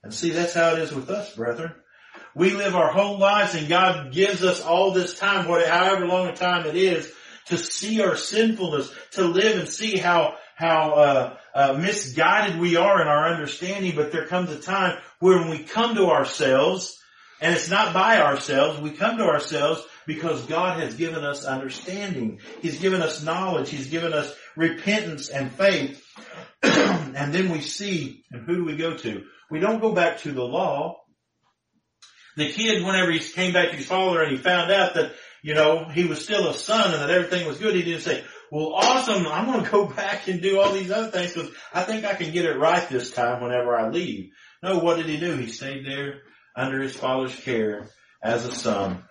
And 0.03 0.13
see, 0.13 0.31
that's 0.31 0.53
how 0.53 0.73
it 0.73 0.79
is 0.79 0.93
with 0.93 1.09
us, 1.09 1.35
brethren. 1.35 1.73
We 2.33 2.51
live 2.51 2.75
our 2.75 2.91
whole 2.91 3.17
lives 3.17 3.55
and 3.55 3.67
God 3.67 4.13
gives 4.13 4.43
us 4.43 4.61
all 4.61 4.91
this 4.91 5.17
time, 5.17 5.47
whatever, 5.47 5.71
however 5.71 6.07
long 6.07 6.27
a 6.27 6.35
time 6.35 6.65
it 6.65 6.75
is, 6.75 7.11
to 7.47 7.57
see 7.57 8.01
our 8.01 8.15
sinfulness, 8.15 8.93
to 9.11 9.25
live 9.25 9.59
and 9.59 9.69
see 9.69 9.97
how 9.97 10.35
how 10.55 10.91
uh, 10.93 11.37
uh, 11.53 11.73
misguided 11.73 12.59
we 12.59 12.77
are 12.77 13.01
in 13.01 13.07
our 13.07 13.29
understanding. 13.31 13.95
But 13.95 14.11
there 14.11 14.25
comes 14.25 14.51
a 14.51 14.59
time 14.59 14.97
where 15.19 15.39
when 15.39 15.49
we 15.49 15.59
come 15.59 15.95
to 15.95 16.07
ourselves, 16.07 16.99
and 17.39 17.53
it's 17.53 17.69
not 17.69 17.93
by 17.93 18.19
ourselves, 18.21 18.81
we 18.81 18.91
come 18.91 19.17
to 19.17 19.25
ourselves 19.25 19.85
because 20.07 20.43
God 20.45 20.79
has 20.79 20.95
given 20.95 21.23
us 21.23 21.45
understanding. 21.45 22.39
He's 22.61 22.79
given 22.79 23.01
us 23.01 23.21
knowledge. 23.21 23.69
He's 23.69 23.87
given 23.87 24.13
us 24.13 24.33
repentance 24.55 25.29
and 25.29 25.51
faith. 25.51 26.03
and 26.63 27.33
then 27.33 27.49
we 27.49 27.61
see, 27.61 28.23
and 28.31 28.45
who 28.45 28.55
do 28.55 28.65
we 28.65 28.77
go 28.77 28.97
to? 28.97 29.23
We 29.51 29.59
don't 29.59 29.81
go 29.81 29.93
back 29.93 30.19
to 30.19 30.31
the 30.31 30.43
law. 30.43 31.01
The 32.35 32.51
kid, 32.51 32.83
whenever 32.83 33.11
he 33.11 33.19
came 33.19 33.53
back 33.53 33.69
to 33.69 33.75
his 33.75 33.87
father 33.87 34.21
and 34.21 34.31
he 34.31 34.37
found 34.37 34.71
out 34.71 34.93
that 34.95 35.13
you 35.43 35.53
know, 35.53 35.85
he 35.85 36.05
was 36.05 36.23
still 36.23 36.47
a 36.47 36.53
son 36.53 36.93
and 36.93 37.01
that 37.01 37.09
everything 37.09 37.47
was 37.47 37.57
good. 37.57 37.75
He 37.75 37.83
didn't 37.83 38.01
say, 38.01 38.23
well, 38.51 38.73
awesome. 38.73 39.27
I'm 39.27 39.45
going 39.45 39.63
to 39.63 39.71
go 39.71 39.85
back 39.95 40.27
and 40.27 40.41
do 40.41 40.59
all 40.59 40.71
these 40.71 40.91
other 40.91 41.11
things 41.11 41.33
because 41.33 41.51
I 41.73 41.83
think 41.83 42.05
I 42.05 42.15
can 42.15 42.31
get 42.31 42.45
it 42.45 42.57
right 42.57 42.87
this 42.89 43.11
time 43.11 43.41
whenever 43.41 43.75
I 43.75 43.89
leave. 43.89 44.31
No, 44.63 44.79
what 44.79 44.97
did 44.97 45.07
he 45.07 45.17
do? 45.17 45.35
He 45.35 45.47
stayed 45.47 45.85
there 45.85 46.21
under 46.55 46.81
his 46.81 46.95
father's 46.95 47.35
care 47.35 47.89
as 48.23 48.45
a 48.45 48.53
son. 48.53 49.03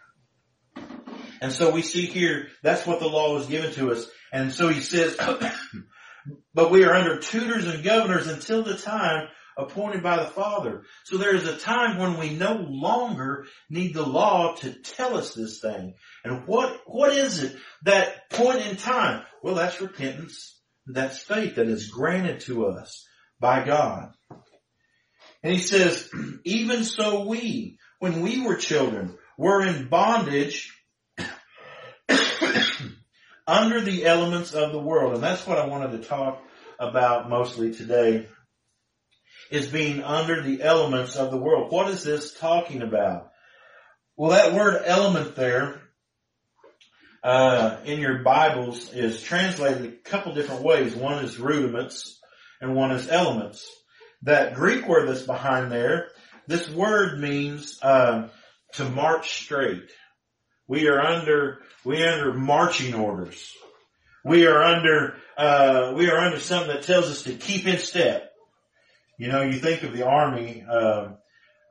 And 1.41 1.53
so 1.53 1.71
we 1.71 1.83
see 1.83 2.07
here, 2.07 2.49
that's 2.63 2.87
what 2.87 3.01
the 3.01 3.09
law 3.09 3.35
was 3.35 3.47
given 3.47 3.73
to 3.75 3.93
us. 3.93 4.09
And 4.33 4.53
so 4.53 4.69
he 4.69 4.81
says, 4.81 5.17
but 6.55 6.71
we 6.71 6.85
are 6.85 6.95
under 6.95 7.19
tutors 7.19 7.67
and 7.67 7.85
governors 7.85 8.27
until 8.27 8.63
the 8.63 8.77
time 8.77 9.29
appointed 9.57 10.03
by 10.03 10.17
the 10.17 10.31
Father. 10.31 10.83
So 11.05 11.17
there 11.17 11.35
is 11.35 11.49
a 11.49 11.57
time 11.57 11.99
when 11.99 12.19
we 12.19 12.31
no 12.31 12.55
longer 12.55 13.47
need 13.71 13.95
the 13.95 14.05
law 14.05 14.55
to 14.57 14.73
tell 14.73 15.17
us 15.17 15.35
this 15.35 15.61
thing. 15.61 15.95
And 16.25 16.47
what, 16.47 16.81
what 16.87 17.13
is 17.17 17.43
it? 17.43 17.57
That 17.83 18.31
point 18.31 18.67
in 18.67 18.77
time? 18.77 19.25
Well, 19.43 19.55
that's 19.55 19.81
repentance. 19.81 20.61
That's 20.87 21.19
faith 21.19 21.57
that 21.57 21.69
is 21.69 21.89
granted 21.89 22.41
to 22.41 22.67
us 22.67 23.07
by 23.41 23.65
God. 23.65 24.13
And 25.43 25.55
he 25.55 25.61
says, 25.61 26.11
even 26.45 26.85
so 26.85 27.27
we, 27.27 27.79
when 27.99 28.21
we 28.21 28.41
were 28.45 28.57
children, 28.57 29.17
were 29.39 29.65
in 29.65 29.89
bondage 29.89 30.73
under 33.47 33.81
the 33.81 34.05
elements 34.07 34.53
of 34.53 34.73
the 34.73 34.81
world. 34.81 35.15
And 35.15 35.23
that's 35.23 35.47
what 35.47 35.59
I 35.59 35.67
wanted 35.67 35.93
to 35.93 36.09
talk 36.09 36.43
about 36.79 37.31
mostly 37.31 37.75
today 37.75 38.29
is 39.51 39.69
being 39.69 40.03
under 40.03 40.43
the 40.43 40.63
elements 40.63 41.17
of 41.17 41.31
the 41.31 41.37
world. 41.37 41.71
What 41.71 41.89
is 41.89 42.03
this 42.03 42.35
talking 42.35 42.83
about? 42.83 43.31
Well, 44.17 44.31
that 44.31 44.55
word 44.55 44.83
element 44.85 45.37
there, 45.37 45.81
uh, 47.23 47.79
in 47.85 48.01
your 48.01 48.23
Bibles 48.23 48.93
is 48.93 49.23
translated 49.23 49.85
a 49.85 50.09
couple 50.09 50.35
different 50.35 50.63
ways. 50.63 50.95
One 50.95 51.25
is 51.25 51.39
rudiments 51.39 52.21
and 52.61 52.75
one 52.75 52.93
is 52.93 53.09
elements. 53.09 53.69
That 54.23 54.55
Greek 54.55 54.87
word 54.87 55.09
that's 55.09 55.23
behind 55.23 55.71
there, 55.71 56.09
this 56.47 56.71
word 56.71 57.19
means, 57.21 57.79
uh, 57.83 58.29
to 58.75 58.89
march 58.89 59.43
straight. 59.43 59.91
We 60.69 60.89
are 60.89 61.01
under, 61.01 61.63
we 61.85 62.03
are 62.03 62.13
under 62.13 62.33
marching 62.33 62.95
orders. 62.95 63.53
We 64.25 64.47
are 64.47 64.63
under, 64.63 65.15
uh, 65.37 65.93
we 65.97 66.11
are 66.11 66.19
under 66.19 66.41
something 66.41 66.69
that 66.69 66.83
tells 66.83 67.07
us 67.07 67.23
to 67.25 67.35
keep 67.35 67.67
in 67.67 67.79
step. 67.79 68.33
You 69.19 69.29
know, 69.29 69.43
you 69.43 69.59
think 69.59 69.83
of 69.83 69.95
the 69.95 70.07
army, 70.07 70.65
uh, 70.69 71.09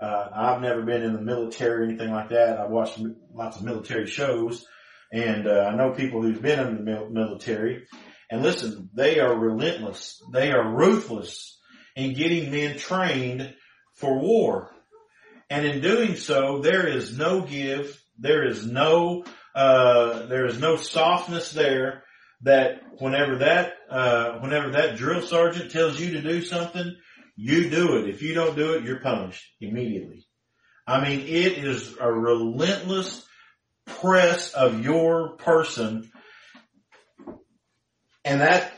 uh, 0.02 0.30
I've 0.34 0.62
never 0.62 0.82
been 0.82 1.04
in 1.04 1.14
the 1.14 1.22
military 1.22 1.82
or 1.82 1.89
anything 1.89 2.12
like 2.12 2.30
that. 2.30 2.60
I've 2.60 2.72
watched 2.72 3.00
lots 3.34 3.58
of 3.58 3.64
military 3.64 4.08
shows 4.08 4.66
and, 5.12 5.48
uh, 5.48 5.70
I 5.72 5.76
know 5.76 5.91
people 5.91 6.22
who've 6.22 6.41
been 6.41 6.60
in 6.60 6.86
the 6.86 7.10
military 7.10 7.86
and 8.32 8.41
listen, 8.41 8.89
they 8.93 9.20
are 9.20 9.38
relentless. 9.38 10.22
They 10.34 10.52
are 10.52 10.76
ruthless 10.76 11.60
in 11.96 12.16
getting 12.16 12.52
men 12.52 12.78
trained 12.78 13.54
for 13.93 14.20
war. 14.20 14.72
And 15.50 15.66
in 15.66 15.82
doing 15.82 16.16
so, 16.16 16.62
there 16.62 16.88
is 16.88 17.16
no 17.16 17.41
give. 17.41 18.02
There 18.18 18.48
is 18.48 18.66
no, 18.66 19.24
uh, 19.54 20.26
there 20.26 20.48
is 20.48 20.60
no 20.60 20.78
softness 20.78 21.52
there 21.52 22.04
that 22.41 22.82
whenever 22.98 23.38
that, 23.38 23.74
uh, 23.89 24.39
whenever 24.39 24.72
that 24.72 24.98
drill 24.98 25.22
sergeant 25.22 25.72
tells 25.72 26.00
you 26.00 26.14
to 26.14 26.22
do 26.22 26.41
something, 26.41 26.96
you 27.36 27.70
do 27.70 27.98
it. 27.98 28.10
If 28.10 28.22
you 28.22 28.34
don't 28.34 28.56
do 28.56 28.74
it, 28.74 28.84
you're 28.84 29.00
punished 29.00 29.44
immediately. 29.60 30.26
I 30.88 31.04
mean, 31.04 31.22
it 31.22 31.58
is 31.58 31.96
a 32.00 32.12
relentless 32.12 33.26
press 33.86 34.54
of 34.54 34.84
your 34.84 35.36
person. 35.38 36.12
And 38.24 38.42
that 38.42 38.72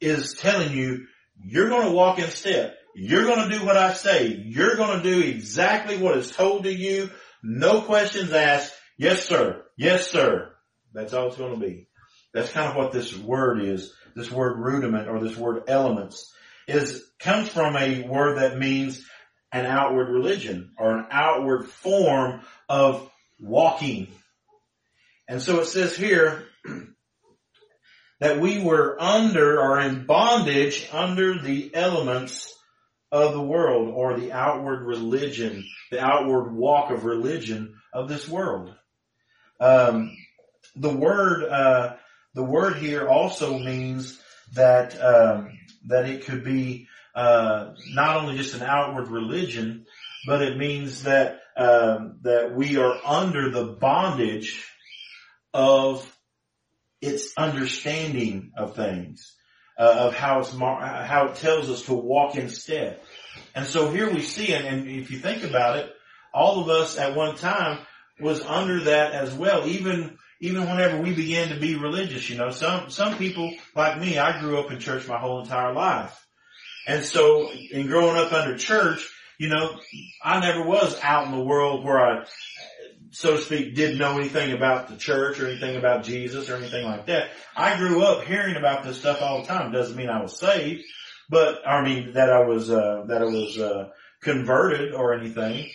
is 0.00 0.34
telling 0.34 0.72
you, 0.72 1.06
you're 1.42 1.68
going 1.68 1.86
to 1.86 1.92
walk 1.92 2.18
in 2.18 2.30
step. 2.30 2.76
You're 2.94 3.24
going 3.24 3.48
to 3.48 3.58
do 3.58 3.64
what 3.64 3.76
I 3.76 3.92
say. 3.92 4.26
You're 4.26 4.76
going 4.76 5.02
to 5.02 5.10
do 5.10 5.20
exactly 5.20 5.96
what 5.96 6.18
is 6.18 6.30
told 6.30 6.64
to 6.64 6.72
you. 6.72 7.10
No 7.42 7.82
questions 7.82 8.32
asked. 8.32 8.74
Yes, 8.98 9.24
sir. 9.24 9.64
Yes, 9.76 10.10
sir. 10.10 10.52
That's 10.92 11.12
all 11.12 11.28
it's 11.28 11.36
going 11.36 11.54
to 11.54 11.66
be. 11.66 11.88
That's 12.34 12.50
kind 12.52 12.68
of 12.68 12.76
what 12.76 12.92
this 12.92 13.16
word 13.16 13.62
is. 13.62 13.92
This 14.16 14.30
word 14.30 14.58
rudiment 14.58 15.08
or 15.08 15.20
this 15.20 15.36
word 15.36 15.64
elements 15.68 16.32
is, 16.70 17.04
comes 17.18 17.48
from 17.48 17.76
a 17.76 18.02
word 18.02 18.38
that 18.38 18.58
means 18.58 19.04
an 19.52 19.66
outward 19.66 20.08
religion 20.08 20.72
or 20.78 20.96
an 20.96 21.06
outward 21.10 21.66
form 21.66 22.40
of 22.68 23.10
walking. 23.38 24.08
And 25.28 25.42
so 25.42 25.60
it 25.60 25.66
says 25.66 25.96
here 25.96 26.44
that 28.20 28.40
we 28.40 28.62
were 28.62 28.96
under 29.00 29.60
or 29.60 29.80
in 29.80 30.06
bondage 30.06 30.88
under 30.92 31.40
the 31.40 31.74
elements 31.74 32.52
of 33.12 33.32
the 33.32 33.42
world 33.42 33.92
or 33.94 34.18
the 34.18 34.32
outward 34.32 34.84
religion, 34.84 35.64
the 35.90 36.00
outward 36.00 36.52
walk 36.52 36.90
of 36.90 37.04
religion 37.04 37.74
of 37.92 38.08
this 38.08 38.28
world. 38.28 38.72
Um, 39.58 40.16
the 40.76 40.94
word, 40.94 41.44
uh, 41.44 41.96
the 42.34 42.44
word 42.44 42.76
here 42.76 43.08
also 43.08 43.58
means 43.58 44.19
that 44.54 45.00
um, 45.00 45.58
that 45.86 46.08
it 46.08 46.24
could 46.24 46.44
be 46.44 46.88
uh, 47.14 47.72
not 47.92 48.16
only 48.16 48.36
just 48.36 48.54
an 48.54 48.62
outward 48.62 49.08
religion, 49.08 49.86
but 50.26 50.42
it 50.42 50.56
means 50.56 51.04
that 51.04 51.40
um, 51.56 52.18
that 52.22 52.54
we 52.54 52.76
are 52.76 52.94
under 53.04 53.50
the 53.50 53.64
bondage 53.64 54.66
of 55.52 56.06
its 57.00 57.32
understanding 57.36 58.52
of 58.56 58.76
things 58.76 59.34
uh, 59.78 60.08
of 60.08 60.14
how 60.14 60.40
it's 60.40 60.54
mar- 60.54 61.04
how 61.04 61.28
it 61.28 61.36
tells 61.36 61.70
us 61.70 61.82
to 61.86 61.94
walk 61.94 62.36
in 62.36 62.48
step. 62.48 63.02
And 63.54 63.66
so 63.66 63.90
here 63.90 64.12
we 64.12 64.20
see, 64.22 64.52
and, 64.52 64.66
and 64.66 64.88
if 64.88 65.10
you 65.10 65.18
think 65.18 65.42
about 65.42 65.78
it, 65.78 65.90
all 66.32 66.60
of 66.60 66.68
us 66.68 66.98
at 66.98 67.16
one 67.16 67.36
time 67.36 67.78
was 68.20 68.42
under 68.42 68.80
that 68.84 69.12
as 69.12 69.32
well. 69.34 69.66
Even 69.66 70.18
even 70.40 70.68
whenever 70.68 71.00
we 71.00 71.12
began 71.14 71.48
to 71.48 71.60
be 71.60 71.76
religious, 71.76 72.28
you 72.28 72.36
know, 72.36 72.50
some 72.50 72.90
some 72.90 73.18
people 73.18 73.52
like 73.74 74.00
me, 74.00 74.18
I 74.18 74.40
grew 74.40 74.58
up 74.58 74.70
in 74.70 74.78
church 74.78 75.06
my 75.06 75.18
whole 75.18 75.40
entire 75.40 75.72
life, 75.72 76.26
and 76.86 77.04
so 77.04 77.50
in 77.70 77.86
growing 77.86 78.16
up 78.16 78.32
under 78.32 78.56
church, 78.56 79.08
you 79.38 79.48
know, 79.48 79.78
I 80.22 80.40
never 80.40 80.64
was 80.64 80.98
out 81.02 81.26
in 81.26 81.32
the 81.32 81.44
world 81.44 81.84
where 81.84 81.98
I 81.98 82.24
so 83.12 83.36
to 83.36 83.42
speak, 83.42 83.74
didn't 83.74 83.98
know 83.98 84.18
anything 84.18 84.52
about 84.52 84.88
the 84.88 84.96
church 84.96 85.40
or 85.40 85.48
anything 85.48 85.76
about 85.76 86.04
Jesus 86.04 86.48
or 86.48 86.56
anything 86.56 86.84
like 86.84 87.06
that. 87.06 87.30
I 87.56 87.76
grew 87.76 88.02
up 88.02 88.24
hearing 88.24 88.56
about 88.56 88.84
this 88.84 88.98
stuff 88.98 89.20
all 89.20 89.42
the 89.42 89.48
time. 89.48 89.72
Doesn't 89.72 89.96
mean 89.96 90.08
I 90.08 90.22
was 90.22 90.38
saved, 90.38 90.84
but 91.28 91.66
I 91.66 91.82
mean 91.82 92.12
that 92.12 92.30
I 92.30 92.40
was 92.40 92.70
uh, 92.70 93.04
that 93.08 93.22
I 93.22 93.24
was 93.24 93.58
uh, 93.58 93.88
converted 94.22 94.94
or 94.94 95.14
anything. 95.14 95.70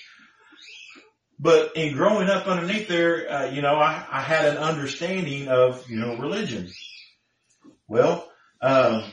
But 1.38 1.76
in 1.76 1.94
growing 1.94 2.30
up 2.30 2.48
underneath 2.48 2.88
there, 2.88 3.30
uh, 3.30 3.50
you 3.52 3.62
know, 3.62 3.76
I, 3.76 4.06
I 4.10 4.22
had 4.22 4.46
an 4.46 4.58
understanding 4.58 5.48
of 5.50 5.90
you 5.90 6.00
know 6.00 6.18
religion. 6.18 6.70
Well, 7.88 8.30
um, 8.62 9.04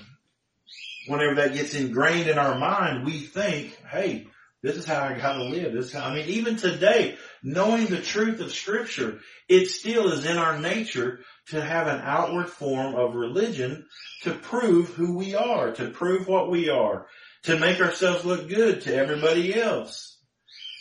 whenever 1.07 1.35
that 1.37 1.55
gets 1.55 1.75
ingrained 1.75 2.29
in 2.29 2.39
our 2.39 2.59
mind, 2.59 3.05
we 3.05 3.20
think, 3.20 3.77
hey, 3.91 4.29
this 4.62 4.77
is 4.77 4.85
how 4.85 5.03
I 5.03 5.18
got 5.18 5.35
to 5.35 5.45
live. 5.45 5.73
This, 5.73 5.93
how, 5.93 6.05
I 6.05 6.14
mean, 6.14 6.29
even 6.29 6.57
today, 6.57 7.16
knowing 7.43 7.87
the 7.87 8.01
truth 8.01 8.41
of 8.41 8.53
scripture, 8.53 9.18
it 9.49 9.66
still 9.66 10.12
is 10.12 10.25
in 10.25 10.39
our 10.39 10.59
nature 10.59 11.20
to 11.49 11.61
have 11.61 11.89
an 11.89 12.01
outward 12.03 12.49
form 12.49 12.95
of 12.95 13.14
religion 13.14 13.87
to 14.23 14.33
prove 14.33 14.91
who 14.91 15.16
we 15.16 15.35
are, 15.35 15.73
to 15.73 15.91
prove 15.91 16.29
what 16.29 16.49
we 16.49 16.68
are, 16.68 17.07
to 17.43 17.59
make 17.59 17.81
ourselves 17.81 18.25
look 18.25 18.49
good 18.49 18.83
to 18.83 18.95
everybody 18.95 19.61
else. 19.61 20.16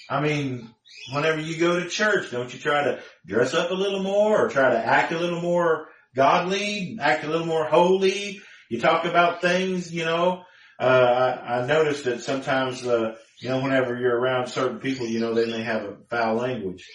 I 0.08 0.22
mean, 0.22 0.70
whenever 1.12 1.39
you 1.39 1.58
go 1.58 1.80
to 1.80 1.89
church, 1.89 2.32
don't 2.32 2.54
you 2.54 2.60
try 2.60 2.84
to 2.84 3.02
dress 3.26 3.54
up 3.54 3.72
a 3.72 3.76
little 3.76 4.04
more 4.04 4.45
or 4.45 4.49
try 4.49 4.70
to 4.70 4.86
act 4.86 5.12
a 5.12 5.20
little 5.20 5.41
more 5.41 5.89
godly, 6.16 6.97
act 6.99 7.24
a 7.24 7.28
little 7.28 7.47
more 7.47 7.66
holy? 7.66 8.41
You 8.70 8.80
talk 8.80 9.06
about 9.06 9.41
things, 9.41 9.93
you 9.93 10.06
know, 10.06 10.43
uh, 10.82 11.38
I, 11.45 11.60
I 11.60 11.66
noticed 11.68 12.06
that 12.06 12.22
sometimes, 12.22 12.86
uh, 12.86 13.16
you 13.39 13.49
know, 13.49 13.62
whenever 13.62 13.95
you're 13.95 14.20
around 14.20 14.47
certain 14.47 14.80
people, 14.80 15.06
you 15.06 15.20
know, 15.20 15.36
they 15.36 15.45
may 15.45 15.62
have 15.62 15.84
a 15.84 15.97
foul 16.10 16.38
language. 16.38 16.88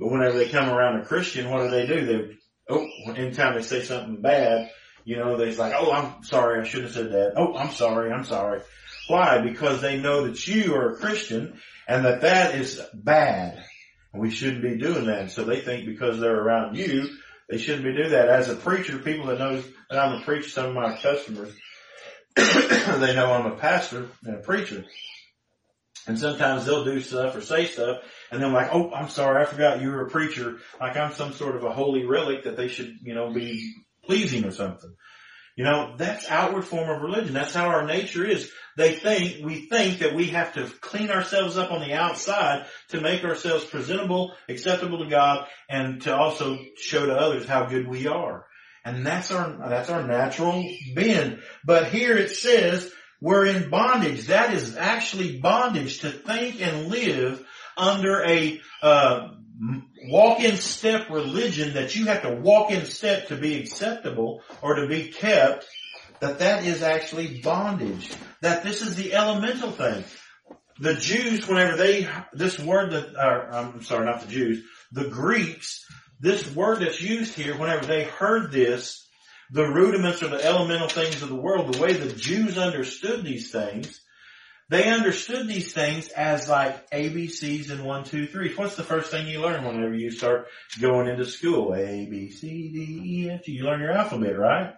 But 0.00 0.10
whenever 0.10 0.36
they 0.36 0.48
come 0.48 0.68
around 0.68 1.00
a 1.00 1.04
Christian, 1.04 1.48
what 1.48 1.62
do 1.62 1.70
they 1.70 1.86
do? 1.86 2.06
They, 2.06 2.36
oh, 2.70 2.86
anytime 3.14 3.54
they 3.54 3.62
say 3.62 3.84
something 3.84 4.20
bad, 4.20 4.68
you 5.04 5.16
know, 5.16 5.36
they're 5.36 5.54
like, 5.54 5.74
oh, 5.76 5.92
I'm 5.92 6.24
sorry, 6.24 6.60
I 6.60 6.64
shouldn't 6.64 6.92
have 6.92 7.04
said 7.04 7.12
that. 7.12 7.34
Oh, 7.36 7.54
I'm 7.54 7.70
sorry, 7.70 8.10
I'm 8.10 8.24
sorry. 8.24 8.62
Why? 9.08 9.40
Because 9.40 9.80
they 9.80 9.98
know 9.98 10.26
that 10.26 10.46
you 10.46 10.74
are 10.74 10.90
a 10.90 10.96
Christian 10.96 11.60
and 11.86 12.04
that 12.04 12.22
that 12.22 12.54
is 12.54 12.80
bad. 12.92 13.62
We 14.14 14.30
shouldn't 14.30 14.62
be 14.62 14.78
doing 14.78 15.06
that. 15.06 15.30
So 15.30 15.44
they 15.44 15.60
think 15.60 15.86
because 15.86 16.20
they're 16.20 16.40
around 16.40 16.76
you, 16.76 17.08
they 17.48 17.58
shouldn't 17.58 17.84
be 17.84 17.94
doing 17.94 18.10
that. 18.10 18.28
As 18.28 18.48
a 18.48 18.54
preacher, 18.54 18.98
people 18.98 19.26
that 19.26 19.38
know 19.38 19.62
that 19.90 19.98
I'm 19.98 20.20
a 20.20 20.24
preacher, 20.24 20.48
some 20.48 20.66
of 20.66 20.74
my 20.74 20.96
customers, 20.96 21.52
they 22.36 23.14
know 23.14 23.32
I'm 23.32 23.52
a 23.52 23.56
pastor 23.56 24.08
and 24.24 24.36
a 24.36 24.40
preacher. 24.40 24.84
And 26.06 26.18
sometimes 26.18 26.64
they'll 26.64 26.84
do 26.84 27.00
stuff 27.00 27.34
or 27.34 27.40
say 27.40 27.66
stuff 27.66 27.98
and 28.30 28.42
they're 28.42 28.50
like, 28.50 28.70
oh, 28.72 28.90
I'm 28.92 29.08
sorry, 29.08 29.42
I 29.42 29.46
forgot 29.46 29.80
you 29.80 29.90
were 29.90 30.06
a 30.06 30.10
preacher. 30.10 30.58
Like 30.80 30.96
I'm 30.96 31.12
some 31.12 31.32
sort 31.32 31.56
of 31.56 31.64
a 31.64 31.72
holy 31.72 32.04
relic 32.04 32.44
that 32.44 32.56
they 32.56 32.68
should, 32.68 32.96
you 33.02 33.14
know, 33.14 33.32
be 33.32 33.74
pleasing 34.04 34.44
or 34.44 34.50
something. 34.50 34.94
You 35.56 35.64
know, 35.64 35.94
that's 35.96 36.28
outward 36.28 36.64
form 36.64 36.90
of 36.90 37.00
religion. 37.00 37.32
That's 37.32 37.54
how 37.54 37.68
our 37.68 37.86
nature 37.86 38.24
is. 38.24 38.50
They 38.76 38.94
think, 38.94 39.44
we 39.44 39.66
think 39.66 40.00
that 40.00 40.14
we 40.14 40.28
have 40.28 40.54
to 40.54 40.66
clean 40.80 41.10
ourselves 41.10 41.56
up 41.56 41.70
on 41.70 41.80
the 41.80 41.94
outside 41.94 42.66
to 42.88 43.00
make 43.00 43.24
ourselves 43.24 43.64
presentable, 43.64 44.34
acceptable 44.48 45.04
to 45.04 45.10
God, 45.10 45.46
and 45.68 46.02
to 46.02 46.16
also 46.16 46.58
show 46.76 47.06
to 47.06 47.14
others 47.14 47.46
how 47.46 47.66
good 47.66 47.86
we 47.86 48.06
are. 48.06 48.46
And 48.84 49.06
that's 49.06 49.30
our, 49.30 49.68
that's 49.68 49.90
our 49.90 50.06
natural 50.06 50.68
bend. 50.94 51.40
But 51.64 51.88
here 51.88 52.16
it 52.16 52.30
says, 52.30 52.92
we're 53.20 53.46
in 53.46 53.70
bondage. 53.70 54.26
That 54.26 54.52
is 54.52 54.76
actually 54.76 55.38
bondage 55.38 56.00
to 56.00 56.10
think 56.10 56.60
and 56.60 56.88
live 56.88 57.44
under 57.76 58.22
a 58.22 58.60
uh, 58.82 59.28
walk 60.08 60.40
in 60.40 60.56
step 60.56 61.08
religion 61.10 61.74
that 61.74 61.94
you 61.94 62.06
have 62.06 62.22
to 62.22 62.34
walk 62.34 62.70
in 62.70 62.84
step 62.84 63.28
to 63.28 63.36
be 63.36 63.60
acceptable 63.60 64.42
or 64.60 64.74
to 64.74 64.86
be 64.86 65.08
kept. 65.08 65.66
That 66.20 66.40
that 66.40 66.64
is 66.64 66.82
actually 66.82 67.40
bondage. 67.40 68.12
That 68.44 68.62
this 68.62 68.82
is 68.82 68.94
the 68.94 69.14
elemental 69.14 69.70
thing. 69.70 70.04
The 70.78 70.92
Jews, 70.92 71.48
whenever 71.48 71.78
they 71.78 72.06
this 72.34 72.58
word 72.58 72.90
that, 72.90 73.18
I'm 73.18 73.82
sorry, 73.82 74.04
not 74.04 74.20
the 74.20 74.26
Jews, 74.26 74.62
the 74.92 75.08
Greeks, 75.08 75.86
this 76.20 76.54
word 76.54 76.80
that's 76.80 77.00
used 77.00 77.34
here, 77.34 77.56
whenever 77.56 77.86
they 77.86 78.04
heard 78.04 78.52
this, 78.52 79.08
the 79.50 79.64
rudiments 79.64 80.22
or 80.22 80.28
the 80.28 80.44
elemental 80.44 80.88
things 80.88 81.22
of 81.22 81.30
the 81.30 81.34
world, 81.34 81.72
the 81.72 81.80
way 81.80 81.94
the 81.94 82.12
Jews 82.12 82.58
understood 82.58 83.24
these 83.24 83.50
things, 83.50 83.98
they 84.68 84.90
understood 84.90 85.48
these 85.48 85.72
things 85.72 86.08
as 86.08 86.46
like 86.46 86.90
ABCs 86.90 87.70
and 87.70 87.82
one, 87.82 88.04
two, 88.04 88.26
three. 88.26 88.54
What's 88.54 88.76
the 88.76 88.82
first 88.82 89.10
thing 89.10 89.26
you 89.26 89.40
learn 89.40 89.64
whenever 89.64 89.94
you 89.94 90.10
start 90.10 90.48
going 90.78 91.08
into 91.08 91.24
school? 91.24 91.74
A, 91.74 92.04
B, 92.04 92.30
C, 92.30 92.46
D, 92.68 93.00
E, 93.04 93.30
F, 93.30 93.42
G. 93.44 93.52
You 93.52 93.64
learn 93.64 93.80
your 93.80 93.92
alphabet, 93.92 94.38
right? 94.38 94.74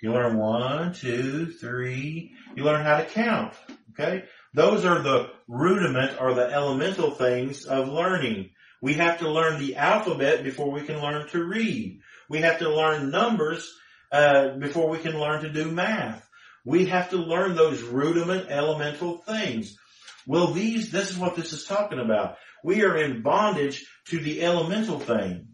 You 0.00 0.12
learn 0.12 0.36
one, 0.36 0.92
two, 0.94 1.46
three. 1.46 2.32
You 2.54 2.64
learn 2.64 2.84
how 2.84 2.98
to 2.98 3.04
count. 3.04 3.54
Okay? 3.92 4.24
Those 4.54 4.84
are 4.84 5.02
the 5.02 5.30
rudiment 5.48 6.20
or 6.20 6.34
the 6.34 6.50
elemental 6.50 7.10
things 7.10 7.64
of 7.64 7.88
learning. 7.88 8.50
We 8.80 8.94
have 8.94 9.18
to 9.18 9.30
learn 9.30 9.58
the 9.58 9.76
alphabet 9.76 10.44
before 10.44 10.70
we 10.70 10.82
can 10.82 11.00
learn 11.00 11.28
to 11.28 11.42
read. 11.42 12.00
We 12.28 12.40
have 12.40 12.60
to 12.60 12.70
learn 12.70 13.10
numbers 13.10 13.74
uh, 14.12 14.56
before 14.58 14.88
we 14.88 14.98
can 14.98 15.18
learn 15.18 15.42
to 15.42 15.52
do 15.52 15.70
math. 15.70 16.26
We 16.64 16.86
have 16.86 17.10
to 17.10 17.16
learn 17.16 17.56
those 17.56 17.82
rudiment 17.82 18.50
elemental 18.50 19.18
things. 19.18 19.76
Well, 20.26 20.52
these, 20.52 20.90
this 20.90 21.10
is 21.10 21.18
what 21.18 21.34
this 21.34 21.52
is 21.52 21.64
talking 21.64 21.98
about. 21.98 22.36
We 22.62 22.84
are 22.84 22.96
in 22.96 23.22
bondage 23.22 23.86
to 24.08 24.18
the 24.18 24.42
elemental 24.42 25.00
thing. 25.00 25.48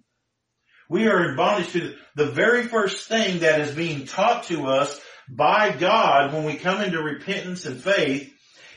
We 0.88 1.08
are 1.08 1.30
in 1.30 1.36
bondage 1.36 1.72
to 1.72 1.94
the 2.14 2.26
very 2.26 2.64
first 2.64 3.08
thing 3.08 3.40
that 3.40 3.60
is 3.60 3.74
being 3.74 4.06
taught 4.06 4.44
to 4.44 4.66
us 4.66 5.00
by 5.28 5.74
God 5.76 6.32
when 6.32 6.44
we 6.44 6.54
come 6.54 6.82
into 6.82 7.02
repentance 7.02 7.64
and 7.66 7.82
faith 7.82 8.32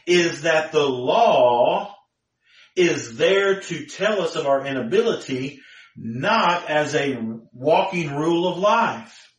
is 0.05 0.43
that 0.43 0.71
the 0.71 0.87
law 0.87 1.93
is 2.75 3.17
there 3.17 3.59
to 3.59 3.85
tell 3.85 4.21
us 4.21 4.35
of 4.35 4.45
our 4.45 4.65
inability, 4.65 5.59
not 5.97 6.69
as 6.69 6.95
a 6.95 7.17
walking 7.51 8.15
rule 8.15 8.47
of 8.47 8.57
life. 8.57 9.33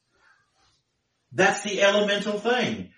That's 1.33 1.63
the 1.63 1.83
elemental 1.83 2.39
thing. 2.39 2.91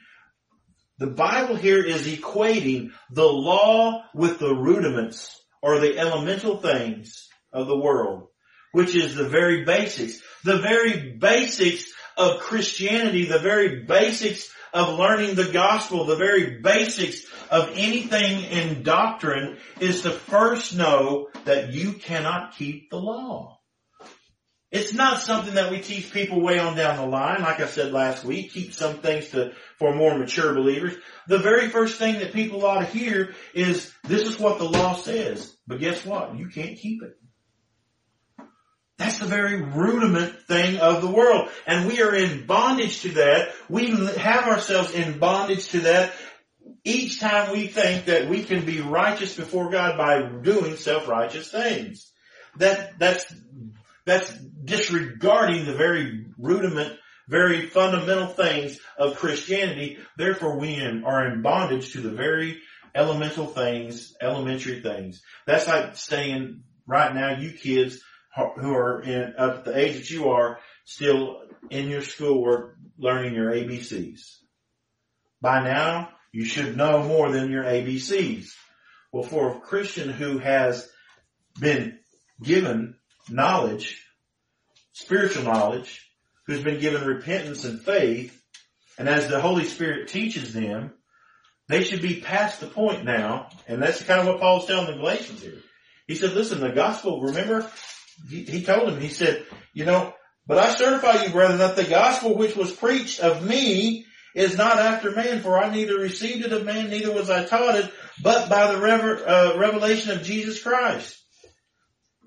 The 0.99 1.09
Bible 1.09 1.57
here 1.57 1.85
is 1.85 2.07
equating 2.07 2.91
the 3.11 3.25
law 3.25 4.05
with 4.15 4.39
the 4.39 4.55
rudiments 4.55 5.41
or 5.63 5.79
the 5.79 5.97
elemental 5.97 6.57
things 6.57 7.29
of 7.53 7.67
the 7.69 7.79
world, 7.79 8.29
which 8.73 8.95
is 8.95 9.15
the 9.15 9.29
very 9.29 9.65
basics. 9.65 10.21
The 10.45 10.59
very 10.59 11.13
basics 11.13 11.93
of 12.17 12.41
Christianity, 12.41 13.27
the 13.27 13.39
very 13.39 13.85
basics 13.85 14.51
of 14.73 14.99
learning 14.99 15.35
the 15.35 15.51
gospel, 15.53 16.05
the 16.05 16.17
very 16.17 16.61
basics 16.61 17.25
of 17.51 17.71
anything 17.75 18.45
in 18.45 18.83
doctrine 18.83 19.59
is 19.81 20.03
to 20.03 20.11
first 20.11 20.77
know 20.77 21.29
that 21.45 21.73
you 21.73 21.95
cannot 21.95 22.57
keep 22.57 22.91
the 22.91 22.99
law. 22.99 23.59
It's 24.71 24.95
not 24.95 25.21
something 25.21 25.55
that 25.55 25.73
we 25.73 25.81
teach 25.81 26.13
people 26.13 26.41
way 26.41 26.61
on 26.61 26.77
down 26.77 26.97
the 26.97 27.07
line. 27.07 27.43
Like 27.43 27.59
I 27.59 27.67
said 27.67 27.93
last 27.93 28.25
week, 28.25 28.53
keep 28.53 28.73
some 28.73 28.99
things 28.99 29.31
to, 29.31 29.53
for 29.79 29.97
more 29.97 30.17
mature 30.17 30.55
believers. 30.55 30.95
The 31.27 31.39
very 31.39 31.69
first 31.69 31.99
thing 31.99 32.21
that 32.21 32.33
people 32.33 32.65
ought 32.65 32.79
to 32.79 32.87
hear 32.87 33.35
is, 33.53 33.93
this 34.05 34.23
is 34.23 34.39
what 34.39 34.59
the 34.59 34.65
law 34.69 34.95
says. 34.95 35.57
But 35.67 35.81
guess 35.81 36.07
what? 36.07 36.39
You 36.39 36.49
can't 36.49 36.79
keep 36.79 37.03
it. 37.03 37.20
That's 39.01 39.19
the 39.19 39.25
very 39.25 39.63
rudiment 39.63 40.43
thing 40.43 40.77
of 40.77 41.01
the 41.01 41.09
world. 41.09 41.49
And 41.67 41.89
we 41.89 42.03
are 42.03 42.15
in 42.15 42.45
bondage 42.45 43.01
to 43.01 43.09
that. 43.13 43.49
We 43.67 43.93
have 43.93 44.47
ourselves 44.47 44.93
in 44.93 45.19
bondage 45.19 45.69
to 45.69 45.81
that 45.81 46.13
each 46.85 47.19
time 47.19 47.51
we 47.51 47.67
think 47.67 48.05
that 48.05 48.29
we 48.29 48.45
can 48.45 48.67
be 48.67 48.83
righteous 48.83 49.35
before 49.35 49.71
God 49.71 49.97
by 49.97 50.21
doing 50.43 50.77
self-righteous 50.77 51.51
things. 51.51 52.13
That, 52.59 52.99
that's, 52.99 53.25
that's 54.05 54.31
disregarding 54.35 55.65
the 55.65 55.77
very 55.77 56.27
rudiment, 56.37 56.99
very 57.27 57.69
fundamental 57.69 58.27
things 58.27 58.79
of 58.99 59.17
Christianity. 59.17 59.97
Therefore 60.19 60.59
we 60.59 60.79
are 61.07 61.27
in 61.27 61.41
bondage 61.41 61.95
to 61.95 62.03
the 62.03 62.11
very 62.11 62.61
elemental 62.95 63.47
things, 63.47 64.15
elementary 64.21 64.83
things. 64.83 65.23
That's 65.47 65.69
like 65.69 65.97
saying 65.97 66.65
right 66.87 67.15
now 67.15 67.39
you 67.39 67.55
kids 67.55 68.03
who 68.35 68.75
are 68.75 69.03
in 69.03 69.35
at 69.39 69.65
the 69.65 69.77
age 69.77 69.97
that 69.99 70.11
you 70.11 70.31
are 70.31 70.59
still 70.85 71.43
in 71.69 71.89
your 71.89 72.03
schoolwork 72.03 72.77
learning 72.99 73.35
your 73.35 73.51
ABCs. 73.51 74.37
By 75.41 75.63
now, 75.65 76.11
you 76.33 76.45
should 76.45 76.77
know 76.77 77.03
more 77.03 77.33
than 77.33 77.51
your 77.51 77.65
ABCs. 77.65 78.53
Well, 79.13 79.25
for 79.25 79.51
a 79.51 79.61
Christian 79.61 80.11
who 80.11 80.39
has 80.39 80.89
been 81.59 81.99
given 82.43 82.97
knowledge, 83.29 84.05
spiritual 84.93 85.45
knowledge, 85.45 86.09
who's 86.47 86.63
been 86.63 86.81
given 86.81 87.07
repentance 87.07 87.65
and 87.65 87.81
faith, 87.81 88.41
and 88.99 89.09
as 89.09 89.29
the 89.29 89.41
Holy 89.41 89.65
Spirit 89.65 90.09
teaches 90.09 90.53
them, 90.53 90.93
they 91.69 91.85
should 91.85 92.03
be 92.03 92.21
past 92.21 92.61
the 92.61 92.67
point 92.67 93.05
now, 93.05 93.49
and 93.67 93.83
that's 93.83 94.03
kind 94.03 94.21
of 94.21 94.27
what 94.27 94.41
Paul's 94.41 94.67
telling 94.67 94.87
the 94.87 94.99
Galatians 94.99 95.43
here. 95.43 95.59
He 96.07 96.17
said, 96.17 96.33
listen, 96.33 96.61
the 96.61 96.71
gospel, 96.71 97.21
remember, 97.23 97.71
he, 98.29 98.63
told 98.63 98.89
him, 98.89 99.01
he 99.01 99.09
said, 99.09 99.47
you 99.73 99.85
know, 99.85 100.15
but 100.47 100.59
I 100.59 100.75
certify 100.75 101.23
you, 101.23 101.31
brethren, 101.31 101.59
that 101.59 101.77
the 101.77 101.85
gospel 101.85 102.37
which 102.37 102.57
was 102.57 102.73
preached 102.73 103.21
of 103.21 103.47
me 103.47 104.07
is 104.35 104.57
not 104.57 104.79
after 104.79 105.11
man, 105.13 105.43
for 105.43 105.59
I 105.59 105.71
neither 105.71 105.99
received 105.99 106.45
it 106.45 106.53
of 106.53 106.65
man, 106.65 106.91
neither 106.91 107.13
was 107.13 107.31
I 107.31 107.45
taught 107.45 107.77
it, 107.77 107.93
but 108.23 108.49
by 108.49 108.73
the 108.73 108.81
rever- 108.81 109.29
uh, 109.29 109.59
revelation 109.59 110.13
of 110.13 110.23
Jesus 110.23 110.63
Christ. 110.63 111.17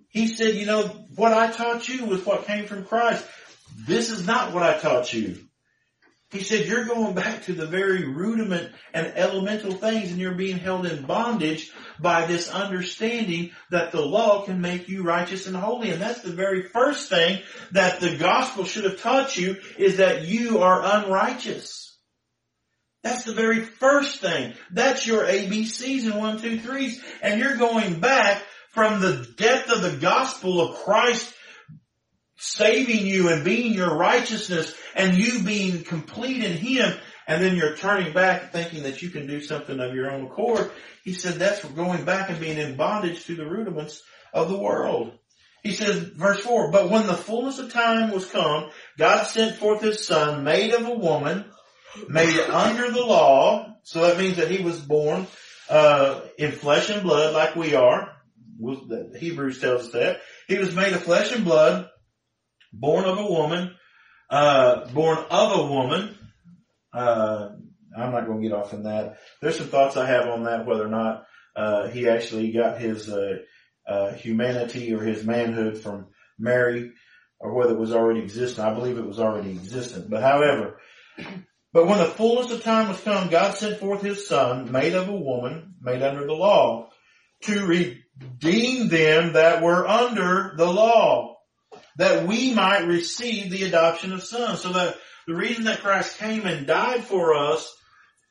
He 0.09 0.27
said, 0.27 0.55
you 0.55 0.65
know, 0.65 0.83
what 1.15 1.33
I 1.33 1.51
taught 1.51 1.87
you 1.87 2.05
was 2.05 2.25
what 2.25 2.45
came 2.45 2.65
from 2.65 2.85
Christ. 2.85 3.25
This 3.87 4.09
is 4.09 4.27
not 4.27 4.53
what 4.53 4.63
I 4.63 4.77
taught 4.77 5.11
you. 5.11 5.37
He 6.33 6.41
said, 6.41 6.65
you're 6.65 6.85
going 6.85 7.13
back 7.13 7.43
to 7.43 7.53
the 7.53 7.67
very 7.67 8.05
rudiment 8.05 8.71
and 8.91 9.13
elemental 9.15 9.71
things 9.71 10.09
and 10.09 10.19
you're 10.19 10.33
being 10.33 10.57
held 10.57 10.87
in 10.87 11.05
bondage 11.05 11.71
by 11.99 12.25
this 12.25 12.49
understanding 12.49 13.51
that 13.69 13.91
the 13.91 14.01
law 14.01 14.43
can 14.43 14.59
make 14.59 14.89
you 14.89 15.03
righteous 15.03 15.45
and 15.45 15.55
holy. 15.55 15.91
And 15.91 16.01
that's 16.01 16.23
the 16.23 16.31
very 16.31 16.63
first 16.63 17.07
thing 17.07 17.39
that 17.71 17.99
the 17.99 18.17
gospel 18.17 18.65
should 18.65 18.85
have 18.85 18.99
taught 18.99 19.37
you 19.37 19.57
is 19.77 19.97
that 19.97 20.23
you 20.23 20.59
are 20.59 20.81
unrighteous. 20.83 21.95
That's 23.03 23.25
the 23.25 23.33
very 23.33 23.61
first 23.61 24.19
thing. 24.19 24.55
That's 24.71 25.05
your 25.05 25.25
ABCs 25.25 26.05
and 26.05 26.17
one, 26.17 26.41
two, 26.41 26.59
threes. 26.59 27.03
And 27.21 27.39
you're 27.39 27.57
going 27.57 27.99
back 27.99 28.41
from 28.69 29.01
the 29.01 29.27
depth 29.37 29.69
of 29.69 29.83
the 29.83 29.97
gospel 29.97 30.61
of 30.61 30.79
Christ 30.79 31.32
saving 32.37 33.05
you 33.05 33.29
and 33.29 33.43
being 33.43 33.73
your 33.73 33.95
righteousness 33.95 34.75
and 34.95 35.17
you 35.17 35.43
being 35.43 35.83
complete 35.83 36.43
in 36.43 36.57
Him 36.57 36.93
and 37.27 37.41
then 37.41 37.55
you're 37.55 37.75
turning 37.75 38.13
back 38.13 38.51
thinking 38.51 38.83
that 38.83 39.01
you 39.01 39.09
can 39.09 39.27
do 39.27 39.41
something 39.41 39.79
of 39.79 39.93
your 39.93 40.11
own 40.11 40.25
accord. 40.25 40.71
He 41.03 41.13
said 41.13 41.35
that's 41.35 41.63
going 41.63 42.05
back 42.05 42.29
and 42.29 42.39
being 42.39 42.57
in 42.57 42.75
bondage 42.75 43.25
to 43.25 43.35
the 43.35 43.45
rudiments 43.45 44.01
of 44.33 44.49
the 44.49 44.57
world. 44.57 45.13
He 45.63 45.71
says, 45.71 45.99
verse 45.99 46.41
4, 46.41 46.71
But 46.71 46.89
when 46.89 47.07
the 47.07 47.13
fullness 47.13 47.59
of 47.59 47.71
time 47.71 48.11
was 48.11 48.29
come, 48.29 48.69
God 48.97 49.23
sent 49.23 49.55
forth 49.55 49.81
His 49.81 50.05
Son, 50.05 50.43
made 50.43 50.73
of 50.73 50.85
a 50.85 50.93
woman, 50.93 51.45
made 52.09 52.37
under 52.37 52.91
the 52.91 53.05
law. 53.05 53.77
So 53.83 54.01
that 54.01 54.17
means 54.17 54.37
that 54.37 54.51
He 54.51 54.61
was 54.61 54.79
born 54.79 55.25
uh, 55.69 56.21
in 56.37 56.51
flesh 56.51 56.89
and 56.89 57.03
blood 57.03 57.33
like 57.33 57.55
we 57.55 57.75
are. 57.75 58.11
Hebrews 59.17 59.61
tells 59.61 59.87
us 59.87 59.91
that. 59.93 60.19
He 60.49 60.57
was 60.57 60.75
made 60.75 60.91
of 60.91 61.03
flesh 61.03 61.31
and 61.31 61.45
blood, 61.45 61.89
born 62.73 63.05
of 63.05 63.19
a 63.19 63.25
woman, 63.25 63.75
uh, 64.29 64.87
born 64.91 65.19
of 65.29 65.59
a 65.59 65.71
woman. 65.71 66.17
Uh, 66.93 67.49
I'm 67.95 68.11
not 68.11 68.25
going 68.25 68.41
to 68.41 68.47
get 68.47 68.55
off 68.55 68.73
on 68.73 68.83
that. 68.83 69.17
There's 69.41 69.57
some 69.57 69.67
thoughts 69.67 69.95
I 69.95 70.07
have 70.07 70.27
on 70.27 70.43
that, 70.43 70.65
whether 70.65 70.85
or 70.85 70.89
not 70.89 71.25
uh, 71.55 71.87
he 71.89 72.09
actually 72.09 72.51
got 72.51 72.81
his 72.81 73.09
uh, 73.09 73.37
uh, 73.87 74.13
humanity 74.13 74.93
or 74.93 75.01
his 75.01 75.23
manhood 75.23 75.77
from 75.77 76.07
Mary, 76.39 76.91
or 77.39 77.53
whether 77.53 77.73
it 77.73 77.79
was 77.79 77.93
already 77.93 78.21
existent. 78.21 78.67
I 78.67 78.73
believe 78.73 78.97
it 78.97 79.05
was 79.05 79.19
already 79.19 79.51
existent. 79.51 80.09
But 80.09 80.23
however, 80.23 80.79
but 81.73 81.87
when 81.87 81.99
the 81.99 82.05
fullness 82.05 82.51
of 82.51 82.63
time 82.63 82.89
was 82.89 83.01
come, 83.01 83.29
God 83.29 83.55
sent 83.55 83.79
forth 83.79 84.01
His 84.01 84.27
Son, 84.27 84.71
made 84.71 84.93
of 84.93 85.09
a 85.09 85.15
woman, 85.15 85.75
made 85.81 86.01
under 86.01 86.25
the 86.25 86.33
law, 86.33 86.89
to 87.43 87.65
redeem 87.65 88.87
them 88.87 89.33
that 89.33 89.61
were 89.61 89.87
under 89.87 90.53
the 90.55 90.65
law 90.65 91.32
that 91.97 92.27
we 92.27 92.53
might 92.53 92.87
receive 92.87 93.51
the 93.51 93.63
adoption 93.63 94.11
of 94.13 94.23
sons. 94.23 94.61
So 94.61 94.73
that 94.73 94.97
the 95.27 95.35
reason 95.35 95.65
that 95.65 95.81
Christ 95.81 96.17
came 96.17 96.45
and 96.45 96.67
died 96.67 97.03
for 97.03 97.35
us 97.35 97.73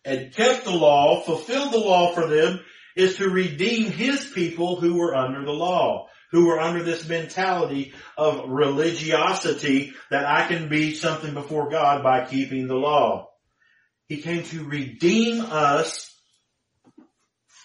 and 0.05 0.35
kept 0.35 0.65
the 0.65 0.73
law, 0.73 1.21
fulfilled 1.21 1.73
the 1.73 1.79
law 1.79 2.13
for 2.13 2.27
them, 2.27 2.61
is 2.97 3.17
to 3.17 3.31
redeem 3.31 3.91
his 3.91 4.25
people 4.27 4.81
who 4.81 4.97
were 4.97 5.15
under 5.15 5.45
the 5.45 5.53
law, 5.53 6.09
who 6.31 6.47
were 6.47 6.61
under 6.61 6.83
this 6.83 7.09
mentality 7.09 7.95
of 8.19 8.49
religiosity 8.49 9.95
that 10.11 10.27
I 10.27 10.47
can 10.47 10.69
be 10.69 10.95
something 10.95 11.35
before 11.35 11.71
God 11.71 12.03
by 12.03 12.27
keeping 12.27 12.67
the 12.67 12.75
law. 12.75 13.29
He 14.09 14.21
came 14.21 14.43
to 14.45 14.65
redeem 14.65 15.41
us 15.41 16.15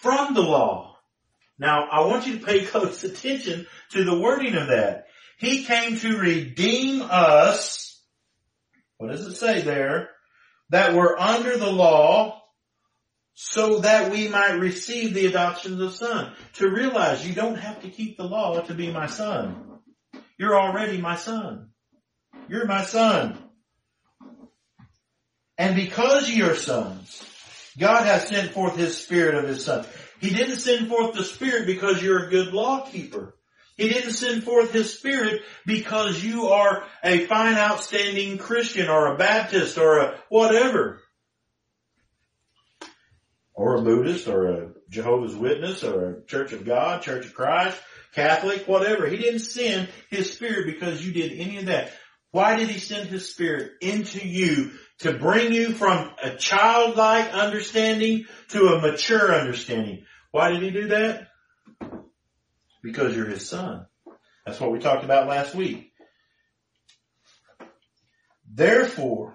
from 0.00 0.34
the 0.34 0.42
law. 0.42 0.96
Now, 1.58 1.88
I 1.90 2.06
want 2.06 2.26
you 2.26 2.38
to 2.38 2.46
pay 2.46 2.64
close 2.64 3.02
attention 3.04 3.66
to 3.90 4.04
the 4.04 4.18
wording 4.18 4.54
of 4.54 4.68
that. 4.68 5.07
He 5.38 5.64
came 5.64 5.96
to 5.98 6.18
redeem 6.18 7.00
us. 7.00 8.02
What 8.98 9.12
does 9.12 9.26
it 9.26 9.36
say 9.36 9.62
there? 9.62 10.10
That 10.70 10.94
were 10.94 11.18
under 11.18 11.56
the 11.56 11.70
law 11.70 12.42
so 13.34 13.78
that 13.78 14.10
we 14.10 14.26
might 14.26 14.58
receive 14.58 15.14
the 15.14 15.26
adoption 15.26 15.74
of 15.74 15.78
the 15.78 15.92
son. 15.92 16.32
To 16.54 16.68
realize 16.68 17.26
you 17.26 17.34
don't 17.34 17.54
have 17.54 17.82
to 17.82 17.88
keep 17.88 18.16
the 18.16 18.24
law 18.24 18.60
to 18.62 18.74
be 18.74 18.90
my 18.90 19.06
son. 19.06 19.78
You're 20.38 20.58
already 20.58 21.00
my 21.00 21.14
son. 21.14 21.70
You're 22.48 22.66
my 22.66 22.82
son. 22.82 23.38
And 25.56 25.76
because 25.76 26.30
you're 26.30 26.56
sons, 26.56 27.24
God 27.78 28.06
has 28.06 28.26
sent 28.26 28.50
forth 28.50 28.76
His 28.76 28.96
Spirit 28.96 29.36
of 29.36 29.48
His 29.48 29.64
Son. 29.64 29.86
He 30.20 30.30
didn't 30.30 30.56
send 30.56 30.88
forth 30.88 31.14
the 31.14 31.24
Spirit 31.24 31.66
because 31.66 32.02
you're 32.02 32.26
a 32.26 32.30
good 32.30 32.52
law 32.52 32.84
keeper. 32.86 33.37
He 33.78 33.88
didn't 33.88 34.12
send 34.12 34.42
forth 34.42 34.72
His 34.72 34.92
Spirit 34.98 35.42
because 35.64 36.22
you 36.22 36.48
are 36.48 36.84
a 37.02 37.24
fine 37.26 37.54
outstanding 37.54 38.36
Christian 38.36 38.88
or 38.88 39.14
a 39.14 39.16
Baptist 39.16 39.78
or 39.78 40.00
a 40.00 40.18
whatever. 40.28 41.00
or 43.54 43.76
a 43.76 43.82
Buddhist 43.82 44.28
or 44.28 44.46
a 44.46 44.68
Jehovah's 44.88 45.34
Witness 45.34 45.82
or 45.82 46.10
a 46.10 46.24
Church 46.26 46.52
of 46.52 46.64
God, 46.64 47.02
Church 47.02 47.26
of 47.26 47.34
Christ, 47.34 47.80
Catholic, 48.14 48.68
whatever. 48.68 49.06
He 49.06 49.16
didn't 49.16 49.40
send 49.40 49.88
his 50.10 50.32
spirit 50.32 50.66
because 50.66 51.04
you 51.04 51.12
did 51.12 51.32
any 51.38 51.58
of 51.58 51.66
that. 51.66 51.92
Why 52.30 52.56
did 52.56 52.68
he 52.68 52.78
send 52.78 53.08
his 53.08 53.30
spirit 53.30 53.72
into 53.80 54.26
you 54.26 54.72
to 55.00 55.12
bring 55.12 55.52
you 55.52 55.72
from 55.72 56.10
a 56.22 56.36
childlike 56.36 57.32
understanding 57.32 58.26
to 58.48 58.68
a 58.68 58.80
mature 58.80 59.34
understanding? 59.34 60.04
Why 60.30 60.50
did 60.50 60.62
he 60.62 60.70
do 60.70 60.88
that? 60.88 61.28
Because 62.82 63.16
you're 63.16 63.26
his 63.26 63.48
son. 63.48 63.86
That's 64.46 64.60
what 64.60 64.72
we 64.72 64.78
talked 64.78 65.04
about 65.04 65.28
last 65.28 65.54
week. 65.54 65.92
Therefore, 68.50 69.34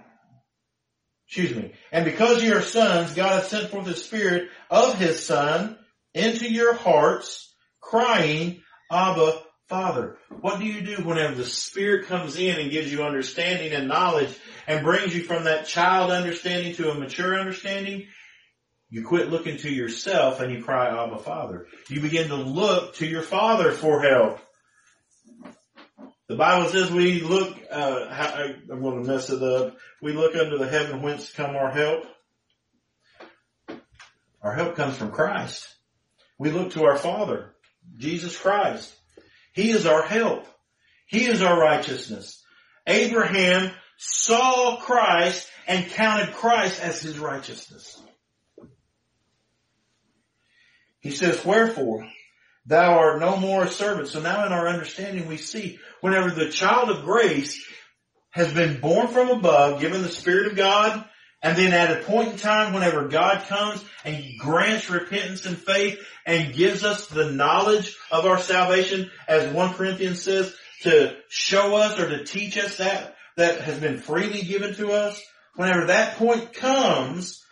excuse 1.28 1.56
me, 1.56 1.74
and 1.92 2.06
because 2.06 2.44
you 2.44 2.56
are 2.56 2.62
sons, 2.62 3.14
God 3.14 3.42
has 3.42 3.50
sent 3.50 3.70
forth 3.70 3.86
the 3.86 3.96
spirit 3.96 4.50
of 4.70 4.98
his 4.98 5.24
son 5.24 5.78
into 6.14 6.52
your 6.52 6.74
hearts, 6.74 7.54
crying, 7.80 8.62
Abba, 8.92 9.42
Father. 9.68 10.18
What 10.42 10.60
do 10.60 10.66
you 10.66 10.82
do 10.82 11.04
whenever 11.04 11.36
the 11.36 11.46
Spirit 11.46 12.08
comes 12.08 12.38
in 12.38 12.60
and 12.60 12.72
gives 12.72 12.92
you 12.92 13.04
understanding 13.04 13.74
and 13.74 13.88
knowledge 13.88 14.38
and 14.68 14.84
brings 14.84 15.16
you 15.16 15.24
from 15.24 15.46
that 15.46 15.66
child 15.66 16.12
understanding 16.12 16.76
to 16.76 16.92
a 16.92 16.96
mature 16.96 17.40
understanding? 17.40 18.08
You 18.94 19.04
quit 19.04 19.32
looking 19.32 19.58
to 19.58 19.72
yourself 19.72 20.40
and 20.40 20.54
you 20.54 20.64
cry, 20.64 20.90
Abba, 20.90 21.18
Father. 21.18 21.66
You 21.90 22.00
begin 22.00 22.28
to 22.28 22.36
look 22.36 22.94
to 22.98 23.08
your 23.08 23.24
Father 23.24 23.72
for 23.72 24.04
help. 24.04 24.40
The 26.28 26.36
Bible 26.36 26.70
says 26.70 26.92
we 26.92 27.22
look, 27.22 27.58
uh, 27.72 28.06
I'm 28.70 28.82
going 28.84 29.02
to 29.02 29.10
mess 29.10 29.32
it 29.32 29.42
up. 29.42 29.78
We 30.00 30.14
look 30.14 30.36
under 30.36 30.60
the 30.60 30.68
heaven 30.68 31.02
whence 31.02 31.34
come 31.34 31.56
our 31.56 31.72
help. 31.72 32.04
Our 34.44 34.54
help 34.54 34.76
comes 34.76 34.96
from 34.96 35.10
Christ. 35.10 35.68
We 36.38 36.52
look 36.52 36.74
to 36.74 36.84
our 36.84 36.98
Father, 36.98 37.56
Jesus 37.98 38.38
Christ. 38.38 38.96
He 39.54 39.72
is 39.72 39.88
our 39.88 40.04
help. 40.04 40.46
He 41.08 41.26
is 41.26 41.42
our 41.42 41.60
righteousness. 41.60 42.44
Abraham 42.86 43.72
saw 43.98 44.78
Christ 44.78 45.50
and 45.66 45.90
counted 45.90 46.36
Christ 46.36 46.80
as 46.80 47.02
his 47.02 47.18
righteousness. 47.18 48.00
He 51.04 51.12
says, 51.12 51.44
wherefore, 51.46 52.08
thou 52.66 52.98
art 52.98 53.20
no 53.20 53.36
more 53.36 53.64
a 53.64 53.68
servant. 53.68 54.08
So 54.08 54.22
now 54.22 54.46
in 54.46 54.54
our 54.54 54.70
understanding 54.70 55.28
we 55.28 55.38
see 55.38 55.78
whenever 56.00 56.32
the 56.32 56.50
child 56.50 56.90
of 56.90 57.04
grace 57.04 57.64
has 58.32 58.54
been 58.54 58.80
born 58.80 59.10
from 59.10 59.30
above, 59.30 59.82
given 59.82 60.02
the 60.02 60.10
Spirit 60.10 60.48
of 60.48 60.56
God, 60.56 61.04
and 61.42 61.58
then 61.58 61.74
at 61.74 61.92
a 61.92 62.04
point 62.06 62.32
in 62.32 62.38
time 62.38 62.74
whenever 62.74 63.10
God 63.10 63.46
comes 63.48 63.84
and 64.06 64.24
grants 64.40 64.90
repentance 64.90 65.46
and 65.46 65.58
faith 65.58 66.00
and 66.26 66.56
gives 66.56 66.86
us 66.86 67.08
the 67.08 67.32
knowledge 67.32 67.98
of 68.10 68.26
our 68.26 68.40
salvation, 68.40 69.12
as 69.28 69.54
1 69.54 69.74
Corinthians 69.74 70.24
says, 70.24 70.56
to 70.84 71.16
show 71.28 71.76
us 71.76 72.00
or 72.00 72.08
to 72.10 72.24
teach 72.24 72.58
us 72.58 72.78
that, 72.78 73.16
that 73.36 73.60
has 73.60 73.78
been 73.78 74.00
freely 74.00 74.42
given 74.42 74.74
to 74.76 74.94
us, 74.94 75.22
whenever 75.56 75.88
that 75.88 76.16
point 76.16 76.54
comes, 76.54 77.43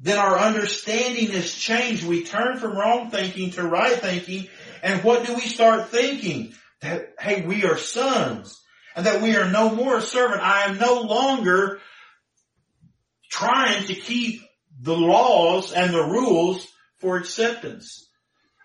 then 0.00 0.18
our 0.18 0.38
understanding 0.38 1.30
is 1.30 1.54
changed. 1.54 2.06
We 2.06 2.24
turn 2.24 2.58
from 2.58 2.76
wrong 2.76 3.10
thinking 3.10 3.50
to 3.52 3.62
right 3.62 3.96
thinking, 3.96 4.48
and 4.82 5.04
what 5.04 5.26
do 5.26 5.34
we 5.34 5.42
start 5.42 5.90
thinking? 5.90 6.54
That, 6.80 7.12
hey, 7.18 7.44
we 7.44 7.64
are 7.64 7.76
sons, 7.76 8.58
and 8.96 9.04
that 9.04 9.20
we 9.20 9.36
are 9.36 9.50
no 9.50 9.74
more 9.74 9.98
a 9.98 10.02
servant. 10.02 10.40
I 10.40 10.64
am 10.64 10.78
no 10.78 11.02
longer 11.02 11.80
trying 13.30 13.84
to 13.84 13.94
keep 13.94 14.40
the 14.80 14.96
laws 14.96 15.72
and 15.72 15.92
the 15.92 16.02
rules 16.02 16.66
for 16.98 17.18
acceptance. 17.18 18.08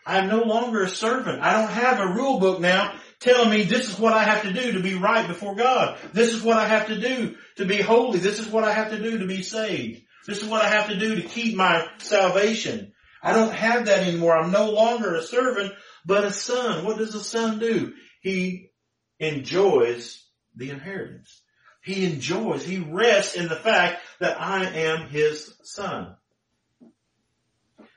I 0.05 0.19
am 0.19 0.29
no 0.29 0.43
longer 0.43 0.83
a 0.83 0.89
servant. 0.89 1.41
I 1.41 1.53
don't 1.53 1.71
have 1.71 1.99
a 1.99 2.13
rule 2.13 2.39
book 2.39 2.61
now 2.61 2.93
telling 3.19 3.49
me 3.49 3.63
this 3.63 3.89
is 3.89 3.99
what 3.99 4.13
I 4.13 4.23
have 4.23 4.43
to 4.43 4.53
do 4.53 4.73
to 4.73 4.79
be 4.79 4.93
right 4.93 5.27
before 5.27 5.55
God. 5.55 5.97
This 6.13 6.33
is 6.33 6.43
what 6.43 6.57
I 6.57 6.67
have 6.67 6.87
to 6.87 6.99
do 6.99 7.35
to 7.57 7.65
be 7.65 7.81
holy. 7.81 8.19
This 8.19 8.39
is 8.39 8.47
what 8.47 8.63
I 8.63 8.71
have 8.71 8.91
to 8.91 9.01
do 9.01 9.17
to 9.17 9.25
be 9.25 9.41
saved. 9.41 10.04
This 10.25 10.41
is 10.41 10.49
what 10.49 10.63
I 10.63 10.69
have 10.69 10.87
to 10.89 10.97
do 10.97 11.15
to 11.15 11.21
keep 11.21 11.55
my 11.55 11.87
salvation. 11.99 12.93
I 13.21 13.33
don't 13.33 13.53
have 13.53 13.85
that 13.85 14.07
anymore. 14.07 14.35
I'm 14.35 14.51
no 14.51 14.71
longer 14.71 15.15
a 15.15 15.21
servant, 15.21 15.73
but 16.05 16.23
a 16.23 16.31
son. 16.31 16.85
What 16.85 16.97
does 16.97 17.15
a 17.15 17.23
son 17.23 17.59
do? 17.59 17.93
He 18.21 18.71
enjoys 19.19 20.23
the 20.55 20.69
inheritance. 20.69 21.41
He 21.83 22.05
enjoys, 22.05 22.65
he 22.65 22.79
rests 22.79 23.35
in 23.35 23.47
the 23.47 23.55
fact 23.55 24.01
that 24.19 24.41
I 24.41 24.65
am 24.65 25.07
his 25.09 25.53
son. 25.63 26.15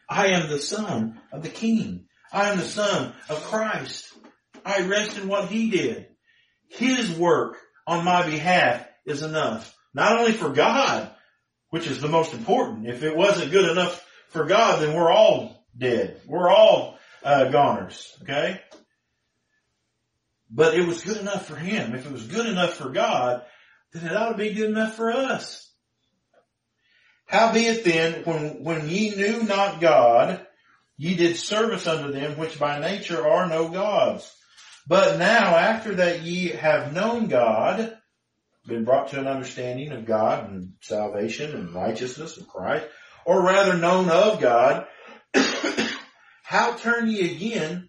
I 0.09 0.29
am 0.29 0.51
the 0.51 0.59
son 0.59 1.21
of 1.33 1.43
the 1.43 1.49
king. 1.49 2.07
I 2.33 2.51
am 2.51 2.59
the 2.59 2.65
son 2.65 3.15
of 3.31 3.43
Christ. 3.45 4.13
I 4.65 4.87
rest 4.87 5.17
in 5.17 5.29
what 5.29 5.49
he 5.49 5.71
did. 5.71 6.09
His 6.69 7.11
work 7.17 7.57
on 7.87 8.05
my 8.05 8.27
behalf 8.27 8.87
is 9.07 9.23
enough. 9.23 9.75
Not 9.95 10.19
only 10.19 10.33
for 10.33 10.51
God, 10.51 11.11
which 11.71 11.87
is 11.87 12.01
the 12.01 12.09
most 12.09 12.33
important. 12.33 12.89
If 12.89 13.03
it 13.03 13.17
wasn't 13.17 13.53
good 13.53 13.71
enough 13.71 14.05
for 14.29 14.45
God, 14.45 14.83
then 14.83 14.95
we're 14.95 15.11
all 15.11 15.65
dead. 15.77 16.21
We're 16.27 16.51
all 16.51 16.99
uh, 17.23 17.51
goners. 17.51 18.17
Okay? 18.23 18.61
But 20.51 20.75
it 20.75 20.87
was 20.87 21.05
good 21.05 21.19
enough 21.19 21.47
for 21.47 21.57
him. 21.57 21.95
If 21.95 22.07
it 22.07 22.13
was 22.13 22.27
good 22.27 22.47
enough 22.47 22.75
for 22.75 22.89
God, 22.89 23.43
then 23.93 24.07
it 24.07 24.17
ought 24.17 24.31
to 24.31 24.39
be 24.39 24.55
good 24.55 24.71
enough 24.71 24.95
for 24.95 25.11
us. 25.11 25.71
Howbeit 27.27 27.85
then, 27.85 28.25
when, 28.25 28.65
when 28.65 28.89
ye 28.89 29.15
knew 29.15 29.43
not 29.43 29.81
God, 29.81 30.47
ye 30.97 31.15
did 31.15 31.37
service 31.37 31.87
unto 31.87 32.11
them 32.11 32.39
which 32.39 32.59
by 32.59 32.81
nature 32.81 33.27
are 33.27 33.47
no 33.47 33.69
gods. 33.69 34.35
But 34.87 35.19
now 35.19 35.55
after 35.55 35.97
that 35.97 36.23
ye 36.23 36.49
have 36.49 36.95
known 36.95 37.29
God, 37.29 37.98
been 38.69 38.85
brought 38.85 39.09
to 39.09 39.19
an 39.19 39.27
understanding 39.27 39.91
of 39.93 40.05
God 40.05 40.51
and 40.51 40.75
salvation 40.81 41.57
and 41.57 41.75
righteousness 41.75 42.37
of 42.37 42.47
Christ, 42.47 42.87
or 43.25 43.43
rather 43.43 43.77
known 43.77 44.09
of 44.09 44.41
God, 44.41 44.87
how 46.45 46.75
turn 46.75 47.09
ye 47.09 47.35
again, 47.35 47.89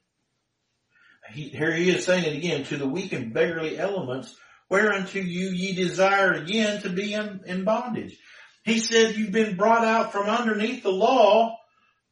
he, 1.32 1.50
here 1.50 1.74
he 1.74 1.90
is 1.90 2.06
saying 2.06 2.24
it 2.24 2.38
again, 2.38 2.64
to 2.66 2.78
the 2.78 2.88
weak 2.88 3.14
and 3.14 3.34
beggarly 3.34 3.78
elements, 3.78 4.36
whereunto 4.70 5.20
you 5.20 5.50
ye 5.50 5.76
desire 5.76 6.34
again 6.34 6.82
to 6.82 6.90
be 6.90 7.14
in, 7.14 7.42
in 7.46 7.64
bondage. 7.64 8.18
He 8.64 8.80
said 8.80 9.16
you've 9.16 9.32
been 9.32 9.58
brought 9.58 9.86
out 9.86 10.12
from 10.12 10.28
underneath 10.28 10.84
the 10.84 10.92
law. 10.92 11.58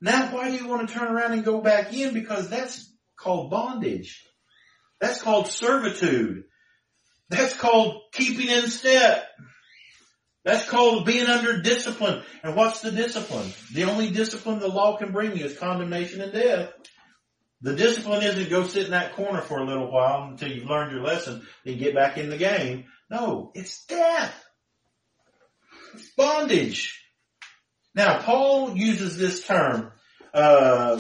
Now 0.02 0.28
why 0.28 0.50
do 0.50 0.58
you 0.58 0.68
want 0.68 0.88
to 0.88 0.94
turn 0.94 1.12
around 1.12 1.34
and 1.34 1.44
go 1.44 1.62
back 1.62 1.94
in? 1.94 2.14
Because 2.14 2.50
that's 2.50 2.92
called 3.16 3.50
bondage. 3.50 4.24
That's 5.00 5.22
called 5.22 5.48
servitude. 5.48 6.44
That's 7.30 7.56
called 7.56 8.02
keeping 8.14 8.48
in 8.48 8.68
step. 8.70 9.28
That's 10.46 10.70
called 10.70 11.06
being 11.06 11.28
under 11.28 11.62
discipline. 11.62 12.24
And 12.42 12.56
what's 12.56 12.82
the 12.82 12.92
discipline? 12.92 13.52
The 13.74 13.84
only 13.84 14.12
discipline 14.12 14.60
the 14.60 14.70
law 14.70 14.98
can 14.98 15.12
bring 15.12 15.36
you 15.36 15.46
is 15.46 15.58
condemnation 15.58 16.22
and 16.22 16.32
death. 16.32 16.72
The 17.62 17.76
discipline 17.76 18.24
isn't 18.24 18.50
go 18.50 18.66
sit 18.66 18.86
in 18.86 18.92
that 18.92 19.16
corner 19.16 19.42
for 19.42 19.60
a 19.60 19.66
little 19.66 19.92
while 19.92 20.30
until 20.30 20.52
you've 20.52 20.70
learned 20.70 20.92
your 20.92 21.04
lesson 21.04 21.46
and 21.66 21.80
get 21.80 21.96
back 21.96 22.18
in 22.18 22.30
the 22.30 22.38
game. 22.38 22.86
No, 23.10 23.52
it's 23.56 23.86
death 23.86 24.34
It's 25.94 26.10
bondage. 26.12 27.04
Now, 27.96 28.22
Paul 28.22 28.78
uses 28.78 29.18
this 29.18 29.46
term, 29.46 29.92
uh, 30.34 31.00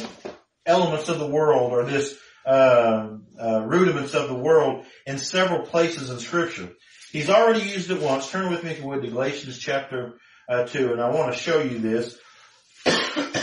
elements 0.66 1.10
of 1.10 1.20
the 1.20 1.28
world 1.28 1.72
or 1.74 1.86
this 1.86 2.18
uh, 2.48 3.18
uh, 3.40 3.62
rudiments 3.66 4.14
of 4.14 4.30
the 4.30 4.36
world 4.36 4.86
in 5.06 5.18
several 5.18 5.66
places 5.66 6.10
in 6.10 6.20
scripture. 6.20 6.70
He's 7.12 7.30
already 7.30 7.62
used 7.62 7.92
it 7.92 8.02
once. 8.02 8.32
Turn 8.32 8.50
with 8.50 8.64
me 8.64 8.72
if 8.72 8.80
you 8.80 8.88
would 8.88 9.02
to 9.02 9.10
Galatians 9.10 9.58
chapter 9.58 10.20
uh, 10.48 10.64
2 10.64 10.94
and 10.94 11.02
I 11.02 11.10
want 11.10 11.34
to 11.34 11.38
show 11.38 11.62
you 11.62 11.80
this, 11.80 12.18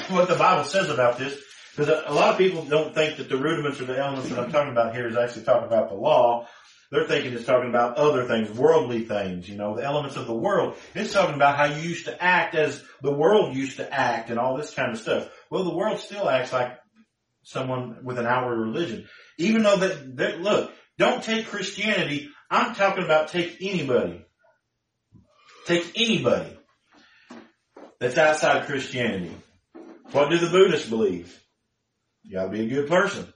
what 0.09 0.29
the 0.29 0.37
Bible 0.39 0.65
says 0.65 0.89
about 0.89 1.19
this. 1.19 1.39
Because 1.77 2.05
a 2.07 2.13
lot 2.13 2.31
of 2.31 2.39
people 2.39 2.65
don't 2.65 2.95
think 2.95 3.17
that 3.19 3.29
the 3.29 3.37
rudiments 3.37 3.81
or 3.81 3.85
the 3.85 3.99
elements 3.99 4.31
that 4.31 4.39
I'm 4.39 4.53
talking 4.53 4.71
about 4.73 4.95
here 4.95 5.09
is 5.09 5.17
actually 5.17 5.45
talking 5.45 5.67
about 5.67 5.89
the 5.89 5.97
law. 5.97 6.47
They're 6.91 7.09
thinking 7.09 7.33
it's 7.33 7.45
talking 7.45 7.69
about 7.69 7.97
other 7.97 8.27
things, 8.29 8.57
worldly 8.57 9.05
things, 9.05 9.49
you 9.49 9.57
know, 9.57 9.75
the 9.75 9.83
elements 9.83 10.17
of 10.17 10.29
the 10.29 10.35
world. 10.35 10.77
It's 10.95 11.13
talking 11.13 11.35
about 11.35 11.57
how 11.57 11.65
you 11.65 11.83
used 11.83 12.05
to 12.05 12.23
act 12.23 12.55
as 12.55 12.83
the 13.03 13.13
world 13.13 13.57
used 13.57 13.79
to 13.79 13.93
act 13.93 14.31
and 14.31 14.39
all 14.39 14.57
this 14.57 14.73
kind 14.73 14.93
of 14.93 14.99
stuff. 14.99 15.29
Well, 15.51 15.65
the 15.65 15.75
world 15.75 15.99
still 15.99 16.31
acts 16.31 16.53
like 16.53 16.79
someone 17.45 18.05
with 18.05 18.19
an 18.19 18.27
outward 18.27 18.59
religion. 18.59 19.09
Even 19.39 19.63
though 19.63 19.77
that, 19.77 20.17
that 20.17 20.41
look, 20.41 20.73
don't 20.99 21.23
take 21.23 21.47
Christianity. 21.47 22.29
I'm 22.51 22.75
talking 22.75 23.05
about 23.05 23.29
take 23.29 23.59
anybody. 23.61 24.25
Take 25.67 25.93
anybody 25.97 26.57
that's 27.99 28.19
outside 28.19 28.67
Christianity. 28.67 29.35
What 30.13 30.31
do 30.31 30.39
the 30.39 30.51
Buddhists 30.51 30.89
believe? 30.89 31.41
You 32.23 32.37
gotta 32.37 32.51
be 32.51 32.61
a 32.61 32.69
good 32.69 32.89
person. 32.89 33.33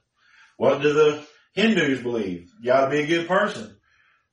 What 0.57 0.83
do 0.83 0.93
the 0.93 1.27
Hindus 1.59 2.03
believe. 2.03 2.53
You 2.61 2.67
gotta 2.67 2.91
be 2.91 3.01
a 3.01 3.07
good 3.07 3.27
person. 3.27 3.77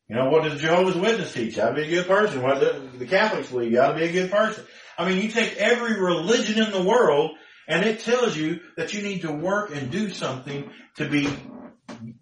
You 0.07 0.15
know, 0.15 0.29
what 0.29 0.43
does 0.43 0.61
Jehovah's 0.61 0.95
Witness 0.95 1.33
teach? 1.33 1.55
You 1.55 1.63
gotta 1.63 1.75
be 1.75 1.83
a 1.83 1.89
good 1.89 2.07
person. 2.07 2.43
What 2.43 2.59
the, 2.59 2.97
the 2.99 3.07
Catholics 3.07 3.49
believe, 3.49 3.71
you 3.71 3.77
gotta 3.77 3.97
be 3.97 4.05
a 4.05 4.11
good 4.11 4.29
person. 4.29 4.63
I 4.97 5.09
mean, 5.09 5.21
you 5.21 5.29
take 5.29 5.55
every 5.57 5.99
religion 5.99 6.63
in 6.63 6.71
the 6.71 6.83
world 6.83 7.31
and 7.67 7.85
it 7.85 8.01
tells 8.01 8.35
you 8.37 8.59
that 8.77 8.93
you 8.93 9.01
need 9.01 9.21
to 9.21 9.31
work 9.31 9.75
and 9.75 9.91
do 9.91 10.09
something 10.09 10.69
to 10.97 11.09
be 11.09 11.27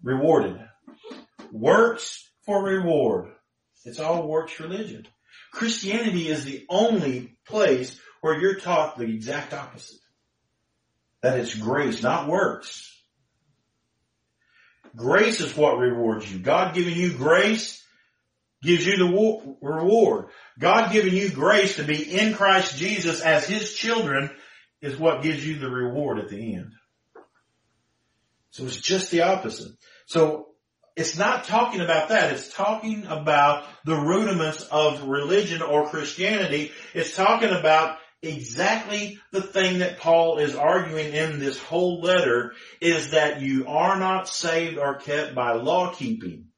rewarded. 0.02 0.58
Works 1.52 2.28
for 2.46 2.62
reward. 2.62 3.32
It's 3.84 4.00
all 4.00 4.26
works 4.26 4.58
religion. 4.60 5.06
Christianity 5.52 6.28
is 6.28 6.44
the 6.44 6.64
only 6.68 7.36
place 7.46 7.98
where 8.20 8.40
you're 8.40 8.58
taught 8.58 8.96
the 8.96 9.04
exact 9.04 9.52
opposite. 9.52 10.00
That 11.20 11.38
it's 11.38 11.54
grace, 11.54 12.02
not 12.02 12.28
works. 12.28 12.90
Grace 14.96 15.40
is 15.40 15.56
what 15.56 15.78
rewards 15.78 16.30
you. 16.32 16.38
God 16.38 16.74
giving 16.74 16.94
you 16.94 17.12
grace 17.12 17.84
gives 18.62 18.86
you 18.86 18.96
the 18.96 19.56
reward. 19.60 20.26
God 20.58 20.92
giving 20.92 21.14
you 21.14 21.30
grace 21.30 21.76
to 21.76 21.84
be 21.84 22.18
in 22.18 22.34
Christ 22.34 22.76
Jesus 22.78 23.20
as 23.20 23.46
His 23.46 23.74
children 23.74 24.30
is 24.84 24.98
what 24.98 25.22
gives 25.22 25.46
you 25.46 25.58
the 25.58 25.70
reward 25.70 26.18
at 26.18 26.28
the 26.28 26.54
end. 26.56 26.72
So 28.50 28.66
it's 28.66 28.76
just 28.76 29.10
the 29.10 29.22
opposite. 29.22 29.72
So 30.06 30.48
it's 30.94 31.16
not 31.16 31.44
talking 31.44 31.80
about 31.80 32.10
that. 32.10 32.32
It's 32.32 32.52
talking 32.52 33.06
about 33.06 33.64
the 33.84 33.96
rudiments 33.96 34.62
of 34.62 35.08
religion 35.08 35.62
or 35.62 35.88
Christianity. 35.88 36.70
It's 36.92 37.16
talking 37.16 37.50
about 37.50 37.96
exactly 38.22 39.18
the 39.32 39.42
thing 39.42 39.78
that 39.78 39.98
Paul 39.98 40.38
is 40.38 40.54
arguing 40.54 41.14
in 41.14 41.38
this 41.38 41.58
whole 41.58 42.00
letter 42.00 42.52
is 42.80 43.10
that 43.10 43.40
you 43.40 43.66
are 43.66 43.98
not 43.98 44.28
saved 44.28 44.78
or 44.78 44.96
kept 44.96 45.34
by 45.34 45.54
law 45.54 45.94
keeping. 45.94 46.48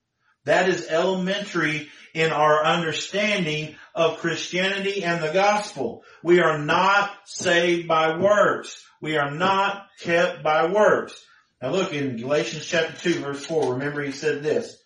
That 0.46 0.68
is 0.68 0.86
elementary 0.88 1.88
in 2.14 2.30
our 2.32 2.64
understanding 2.64 3.74
of 3.94 4.18
Christianity 4.18 5.04
and 5.04 5.22
the 5.22 5.32
gospel. 5.32 6.04
We 6.22 6.40
are 6.40 6.58
not 6.58 7.10
saved 7.24 7.88
by 7.88 8.16
works. 8.16 8.82
We 9.00 9.18
are 9.18 9.32
not 9.32 9.88
kept 10.00 10.42
by 10.42 10.66
works. 10.66 11.20
Now 11.60 11.72
look 11.72 11.92
in 11.92 12.16
Galatians 12.16 12.64
chapter 12.64 12.96
2 12.96 13.20
verse 13.20 13.44
4, 13.44 13.74
remember 13.74 14.02
he 14.02 14.12
said 14.12 14.42
this, 14.42 14.76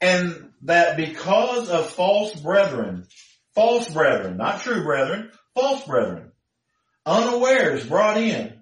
and 0.00 0.50
that 0.62 0.96
because 0.96 1.70
of 1.70 1.90
false 1.90 2.34
brethren, 2.34 3.06
false 3.54 3.88
brethren, 3.88 4.36
not 4.36 4.60
true 4.60 4.82
brethren, 4.84 5.30
false 5.54 5.84
brethren, 5.84 6.32
unawares 7.06 7.86
brought 7.86 8.18
in, 8.18 8.60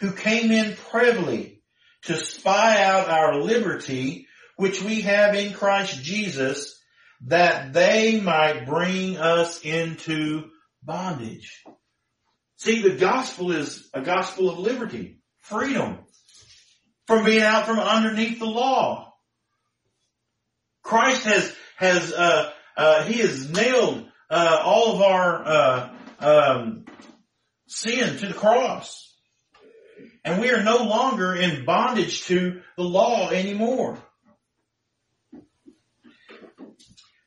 who 0.00 0.12
came 0.12 0.50
in 0.50 0.76
privily 0.90 1.62
to 2.02 2.16
spy 2.16 2.82
out 2.82 3.10
our 3.10 3.40
liberty, 3.40 4.25
which 4.56 4.82
we 4.82 5.02
have 5.02 5.34
in 5.34 5.52
Christ 5.52 6.02
Jesus, 6.02 6.78
that 7.26 7.72
they 7.72 8.20
might 8.20 8.66
bring 8.66 9.16
us 9.16 9.60
into 9.62 10.50
bondage. 10.82 11.62
See, 12.56 12.82
the 12.82 12.96
gospel 12.96 13.52
is 13.52 13.88
a 13.92 14.00
gospel 14.00 14.50
of 14.50 14.58
liberty, 14.58 15.20
freedom, 15.40 15.98
from 17.06 17.24
being 17.24 17.42
out 17.42 17.66
from 17.66 17.78
underneath 17.78 18.38
the 18.38 18.46
law. 18.46 19.14
Christ 20.82 21.24
has, 21.24 21.54
has, 21.76 22.12
uh, 22.12 22.52
uh, 22.76 23.04
he 23.04 23.20
has 23.20 23.50
nailed, 23.50 24.06
uh, 24.30 24.58
all 24.62 24.94
of 24.94 25.02
our, 25.02 25.46
uh, 25.46 25.88
um, 26.20 26.84
sin 27.68 28.16
to 28.18 28.26
the 28.26 28.34
cross. 28.34 29.02
And 30.24 30.40
we 30.40 30.50
are 30.50 30.62
no 30.62 30.78
longer 30.78 31.34
in 31.34 31.64
bondage 31.64 32.24
to 32.24 32.62
the 32.76 32.82
law 32.82 33.30
anymore. 33.30 33.98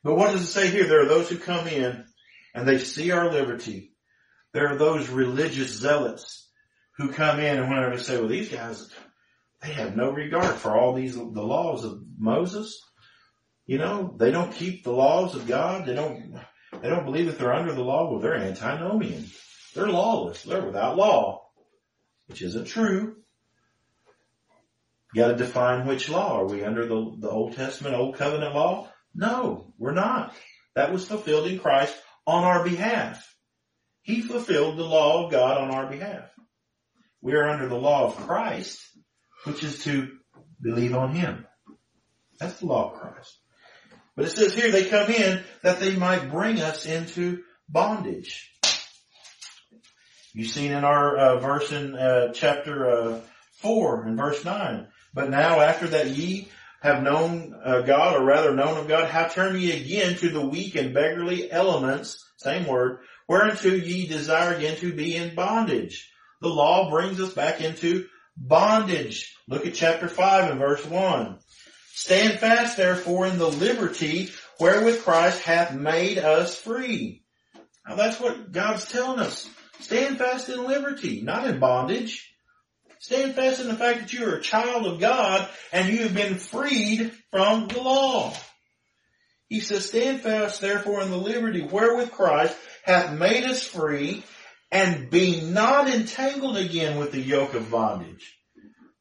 But 0.02 0.14
what 0.14 0.32
does 0.32 0.42
it 0.42 0.46
say 0.46 0.68
here? 0.68 0.86
There 0.86 1.02
are 1.02 1.08
those 1.08 1.28
who 1.28 1.36
come 1.36 1.66
in 1.68 2.04
and 2.54 2.66
they 2.66 2.78
see 2.78 3.10
our 3.10 3.30
liberty. 3.30 3.92
There 4.52 4.68
are 4.68 4.76
those 4.76 5.08
religious 5.08 5.72
zealots 5.72 6.48
who 6.96 7.12
come 7.12 7.38
in 7.38 7.58
and 7.58 7.68
whenever 7.68 7.96
they 7.96 8.02
say, 8.02 8.18
well, 8.18 8.28
these 8.28 8.48
guys, 8.48 8.90
they 9.62 9.72
have 9.72 9.96
no 9.96 10.10
regard 10.10 10.56
for 10.56 10.76
all 10.76 10.94
these, 10.94 11.14
the 11.14 11.22
laws 11.22 11.84
of 11.84 12.00
Moses. 12.18 12.80
You 13.66 13.78
know, 13.78 14.14
they 14.18 14.30
don't 14.30 14.52
keep 14.52 14.82
the 14.82 14.92
laws 14.92 15.34
of 15.34 15.46
God. 15.46 15.86
They 15.86 15.94
don't, 15.94 16.34
they 16.82 16.88
don't 16.88 17.04
believe 17.04 17.26
that 17.26 17.38
they're 17.38 17.54
under 17.54 17.72
the 17.72 17.82
law. 17.82 18.10
Well, 18.10 18.20
they're 18.20 18.34
antinomian. 18.34 19.26
They're 19.74 19.88
lawless. 19.88 20.42
They're 20.42 20.64
without 20.64 20.96
law, 20.96 21.42
which 22.26 22.42
isn't 22.42 22.66
true. 22.66 23.16
You 25.12 25.22
gotta 25.22 25.36
define 25.36 25.86
which 25.86 26.08
law. 26.08 26.40
Are 26.40 26.46
we 26.46 26.64
under 26.64 26.86
the, 26.86 27.16
the 27.18 27.30
Old 27.30 27.54
Testament, 27.54 27.94
Old 27.94 28.16
Covenant 28.16 28.54
law? 28.54 28.88
No, 29.14 29.72
we're 29.78 29.92
not. 29.92 30.34
That 30.74 30.92
was 30.92 31.06
fulfilled 31.06 31.46
in 31.46 31.58
Christ 31.58 31.96
on 32.26 32.44
our 32.44 32.64
behalf. 32.64 33.26
He 34.02 34.22
fulfilled 34.22 34.78
the 34.78 34.84
law 34.84 35.24
of 35.24 35.32
God 35.32 35.58
on 35.58 35.70
our 35.70 35.86
behalf. 35.86 36.30
We 37.20 37.34
are 37.34 37.48
under 37.48 37.68
the 37.68 37.76
law 37.76 38.06
of 38.06 38.16
Christ, 38.16 38.80
which 39.44 39.62
is 39.62 39.84
to 39.84 40.08
believe 40.60 40.94
on 40.94 41.12
Him. 41.14 41.46
That's 42.38 42.60
the 42.60 42.66
law 42.66 42.92
of 42.92 43.00
Christ. 43.00 43.36
But 44.16 44.26
it 44.26 44.30
says 44.30 44.54
here 44.54 44.70
they 44.70 44.86
come 44.86 45.10
in 45.10 45.42
that 45.62 45.80
they 45.80 45.96
might 45.96 46.30
bring 46.30 46.60
us 46.60 46.86
into 46.86 47.42
bondage. 47.68 48.50
You've 50.32 50.50
seen 50.50 50.72
in 50.72 50.84
our 50.84 51.16
uh, 51.16 51.40
verse 51.40 51.72
in 51.72 51.94
uh, 51.94 52.32
chapter 52.32 52.90
uh, 52.90 53.20
4 53.58 54.04
and 54.04 54.16
verse 54.16 54.44
9. 54.44 54.86
But 55.12 55.30
now 55.30 55.60
after 55.60 55.88
that 55.88 56.08
ye 56.08 56.48
have 56.80 57.02
known 57.02 57.54
uh, 57.62 57.82
God, 57.82 58.16
or 58.16 58.24
rather 58.24 58.54
known 58.54 58.78
of 58.78 58.88
God, 58.88 59.08
how 59.08 59.28
turn 59.28 59.58
ye 59.58 59.72
again 59.72 60.16
to 60.16 60.30
the 60.30 60.46
weak 60.46 60.76
and 60.76 60.94
beggarly 60.94 61.50
elements, 61.50 62.24
same 62.38 62.66
word, 62.66 63.00
whereunto 63.28 63.68
ye 63.68 64.06
desire 64.06 64.54
again 64.54 64.76
to 64.78 64.92
be 64.92 65.14
in 65.14 65.34
bondage. 65.34 66.10
The 66.40 66.48
law 66.48 66.90
brings 66.90 67.20
us 67.20 67.34
back 67.34 67.60
into 67.60 68.06
bondage. 68.36 69.36
Look 69.46 69.66
at 69.66 69.74
chapter 69.74 70.08
5 70.08 70.50
and 70.50 70.58
verse 70.58 70.84
1. 70.86 71.38
Stand 71.92 72.38
fast 72.38 72.78
therefore 72.78 73.26
in 73.26 73.36
the 73.36 73.50
liberty 73.50 74.30
wherewith 74.58 75.02
Christ 75.02 75.42
hath 75.42 75.74
made 75.74 76.18
us 76.18 76.58
free. 76.58 77.22
Now 77.86 77.96
that's 77.96 78.18
what 78.18 78.52
God's 78.52 78.90
telling 78.90 79.20
us. 79.20 79.48
Stand 79.80 80.18
fast 80.18 80.48
in 80.48 80.66
liberty, 80.66 81.20
not 81.22 81.46
in 81.46 81.58
bondage. 81.58 82.29
Stand 83.00 83.34
fast 83.34 83.62
in 83.62 83.68
the 83.68 83.76
fact 83.76 84.00
that 84.00 84.12
you 84.12 84.26
are 84.26 84.34
a 84.34 84.42
child 84.42 84.86
of 84.86 85.00
God 85.00 85.48
and 85.72 85.88
you 85.88 86.02
have 86.02 86.14
been 86.14 86.34
freed 86.34 87.12
from 87.30 87.66
the 87.66 87.80
law. 87.80 88.34
He 89.48 89.60
says, 89.60 89.88
stand 89.88 90.20
fast 90.20 90.60
therefore 90.60 91.00
in 91.00 91.10
the 91.10 91.16
liberty 91.16 91.62
wherewith 91.62 92.10
Christ 92.10 92.54
hath 92.84 93.18
made 93.18 93.44
us 93.44 93.64
free 93.64 94.22
and 94.70 95.08
be 95.08 95.40
not 95.40 95.88
entangled 95.88 96.58
again 96.58 96.98
with 96.98 97.10
the 97.12 97.22
yoke 97.22 97.54
of 97.54 97.70
bondage. 97.70 98.38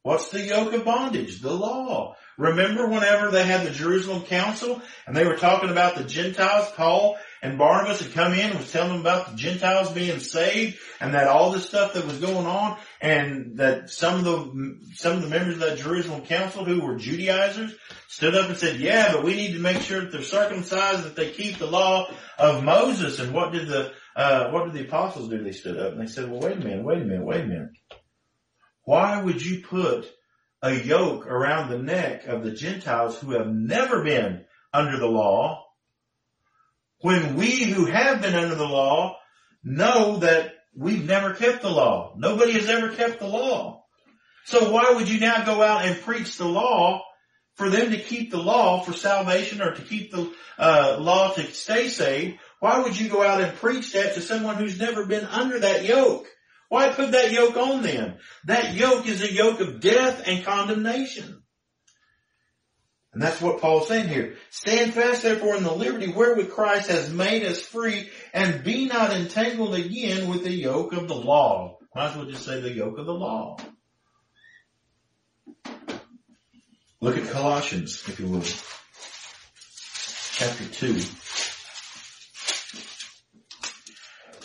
What's 0.02 0.30
the 0.30 0.46
yoke 0.46 0.72
of 0.74 0.86
bondage? 0.86 1.42
The 1.42 1.54
law. 1.54 2.16
Remember 2.38 2.88
whenever 2.88 3.32
they 3.32 3.44
had 3.44 3.68
the 3.68 3.72
Jerusalem 3.72 4.22
council 4.22 4.82
and 5.08 5.16
they 5.16 5.26
were 5.26 5.36
talking 5.36 5.72
about 5.72 5.98
the 5.98 6.06
Gentiles, 6.06 6.72
Paul 6.78 7.18
and 7.42 7.58
Barnabas 7.58 8.02
had 8.02 8.14
come 8.14 8.34
in 8.34 8.50
and 8.50 8.60
was 8.60 8.72
telling 8.72 8.92
them 8.92 9.02
about 9.02 9.32
the 9.32 9.38
Gentiles 9.38 9.92
being 9.92 10.20
saved 10.20 10.78
and 11.00 11.14
that 11.14 11.28
all 11.28 11.52
this 11.52 11.68
stuff 11.68 11.94
that 11.94 12.06
was 12.06 12.20
going 12.20 12.46
on 12.46 12.78
and 13.02 13.58
that 13.58 13.90
some 13.90 14.20
of 14.20 14.26
the, 14.26 14.80
some 14.96 15.18
of 15.18 15.22
the 15.22 15.30
members 15.30 15.56
of 15.56 15.62
that 15.62 15.78
Jerusalem 15.78 16.26
council 16.26 16.66
who 16.66 16.82
were 16.82 16.98
Judaizers 16.98 17.74
stood 18.08 18.36
up 18.36 18.50
and 18.50 18.58
said, 18.58 18.80
yeah, 18.80 19.14
but 19.14 19.24
we 19.24 19.36
need 19.36 19.54
to 19.54 19.60
make 19.60 19.82
sure 19.82 20.02
that 20.02 20.12
they're 20.12 20.22
circumcised, 20.22 21.04
that 21.04 21.16
they 21.16 21.32
keep 21.32 21.58
the 21.58 21.68
law 21.68 22.12
of 22.38 22.64
Moses. 22.64 23.20
And 23.20 23.34
what 23.34 23.54
did 23.54 23.68
the, 23.68 23.94
uh, 24.16 24.50
what 24.50 24.66
did 24.66 24.74
the 24.74 24.88
apostles 24.88 25.30
do? 25.30 25.42
They 25.42 25.52
stood 25.52 25.80
up 25.80 25.94
and 25.94 26.02
they 26.02 26.12
said, 26.12 26.30
well, 26.30 26.42
wait 26.42 26.58
a 26.58 26.60
minute, 26.60 26.84
wait 26.84 27.02
a 27.02 27.06
minute, 27.06 27.26
wait 27.26 27.42
a 27.42 27.48
minute. 27.48 27.70
Why 28.84 29.22
would 29.22 29.46
you 29.46 29.62
put 29.62 30.12
a 30.62 30.74
yoke 30.74 31.26
around 31.26 31.70
the 31.70 31.78
neck 31.78 32.26
of 32.28 32.44
the 32.44 32.52
Gentiles 32.52 33.18
who 33.20 33.32
have 33.32 33.48
never 33.48 34.04
been 34.04 34.44
under 34.74 34.98
the 34.98 35.08
law 35.08 35.66
when 37.02 37.36
we 37.36 37.64
who 37.64 37.86
have 37.86 38.22
been 38.22 38.36
under 38.36 38.56
the 38.56 38.68
law 38.68 39.18
know 39.64 40.18
that 40.18 40.54
we've 40.76 41.06
never 41.06 41.34
kept 41.34 41.62
the 41.62 41.70
law. 41.70 42.14
Nobody 42.18 42.54
has 42.54 42.70
ever 42.70 42.90
kept 42.90 43.20
the 43.20 43.28
law. 43.28 43.84
So 44.46 44.72
why 44.72 44.94
would 44.94 45.10
you 45.10 45.20
now 45.20 45.46
go 45.46 45.62
out 45.62 45.86
and 45.86 46.02
preach 46.02 46.38
the 46.38 46.48
law 46.48 47.04
for 47.56 47.70
them 47.70 47.92
to 47.92 48.00
keep 48.00 48.32
the 48.32 48.42
law 48.42 48.82
for 48.82 48.94
salvation 48.94 49.62
or 49.62 49.74
to 49.76 49.82
keep 49.82 50.12
the 50.12 50.32
uh, 50.58 50.98
law 51.00 51.34
to 51.34 51.44
stay 51.52 51.90
saved? 51.90 52.40
Why 52.60 52.80
would 52.80 53.00
you 53.00 53.10
go 53.10 53.24
out 53.24 53.42
and 53.42 53.58
preach 53.58 53.94
that 53.94 54.16
to 54.16 54.22
someone 54.22 54.56
who's 54.56 54.80
never 54.80 55.06
been 55.06 55.26
under 55.26 55.60
that 55.60 55.86
yoke? 55.86 56.26
Why 56.70 56.90
put 56.90 57.12
that 57.12 57.32
yoke 57.32 57.58
on 57.58 57.82
them? 57.82 58.18
That 58.46 58.76
yoke 58.76 59.08
is 59.08 59.22
a 59.22 59.32
yoke 59.32 59.60
of 59.60 59.80
death 59.80 60.24
and 60.26 60.46
condemnation. 60.46 61.39
And 63.14 63.22
that's 63.22 63.42
what 63.42 63.60
Paul's 63.60 63.88
saying 63.88 64.08
here. 64.08 64.36
Stand 64.52 64.94
fast 64.94 65.24
therefore 65.24 65.56
in 65.56 65.64
the 65.64 65.74
liberty 65.74 66.12
wherewith 66.12 66.52
Christ 66.52 66.92
has 66.92 67.12
made 67.12 67.44
us 67.44 67.60
free 67.60 68.10
and 68.34 68.64
be 68.64 68.86
not 68.86 69.12
entangled 69.12 69.74
again 69.74 70.30
with 70.30 70.44
the 70.44 70.52
yoke 70.52 70.94
of 70.94 71.08
the 71.08 71.16
law. 71.16 71.80
Might 71.96 72.12
as 72.12 72.16
well 72.16 72.26
just 72.26 72.46
say 72.46 72.62
the 72.62 72.72
yoke 72.72 73.00
of 73.00 73.08
the 73.08 73.14
law. 73.14 73.58
Look 77.02 77.18
at 77.18 77.30
Colossians, 77.30 78.04
if 78.08 78.20
you 78.20 78.28
will. 78.28 78.44
chapter 80.34 80.66
2. 80.66 81.02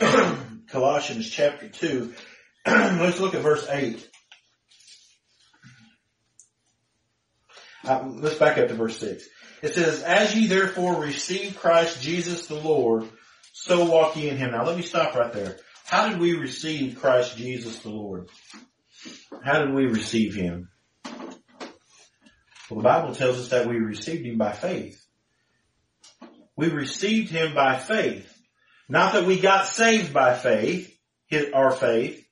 Colossians 0.68 1.28
chapter 1.28 1.68
2. 1.68 2.14
Let's 2.66 3.20
look 3.20 3.34
at 3.34 3.42
verse 3.42 3.66
8. 3.68 4.08
Uh, 7.86 8.04
let's 8.14 8.36
back 8.36 8.56
up 8.58 8.68
to 8.68 8.74
verse 8.74 8.98
6. 8.98 9.26
It 9.62 9.74
says, 9.74 10.02
As 10.02 10.34
ye 10.34 10.46
therefore 10.46 11.00
receive 11.00 11.58
Christ 11.58 12.02
Jesus 12.02 12.46
the 12.46 12.54
Lord, 12.54 13.08
so 13.52 13.84
walk 13.90 14.16
ye 14.16 14.28
in 14.28 14.36
him. 14.36 14.52
Now 14.52 14.64
let 14.64 14.76
me 14.76 14.82
stop 14.82 15.14
right 15.14 15.32
there. 15.32 15.58
How 15.84 16.08
did 16.08 16.18
we 16.18 16.34
receive 16.34 17.00
Christ 17.00 17.36
Jesus 17.36 17.78
the 17.80 17.90
Lord? 17.90 18.28
How 19.42 19.64
did 19.64 19.74
we 19.74 19.86
receive 19.86 20.34
him? 20.34 20.70
Well, 21.04 22.78
the 22.78 22.82
Bible 22.82 23.14
tells 23.14 23.38
us 23.38 23.48
that 23.50 23.66
we 23.66 23.76
received 23.76 24.24
him 24.24 24.38
by 24.38 24.52
faith. 24.52 25.04
We 26.56 26.68
received 26.68 27.30
him 27.30 27.54
by 27.54 27.78
faith. 27.78 28.30
Not 28.88 29.12
that 29.12 29.26
we 29.26 29.38
got 29.40 29.66
saved 29.66 30.12
by 30.12 30.34
faith, 30.34 30.90
our 31.52 31.72
faith. 31.72 32.24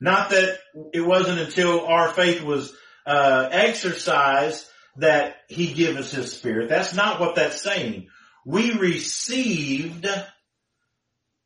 Not 0.00 0.30
that 0.30 0.58
it 0.92 1.02
wasn't 1.02 1.38
until 1.38 1.86
our 1.86 2.08
faith 2.08 2.42
was 2.42 2.74
uh, 3.06 3.48
exercised 3.50 4.66
that 4.96 5.36
he 5.48 5.72
give 5.72 5.96
us 5.96 6.10
his 6.10 6.32
spirit. 6.32 6.68
That's 6.68 6.94
not 6.94 7.20
what 7.20 7.36
that's 7.36 7.62
saying. 7.62 8.08
We 8.44 8.72
received 8.72 10.06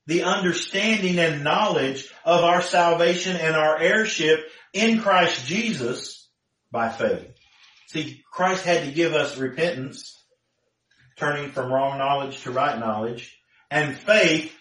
the 0.07 0.23
understanding 0.23 1.19
and 1.19 1.45
knowledge 1.45 2.13
of 2.25 2.45
our 2.45 2.63
salvation 2.63 3.37
and 3.37 3.55
our 3.55 3.79
heirship 3.79 4.41
in 4.73 5.01
Christ 5.01 5.47
Jesus 5.47 6.29
by 6.71 6.89
faith. 6.89 7.29
See, 7.89 8.23
Christ 8.31 8.65
had 8.65 8.85
to 8.85 8.93
give 8.93 9.15
us 9.15 9.37
repentance, 9.37 10.17
turning 11.17 11.51
from 11.51 11.73
wrong 11.73 11.99
knowledge 11.99 12.43
to 12.43 12.51
right 12.51 12.79
knowledge, 12.79 13.37
and 13.71 13.97
faith, 13.97 14.53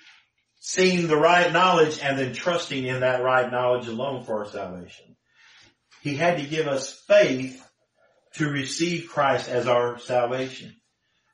seeing 0.60 1.08
the 1.08 1.18
right 1.18 1.52
knowledge 1.52 2.00
and 2.02 2.18
then 2.18 2.34
trusting 2.34 2.86
in 2.86 3.02
that 3.02 3.24
right 3.24 3.52
knowledge 3.52 3.88
alone 3.88 4.24
for 4.24 4.40
our 4.40 4.52
salvation. 4.52 5.16
He 6.02 6.16
had 6.16 6.38
to 6.38 6.46
give 6.46 6.68
us 6.68 6.94
faith 7.08 7.65
to 8.38 8.50
receive 8.50 9.10
Christ 9.10 9.50
as 9.50 9.68
our 9.68 10.00
salvation. 10.00 10.76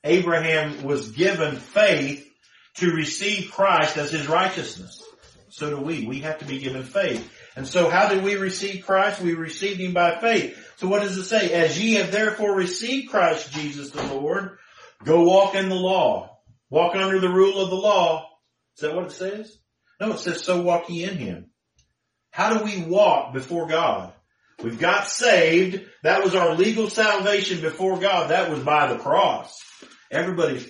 Abraham 0.03 0.83
was 0.83 1.11
given 1.11 1.55
faith 1.55 2.27
to 2.75 2.91
receive 2.91 3.51
Christ 3.51 3.97
as 3.97 4.11
his 4.11 4.27
righteousness. 4.27 5.03
So 5.49 5.69
do 5.69 5.81
we. 5.81 6.05
We 6.05 6.19
have 6.21 6.39
to 6.39 6.45
be 6.45 6.59
given 6.59 6.83
faith. 6.83 7.29
And 7.55 7.67
so 7.67 7.89
how 7.89 8.07
did 8.07 8.23
we 8.23 8.35
receive 8.35 8.85
Christ? 8.85 9.21
We 9.21 9.33
received 9.33 9.79
him 9.79 9.93
by 9.93 10.19
faith. 10.19 10.57
So 10.77 10.87
what 10.87 11.01
does 11.01 11.17
it 11.17 11.25
say? 11.25 11.51
As 11.51 11.81
ye 11.81 11.95
have 11.95 12.11
therefore 12.11 12.55
received 12.55 13.11
Christ 13.11 13.51
Jesus 13.51 13.91
the 13.91 14.03
Lord, 14.13 14.57
go 15.03 15.23
walk 15.23 15.55
in 15.55 15.69
the 15.69 15.75
law. 15.75 16.39
Walk 16.69 16.95
under 16.95 17.19
the 17.19 17.29
rule 17.29 17.59
of 17.59 17.69
the 17.69 17.75
law. 17.75 18.29
Is 18.77 18.81
that 18.81 18.95
what 18.95 19.05
it 19.05 19.11
says? 19.11 19.57
No, 19.99 20.13
it 20.13 20.19
says 20.19 20.43
so 20.43 20.61
walk 20.61 20.89
ye 20.89 21.03
in 21.03 21.17
him. 21.17 21.51
How 22.31 22.57
do 22.57 22.63
we 22.63 22.81
walk 22.81 23.33
before 23.33 23.67
God? 23.67 24.13
We've 24.63 24.79
got 24.79 25.07
saved. 25.07 25.85
That 26.03 26.23
was 26.23 26.35
our 26.35 26.55
legal 26.55 26.89
salvation 26.89 27.61
before 27.61 27.99
God. 27.99 28.29
That 28.29 28.49
was 28.49 28.59
by 28.59 28.91
the 28.91 28.99
cross. 28.99 29.59
Everybody, 30.11 30.65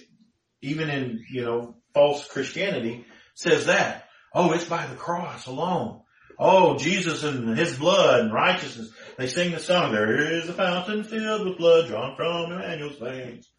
even 0.62 0.90
in, 0.90 1.26
you 1.30 1.44
know, 1.44 1.76
false 1.94 2.28
Christianity 2.28 3.06
says 3.36 3.66
that. 3.66 4.08
Oh, 4.34 4.52
it's 4.54 4.66
by 4.66 4.86
the 4.88 4.96
cross 4.96 5.48
alone. 5.48 6.02
Oh, 6.40 6.78
Jesus 6.78 7.24
and 7.24 7.58
his 7.58 7.78
blood 7.78 8.22
and 8.22 8.34
righteousness. 8.34 8.92
They 9.18 9.28
sing 9.28 9.52
the 9.52 9.60
song, 9.60 9.92
there 9.92 10.34
is 10.40 10.50
a 10.50 10.54
fountain 10.54 11.04
filled 11.04 11.48
with 11.48 11.58
blood 11.58 11.88
drawn 11.88 12.16
from 12.16 12.52
Emmanuel's 12.52 12.98
veins. 12.98 13.50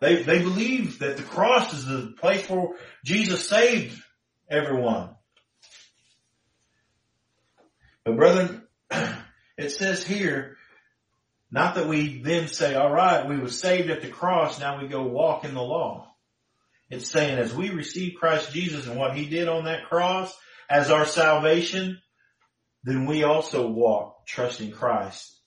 They, 0.00 0.22
they 0.22 0.38
believe 0.38 1.00
that 1.00 1.16
the 1.16 1.22
cross 1.22 1.72
is 1.74 1.86
the 1.86 2.14
place 2.18 2.48
where 2.48 2.68
Jesus 3.04 3.48
saved 3.48 4.00
everyone. 4.50 5.10
But 8.04 8.16
brethren, 8.16 8.62
it 9.62 9.72
says 9.72 10.04
here, 10.04 10.56
not 11.50 11.74
that 11.74 11.88
we 11.88 12.22
then 12.22 12.48
say, 12.48 12.74
all 12.74 12.90
right, 12.90 13.28
we 13.28 13.38
were 13.38 13.48
saved 13.48 13.90
at 13.90 14.02
the 14.02 14.08
cross, 14.08 14.58
now 14.58 14.80
we 14.80 14.88
go 14.88 15.02
walk 15.02 15.44
in 15.44 15.54
the 15.54 15.62
law. 15.62 16.08
It's 16.90 17.08
saying 17.08 17.38
as 17.38 17.54
we 17.54 17.70
receive 17.70 18.18
Christ 18.18 18.52
Jesus 18.52 18.86
and 18.86 18.98
what 18.98 19.16
he 19.16 19.26
did 19.26 19.48
on 19.48 19.64
that 19.64 19.88
cross 19.88 20.34
as 20.68 20.90
our 20.90 21.06
salvation, 21.06 22.00
then 22.84 23.06
we 23.06 23.22
also 23.22 23.68
walk 23.68 24.26
trusting 24.26 24.72
Christ 24.72 25.38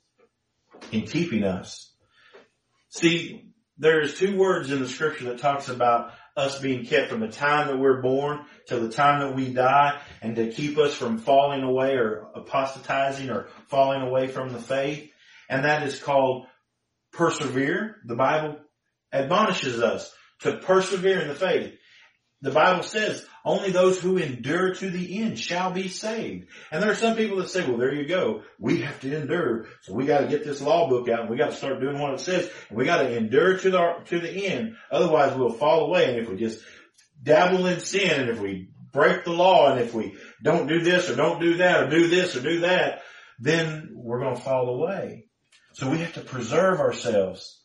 in 0.91 1.03
keeping 1.03 1.43
us. 1.43 1.91
See, 2.89 3.51
there's 3.77 4.17
two 4.17 4.37
words 4.37 4.71
in 4.71 4.79
the 4.79 4.89
scripture 4.89 5.25
that 5.25 5.39
talks 5.39 5.69
about 5.69 6.13
us 6.35 6.59
being 6.59 6.85
kept 6.85 7.09
from 7.09 7.21
the 7.21 7.29
time 7.29 7.67
that 7.67 7.79
we're 7.79 8.01
born 8.01 8.45
to 8.67 8.79
the 8.79 8.89
time 8.89 9.21
that 9.21 9.35
we 9.35 9.53
die 9.53 9.99
and 10.21 10.35
to 10.35 10.51
keep 10.51 10.77
us 10.77 10.93
from 10.93 11.17
falling 11.17 11.63
away 11.63 11.93
or 11.93 12.27
apostatizing 12.35 13.29
or 13.29 13.47
falling 13.67 14.01
away 14.01 14.27
from 14.27 14.51
the 14.51 14.59
faith. 14.59 15.09
And 15.49 15.65
that 15.65 15.83
is 15.83 16.01
called 16.01 16.47
persevere. 17.13 17.97
The 18.05 18.15
Bible 18.15 18.57
admonishes 19.13 19.79
us 19.79 20.13
to 20.41 20.57
persevere 20.57 21.21
in 21.21 21.27
the 21.29 21.35
faith. 21.35 21.73
The 22.45 22.51
Bible 22.51 22.83
says 22.83 23.25
only 23.43 23.71
those 23.71 23.99
who 23.99 24.17
endure 24.17 24.75
to 24.75 24.91
the 24.91 25.19
end 25.19 25.39
shall 25.39 25.71
be 25.71 25.87
saved. 25.87 26.45
And 26.71 26.81
there 26.81 26.91
are 26.91 26.95
some 26.95 27.17
people 27.17 27.37
that 27.37 27.49
say, 27.49 27.67
well, 27.67 27.77
there 27.77 27.91
you 27.91 28.07
go. 28.07 28.43
We 28.59 28.81
have 28.81 28.99
to 28.99 29.17
endure. 29.17 29.65
So 29.81 29.95
we 29.95 30.05
got 30.05 30.19
to 30.19 30.27
get 30.27 30.43
this 30.43 30.61
law 30.61 30.87
book 30.87 31.09
out 31.09 31.21
and 31.21 31.29
we 31.31 31.37
got 31.37 31.49
to 31.49 31.57
start 31.57 31.79
doing 31.79 31.97
what 31.97 32.13
it 32.13 32.19
says. 32.19 32.47
And 32.69 32.77
we 32.77 32.85
got 32.85 33.01
to 33.01 33.17
endure 33.17 33.57
to 33.57 33.71
the, 33.71 33.95
to 34.05 34.19
the 34.19 34.45
end. 34.45 34.75
Otherwise 34.91 35.35
we'll 35.35 35.53
fall 35.53 35.87
away. 35.87 36.07
And 36.07 36.19
if 36.19 36.29
we 36.29 36.35
just 36.35 36.63
dabble 37.23 37.65
in 37.65 37.79
sin 37.79 38.11
and 38.11 38.29
if 38.29 38.39
we 38.39 38.69
break 38.93 39.23
the 39.23 39.31
law 39.31 39.71
and 39.71 39.81
if 39.81 39.95
we 39.95 40.15
don't 40.43 40.67
do 40.67 40.81
this 40.81 41.09
or 41.09 41.15
don't 41.15 41.41
do 41.41 41.57
that 41.57 41.85
or 41.85 41.89
do 41.89 42.09
this 42.09 42.35
or 42.35 42.41
do 42.41 42.59
that, 42.59 43.01
then 43.39 43.89
we're 43.95 44.19
going 44.19 44.35
to 44.35 44.41
fall 44.41 44.69
away. 44.69 45.25
So 45.73 45.89
we 45.89 45.97
have 45.97 46.13
to 46.13 46.21
preserve 46.21 46.79
ourselves 46.79 47.59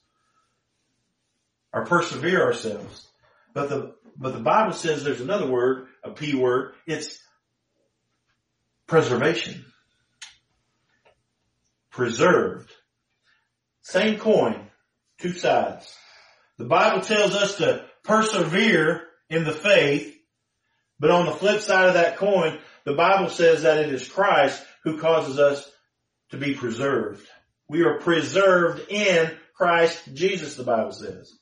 or 1.70 1.84
persevere 1.84 2.42
ourselves. 2.42 3.08
But 3.52 3.68
the, 3.68 3.94
but 4.20 4.34
the 4.34 4.40
Bible 4.40 4.74
says 4.74 5.02
there's 5.02 5.22
another 5.22 5.46
word, 5.46 5.86
a 6.04 6.10
P 6.10 6.34
word. 6.34 6.74
It's 6.86 7.18
preservation. 8.86 9.64
Preserved. 11.90 12.70
Same 13.80 14.18
coin, 14.18 14.68
two 15.18 15.32
sides. 15.32 15.96
The 16.58 16.66
Bible 16.66 17.00
tells 17.00 17.34
us 17.34 17.56
to 17.56 17.86
persevere 18.04 19.06
in 19.30 19.44
the 19.44 19.52
faith, 19.52 20.14
but 20.98 21.10
on 21.10 21.24
the 21.24 21.32
flip 21.32 21.62
side 21.62 21.88
of 21.88 21.94
that 21.94 22.18
coin, 22.18 22.58
the 22.84 22.92
Bible 22.92 23.30
says 23.30 23.62
that 23.62 23.78
it 23.78 23.92
is 23.92 24.06
Christ 24.06 24.62
who 24.84 24.98
causes 24.98 25.38
us 25.38 25.68
to 26.30 26.36
be 26.36 26.54
preserved. 26.54 27.26
We 27.68 27.84
are 27.84 27.98
preserved 27.98 28.90
in 28.90 29.30
Christ 29.54 30.12
Jesus, 30.12 30.56
the 30.56 30.64
Bible 30.64 30.92
says. 30.92 31.32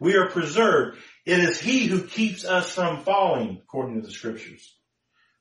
We 0.00 0.14
are 0.16 0.28
preserved. 0.28 0.98
It 1.28 1.40
is 1.40 1.60
He 1.60 1.84
who 1.84 2.04
keeps 2.04 2.46
us 2.46 2.74
from 2.74 3.02
falling, 3.02 3.60
according 3.62 4.00
to 4.00 4.06
the 4.06 4.10
scriptures. 4.10 4.74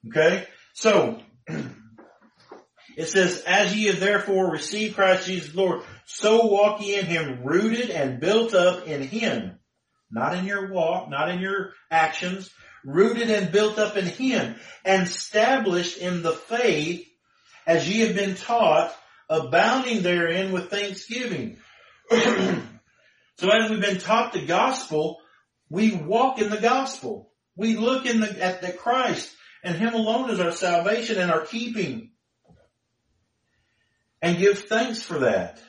Okay? 0.09 0.45
So, 0.73 1.21
it 2.97 3.07
says, 3.07 3.41
as 3.47 3.73
ye 3.73 3.85
have 3.85 4.01
therefore 4.01 4.51
received 4.51 4.95
Christ 4.95 5.27
Jesus 5.27 5.55
Lord, 5.55 5.83
so 6.05 6.47
walk 6.47 6.81
ye 6.81 6.99
in 6.99 7.05
Him, 7.05 7.45
rooted 7.45 7.89
and 7.89 8.19
built 8.19 8.53
up 8.53 8.85
in 8.85 9.01
Him. 9.01 9.59
Not 10.11 10.35
in 10.35 10.43
your 10.43 10.73
walk, 10.73 11.09
not 11.09 11.29
in 11.29 11.39
your 11.39 11.71
actions, 11.89 12.49
rooted 12.83 13.31
and 13.31 13.53
built 13.53 13.79
up 13.79 13.95
in 13.95 14.07
Him, 14.07 14.55
and 14.83 15.03
established 15.03 15.97
in 15.99 16.21
the 16.21 16.33
faith 16.33 17.07
as 17.65 17.87
ye 17.87 18.01
have 18.01 18.15
been 18.15 18.35
taught, 18.35 18.93
abounding 19.29 20.03
therein 20.03 20.51
with 20.51 20.69
thanksgiving. 20.69 21.59
So 23.39 23.51
as 23.51 23.69
we've 23.69 23.79
been 23.79 23.99
taught 23.99 24.33
the 24.33 24.43
gospel, 24.43 25.19
we 25.69 25.93
walk 25.95 26.39
in 26.39 26.49
the 26.49 26.61
gospel. 26.61 27.31
We 27.55 27.75
look 27.75 28.05
in 28.05 28.19
the, 28.19 28.43
at 28.43 28.61
the 28.61 28.71
Christ 28.71 29.33
and 29.63 29.75
Him 29.75 29.93
alone 29.93 30.29
is 30.29 30.39
our 30.39 30.51
salvation 30.51 31.19
and 31.19 31.31
our 31.31 31.41
keeping. 31.41 32.11
And 34.21 34.37
give 34.37 34.59
thanks 34.59 35.01
for 35.03 35.19
that. 35.19 35.61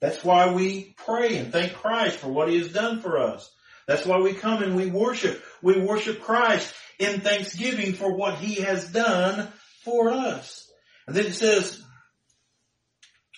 That's 0.00 0.22
why 0.22 0.52
we 0.52 0.94
pray 0.96 1.38
and 1.38 1.52
thank 1.52 1.74
Christ 1.74 2.18
for 2.18 2.28
what 2.28 2.48
He 2.48 2.58
has 2.58 2.72
done 2.72 3.00
for 3.00 3.18
us. 3.18 3.50
That's 3.88 4.06
why 4.06 4.18
we 4.18 4.34
come 4.34 4.62
and 4.62 4.76
we 4.76 4.86
worship. 4.86 5.42
We 5.62 5.80
worship 5.80 6.22
Christ 6.22 6.72
in 6.98 7.20
thanksgiving 7.20 7.94
for 7.94 8.14
what 8.14 8.36
He 8.36 8.62
has 8.62 8.90
done 8.92 9.48
for 9.84 10.10
us. 10.10 10.70
And 11.06 11.16
then 11.16 11.26
it 11.26 11.34
says, 11.34 11.82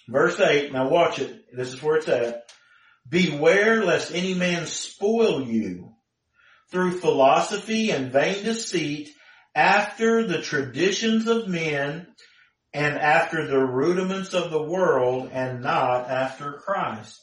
verse 0.09 0.39
8, 0.41 0.73
now 0.73 0.89
watch 0.89 1.19
it. 1.19 1.55
This 1.55 1.73
is 1.73 1.83
where 1.83 1.97
it's 1.97 2.09
at. 2.09 2.48
Beware 3.09 3.85
lest 3.85 4.15
any 4.15 4.35
man 4.35 4.67
spoil 4.67 5.43
you 5.43 5.95
through 6.71 7.01
philosophy 7.01 7.91
and 7.91 8.13
vain 8.13 8.45
deceit 8.45 9.11
after 9.55 10.27
the 10.27 10.43
traditions 10.43 11.27
of 11.27 11.49
men 11.49 12.07
and 12.75 12.99
after 12.99 13.47
the 13.47 13.59
rudiments 13.59 14.35
of 14.35 14.51
the 14.51 14.63
world 14.63 15.31
and 15.33 15.63
not 15.63 16.11
after 16.11 16.53
Christ. 16.53 17.19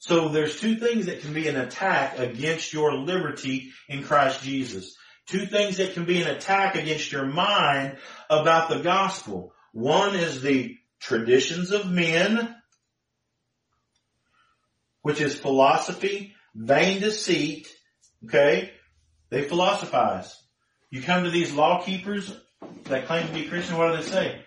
So 0.00 0.28
there's 0.28 0.60
two 0.60 0.76
things 0.76 1.06
that 1.06 1.20
can 1.20 1.32
be 1.32 1.48
an 1.48 1.56
attack 1.56 2.18
against 2.18 2.72
your 2.72 2.94
liberty 2.94 3.70
in 3.88 4.04
Christ 4.04 4.42
Jesus. 4.42 4.94
Two 5.26 5.46
things 5.46 5.76
that 5.76 5.94
can 5.94 6.04
be 6.04 6.22
an 6.22 6.28
attack 6.28 6.74
against 6.74 7.12
your 7.12 7.26
mind 7.26 7.98
about 8.30 8.68
the 8.68 8.80
gospel. 8.80 9.52
One 9.72 10.14
is 10.14 10.40
the 10.40 10.76
traditions 11.00 11.70
of 11.70 11.90
men, 11.90 12.54
which 15.08 15.22
is 15.22 15.38
philosophy, 15.38 16.34
vain 16.54 17.00
deceit, 17.00 17.66
okay? 18.26 18.70
They 19.30 19.40
philosophize. 19.40 20.36
You 20.90 21.00
come 21.00 21.24
to 21.24 21.30
these 21.30 21.54
law 21.54 21.82
keepers 21.82 22.30
that 22.84 23.06
claim 23.06 23.26
to 23.26 23.32
be 23.32 23.48
Christian, 23.48 23.78
what 23.78 23.96
do 23.96 24.02
they 24.02 24.06
say? 24.06 24.42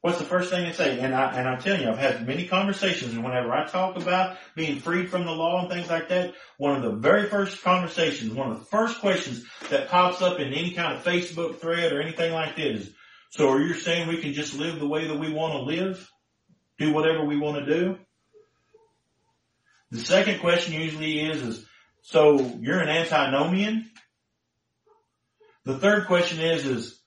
What's 0.00 0.16
the 0.16 0.24
first 0.24 0.48
thing 0.48 0.64
they 0.64 0.72
say? 0.72 0.98
And 0.98 1.14
I, 1.14 1.32
and 1.32 1.46
I'm 1.46 1.60
telling 1.60 1.82
you, 1.82 1.90
I've 1.90 1.98
had 1.98 2.26
many 2.26 2.48
conversations 2.48 3.12
and 3.12 3.22
whenever 3.22 3.52
I 3.52 3.66
talk 3.66 3.98
about 3.98 4.38
being 4.56 4.80
freed 4.80 5.10
from 5.10 5.26
the 5.26 5.30
law 5.30 5.60
and 5.60 5.70
things 5.70 5.90
like 5.90 6.08
that, 6.08 6.32
one 6.56 6.74
of 6.74 6.82
the 6.82 6.96
very 6.98 7.28
first 7.28 7.62
conversations, 7.62 8.32
one 8.32 8.50
of 8.50 8.60
the 8.60 8.64
first 8.64 8.98
questions 8.98 9.44
that 9.68 9.90
pops 9.90 10.22
up 10.22 10.40
in 10.40 10.54
any 10.54 10.70
kind 10.70 10.96
of 10.96 11.04
Facebook 11.04 11.60
thread 11.60 11.92
or 11.92 12.00
anything 12.00 12.32
like 12.32 12.56
that 12.56 12.66
is, 12.66 12.90
so 13.28 13.50
are 13.50 13.60
you 13.60 13.74
saying 13.74 14.08
we 14.08 14.22
can 14.22 14.32
just 14.32 14.54
live 14.54 14.80
the 14.80 14.88
way 14.88 15.06
that 15.08 15.18
we 15.18 15.30
want 15.30 15.52
to 15.52 15.60
live? 15.60 16.10
Do 16.78 16.94
whatever 16.94 17.26
we 17.26 17.36
want 17.36 17.66
to 17.66 17.74
do? 17.74 17.98
The 19.92 20.00
second 20.00 20.40
question 20.40 20.72
usually 20.72 21.20
is, 21.20 21.42
is 21.42 21.66
so 22.00 22.40
you're 22.60 22.80
an 22.80 22.88
antinomian? 22.88 23.90
The 25.66 25.78
third 25.78 26.06
question 26.06 26.40
is, 26.40 26.64
is 26.64 26.98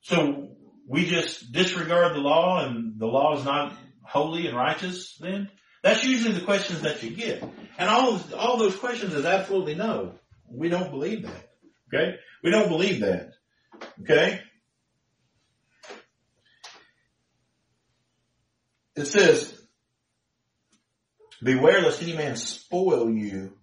so 0.00 0.48
we 0.88 1.06
just 1.06 1.52
disregard 1.52 2.16
the 2.16 2.20
law 2.20 2.66
and 2.66 2.98
the 2.98 3.06
law 3.06 3.38
is 3.38 3.44
not 3.44 3.76
holy 4.02 4.48
and 4.48 4.56
righteous 4.56 5.16
then? 5.20 5.48
That's 5.84 6.02
usually 6.02 6.34
the 6.34 6.44
questions 6.44 6.80
that 6.80 7.00
you 7.04 7.10
get. 7.10 7.44
And 7.78 7.88
all, 7.88 8.20
all 8.36 8.56
those 8.58 8.74
questions 8.74 9.14
is 9.14 9.24
absolutely 9.24 9.76
no. 9.76 10.14
We 10.50 10.70
don't 10.70 10.90
believe 10.90 11.22
that. 11.22 11.48
Okay? 11.94 12.16
We 12.42 12.50
don't 12.50 12.70
believe 12.70 13.02
that. 13.02 13.34
Okay? 14.02 14.40
It 18.96 19.06
says, 19.06 19.56
beware 21.44 21.82
lest 21.82 22.02
any 22.02 22.16
man 22.16 22.36
spoil 22.36 23.10
you. 23.10 23.56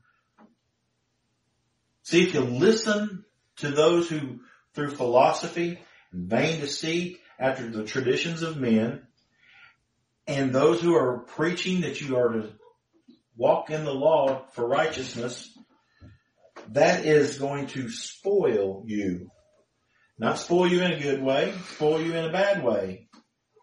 See, 2.04 2.24
if 2.24 2.34
you 2.34 2.42
listen 2.42 3.26
to 3.58 3.70
those 3.70 4.10
who, 4.10 4.40
through 4.74 4.92
philosophy 4.92 5.80
and 6.12 6.30
vain 6.30 6.60
deceit, 6.60 7.20
after 7.40 7.68
the 7.68 7.84
traditions 7.84 8.44
of 8.44 8.58
men, 8.58 9.02
and 10.28 10.54
those 10.54 10.80
who 10.80 10.96
are 10.96 11.20
preaching 11.20 11.82
that 11.82 12.00
you 12.00 12.16
are 12.18 12.30
to 12.30 12.50
walk 13.36 13.72
in 13.72 13.84
the 13.84 13.94
law 13.94 14.46
for 14.52 14.68
righteousness, 14.68 15.58
that 16.70 17.06
is 17.06 17.40
going 17.40 17.68
to 17.68 17.90
spoil 17.90 18.84
you. 18.86 19.32
Not 20.20 20.38
spoil 20.38 20.68
you 20.68 20.84
in 20.84 20.92
a 20.92 21.00
good 21.00 21.24
way, 21.24 21.54
spoil 21.74 22.00
you 22.00 22.14
in 22.14 22.26
a 22.26 22.32
bad 22.32 22.64
way. 22.64 23.08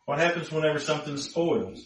What 0.07 0.19
happens 0.19 0.51
whenever 0.51 0.81
something 0.81 1.17
spoils? 1.17 1.85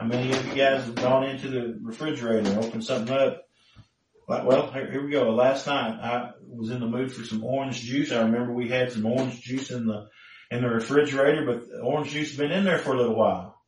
How 0.00 0.06
many 0.06 0.32
of 0.32 0.46
you 0.46 0.54
guys 0.54 0.86
have 0.86 0.94
gone 0.94 1.24
into 1.24 1.48
the 1.50 1.78
refrigerator 1.82 2.38
and 2.38 2.64
opened 2.64 2.84
something 2.84 3.14
up? 3.14 3.46
Like, 4.26 4.46
Well, 4.46 4.72
here 4.72 5.04
we 5.04 5.10
go. 5.10 5.28
Last 5.28 5.66
night 5.66 6.00
I 6.00 6.30
was 6.48 6.70
in 6.70 6.80
the 6.80 6.86
mood 6.86 7.12
for 7.12 7.22
some 7.22 7.44
orange 7.44 7.82
juice. 7.82 8.10
I 8.10 8.22
remember 8.22 8.54
we 8.54 8.70
had 8.70 8.92
some 8.92 9.04
orange 9.04 9.42
juice 9.42 9.70
in 9.70 9.86
the 9.86 10.08
in 10.50 10.62
the 10.62 10.70
refrigerator, 10.70 11.44
but 11.44 11.84
orange 11.84 12.12
juice 12.12 12.30
has 12.30 12.38
been 12.38 12.50
in 12.50 12.64
there 12.64 12.78
for 12.78 12.94
a 12.94 12.96
little 12.96 13.14
while. 13.14 13.60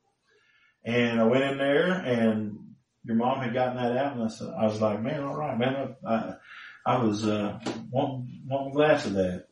And 0.87 1.21
I 1.21 1.25
went 1.25 1.45
in 1.45 1.59
there 1.59 1.93
and 1.93 2.57
your 3.05 3.17
mom 3.17 3.43
had 3.43 3.53
gotten 3.53 3.77
that 3.77 3.99
out 3.99 4.15
and 4.15 4.25
I 4.25 4.29
said, 4.29 4.49
I 4.59 4.65
was 4.65 4.81
like, 4.81 5.03
man, 5.03 5.23
all 5.23 5.37
right, 5.37 5.59
man. 5.59 5.97
I, 6.03 6.15
I, 6.15 6.35
I 6.87 7.05
was, 7.05 7.27
uh, 7.29 7.61
wanting 7.91 8.49
a 8.51 8.71
glass 8.73 9.05
of 9.05 9.13
that. 9.15 9.35
It 9.35 9.49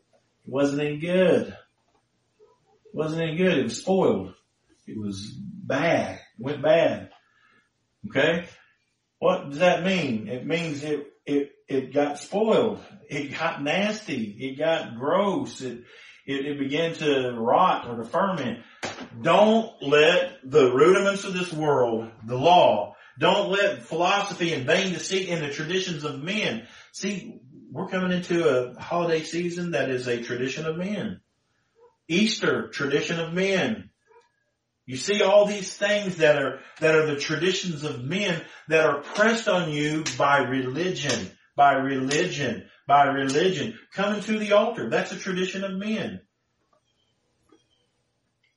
wasn't 0.47 0.81
any 0.81 0.97
good 0.97 1.49
It 1.49 1.57
wasn't 2.95 3.21
any 3.21 3.37
good. 3.37 3.59
It 3.59 3.65
was 3.65 3.77
spoiled. 3.77 4.35
It 4.87 4.99
was 4.99 5.31
bad. 5.31 6.21
Went 6.41 6.63
bad. 6.63 7.11
Okay? 8.09 8.47
What 9.19 9.51
does 9.51 9.59
that 9.59 9.85
mean? 9.85 10.29
It 10.29 10.47
means 10.47 10.83
it, 10.83 11.07
it, 11.27 11.53
it 11.69 11.93
got 11.93 12.19
spoiled. 12.19 12.81
It 13.09 13.39
got 13.39 13.63
nasty. 13.63 14.25
It 14.25 14.59
got 14.59 14.97
gross. 14.97 15.61
It, 15.61 15.85
it, 16.27 16.47
it 16.47 16.59
began 16.59 16.95
to 16.95 17.33
rot 17.33 17.87
or 17.87 17.97
to 17.97 18.05
ferment. 18.05 18.61
Don't 19.21 19.71
let 19.83 20.39
the 20.43 20.73
rudiments 20.73 21.25
of 21.25 21.35
this 21.35 21.53
world, 21.53 22.11
the 22.25 22.37
law, 22.37 22.97
don't 23.19 23.51
let 23.51 23.83
philosophy 23.83 24.55
and 24.55 24.65
vain 24.65 24.95
deceit 24.95 25.29
and 25.29 25.45
the 25.45 25.53
traditions 25.53 26.05
of 26.05 26.23
men. 26.23 26.67
See, 26.93 27.39
we're 27.71 27.89
coming 27.89 28.13
into 28.13 28.49
a 28.49 28.81
holiday 28.81 29.23
season 29.23 29.73
that 29.73 29.91
is 29.91 30.09
a 30.09 30.23
tradition 30.23 30.65
of 30.65 30.79
men. 30.79 31.21
Easter, 32.09 32.69
tradition 32.69 33.21
of 33.21 33.35
men. 33.35 33.90
You 34.91 34.97
see 34.97 35.23
all 35.23 35.47
these 35.47 35.73
things 35.73 36.17
that 36.17 36.43
are, 36.43 36.59
that 36.81 36.97
are 36.97 37.07
the 37.07 37.15
traditions 37.15 37.85
of 37.85 38.03
men 38.03 38.43
that 38.67 38.85
are 38.85 39.03
pressed 39.03 39.47
on 39.47 39.71
you 39.71 40.03
by 40.19 40.39
religion, 40.39 41.31
by 41.55 41.75
religion, 41.75 42.69
by 42.89 43.05
religion. 43.05 43.79
Coming 43.95 44.21
to 44.23 44.37
the 44.37 44.51
altar, 44.51 44.91
that's 44.91 45.13
a 45.13 45.17
tradition 45.17 45.63
of 45.63 45.77
men. 45.77 46.23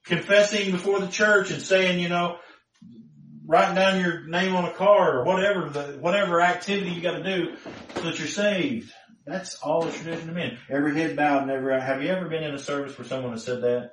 Confessing 0.05 0.71
before 0.71 1.01
the 1.01 1.07
church 1.07 1.51
and 1.51 1.61
saying, 1.61 1.99
you 1.99 2.09
know, 2.09 2.39
writing 3.45 3.75
down 3.75 4.01
your 4.01 4.25
name 4.25 4.55
on 4.55 4.65
a 4.65 4.73
card 4.73 5.17
or 5.17 5.25
whatever 5.25 5.69
the, 5.69 5.99
whatever 5.99 6.41
activity 6.41 6.89
you 6.89 7.01
gotta 7.03 7.23
do 7.23 7.57
so 7.93 8.01
that 8.01 8.17
you're 8.17 8.27
saved. 8.27 8.91
That's 9.27 9.57
all 9.61 9.83
the 9.83 9.91
tradition 9.91 10.29
of 10.29 10.35
men. 10.35 10.57
Every 10.67 10.95
head 10.99 11.15
bowed 11.15 11.43
and 11.43 11.51
every. 11.51 11.79
Have 11.79 12.01
you 12.01 12.09
ever 12.09 12.27
been 12.27 12.43
in 12.43 12.55
a 12.55 12.59
service 12.59 12.97
where 12.97 13.07
someone 13.07 13.33
has 13.33 13.43
said 13.43 13.61
that? 13.61 13.91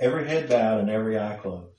Every 0.00 0.28
head 0.28 0.48
bowed 0.48 0.80
and 0.80 0.90
every 0.90 1.18
eye 1.18 1.38
closed. 1.40 1.74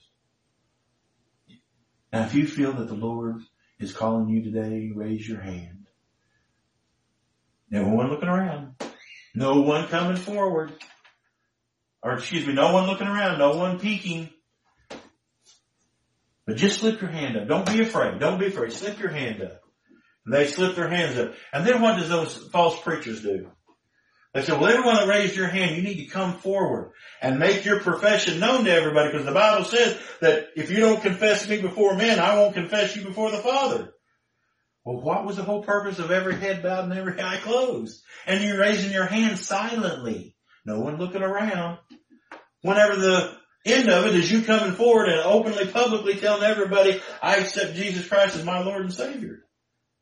Now 2.11 2.26
if 2.26 2.34
you 2.34 2.47
feel 2.47 2.74
that 2.74 2.88
the 2.88 2.95
Lord 2.95 3.41
is 3.80 3.93
calling 3.93 4.30
you 4.30 4.43
today, 4.43 4.91
raise 4.93 5.28
your 5.28 5.39
hand. 5.39 5.88
No 7.70 7.88
one 7.88 8.09
looking 8.09 8.30
around. 8.30 8.76
No 9.36 9.61
one 9.61 9.88
coming 9.88 10.17
forward. 10.17 10.74
Or 12.01 12.13
excuse 12.13 12.47
me, 12.47 12.53
no 12.53 12.74
one 12.74 12.88
looking 12.88 13.07
around, 13.07 13.39
no 13.39 13.55
one 13.55 13.80
peeking. 13.80 14.30
But 16.45 16.57
just 16.57 16.80
slip 16.80 16.99
your 16.99 17.11
hand 17.11 17.38
up. 17.38 17.47
Don't 17.47 17.67
be 17.67 17.82
afraid. 17.82 18.20
Don't 18.20 18.39
be 18.39 18.47
afraid. 18.47 18.72
Slip 18.72 18.99
your 18.99 19.11
hand 19.11 19.43
up. 19.43 19.61
And 20.26 20.34
they 20.34 20.47
slip 20.47 20.76
their 20.76 20.89
hands 20.89 21.17
up. 21.17 21.36
And 21.53 21.65
then 21.65 21.80
what 21.80 21.97
does 21.97 22.09
those 22.09 22.36
false 22.51 22.82
preachers 22.82 23.22
do? 23.22 23.51
They 24.34 24.43
said, 24.43 24.59
well, 24.59 24.69
everyone 24.69 24.95
that 24.95 25.07
raised 25.07 25.36
your 25.36 25.47
hand, 25.47 25.75
you 25.75 25.82
need 25.82 26.05
to 26.05 26.11
come 26.11 26.38
forward 26.38 26.91
and 27.19 27.39
make 27.39 27.65
your 27.65 27.80
profession 27.80 28.39
known 28.39 28.63
to 28.65 28.71
everybody 28.71 29.11
because 29.11 29.25
the 29.25 29.32
Bible 29.32 29.65
says 29.65 29.99
that 30.21 30.49
if 30.55 30.69
you 30.69 30.80
don't 30.80 31.01
confess 31.01 31.49
me 31.49 31.59
before 31.61 31.95
men, 31.95 32.19
I 32.19 32.36
won't 32.36 32.53
confess 32.53 32.95
you 32.95 33.03
before 33.03 33.32
the 33.32 33.39
Father. 33.39 33.91
Well, 34.86 35.01
what 35.01 35.25
was 35.25 35.38
the 35.38 35.43
whole 35.43 35.63
purpose 35.63 35.97
of 35.97 36.11
every 36.11 36.36
head 36.36 36.61
bowed 36.61 36.84
and 36.84 36.93
every 36.93 37.19
eye 37.19 37.39
closed? 37.41 38.03
And 38.27 38.43
you're 38.43 38.59
raising 38.59 38.91
your 38.91 39.05
hand 39.05 39.39
silently. 39.39 40.36
No 40.63 40.80
one 40.80 40.97
looking 40.97 41.23
around. 41.23 41.80
Whenever 42.61 42.97
the 42.97 43.36
end 43.65 43.89
of 43.89 44.05
it 44.05 44.15
is 44.15 44.32
you 44.32 44.43
coming 44.43 44.73
forward 44.73 45.09
and 45.09 45.21
openly, 45.21 45.65
publicly 45.67 46.15
telling 46.15 46.43
everybody, 46.43 47.01
I 47.21 47.38
accept 47.38 47.75
Jesus 47.75 48.07
Christ 48.07 48.36
as 48.36 48.45
my 48.45 48.61
Lord 48.63 48.82
and 48.82 48.93
Savior. 48.93 49.43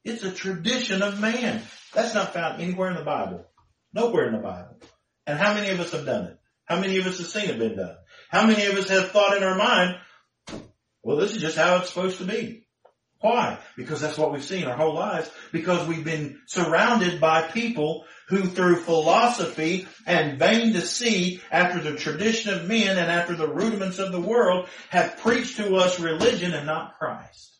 It's 0.03 0.23
a 0.23 0.31
tradition 0.31 1.01
of 1.01 1.19
man. 1.19 1.61
That's 1.93 2.13
not 2.13 2.33
found 2.33 2.61
anywhere 2.61 2.89
in 2.89 2.97
the 2.97 3.03
Bible. 3.03 3.46
Nowhere 3.97 4.27
in 4.27 4.33
the 4.33 4.39
Bible. 4.39 4.79
And 5.25 5.39
how 5.39 5.55
many 5.55 5.69
of 5.69 5.79
us 5.79 5.91
have 5.91 6.05
done 6.05 6.25
it? 6.25 6.37
How 6.65 6.79
many 6.79 6.99
of 6.99 7.07
us 7.07 7.17
have 7.17 7.25
seen 7.25 7.49
it 7.49 7.57
been 7.57 7.77
done? 7.77 7.95
How 8.29 8.45
many 8.45 8.67
of 8.67 8.77
us 8.77 8.89
have 8.89 9.09
thought 9.09 9.35
in 9.35 9.41
our 9.41 9.57
mind, 9.57 9.95
well, 11.01 11.17
this 11.17 11.35
is 11.35 11.41
just 11.41 11.57
how 11.57 11.77
it's 11.77 11.89
supposed 11.89 12.19
to 12.19 12.25
be. 12.25 12.67
Why? 13.21 13.57
Because 13.75 13.99
that's 13.99 14.19
what 14.19 14.31
we've 14.31 14.43
seen 14.43 14.65
our 14.65 14.77
whole 14.77 14.93
lives. 14.93 15.31
Because 15.51 15.87
we've 15.87 16.05
been 16.05 16.39
surrounded 16.45 17.19
by 17.19 17.41
people 17.41 18.05
who 18.27 18.43
through 18.43 18.75
philosophy 18.75 19.87
and 20.05 20.37
vain 20.37 20.73
deceit, 20.73 21.41
after 21.49 21.81
the 21.81 21.97
tradition 21.97 22.53
of 22.53 22.67
men 22.67 22.99
and 22.99 23.09
after 23.09 23.35
the 23.35 23.51
rudiments 23.51 23.97
of 23.97 24.11
the 24.11 24.21
world, 24.21 24.67
have 24.89 25.17
preached 25.17 25.57
to 25.57 25.75
us 25.75 25.99
religion 25.99 26.53
and 26.53 26.67
not 26.67 26.99
Christ. 26.99 27.57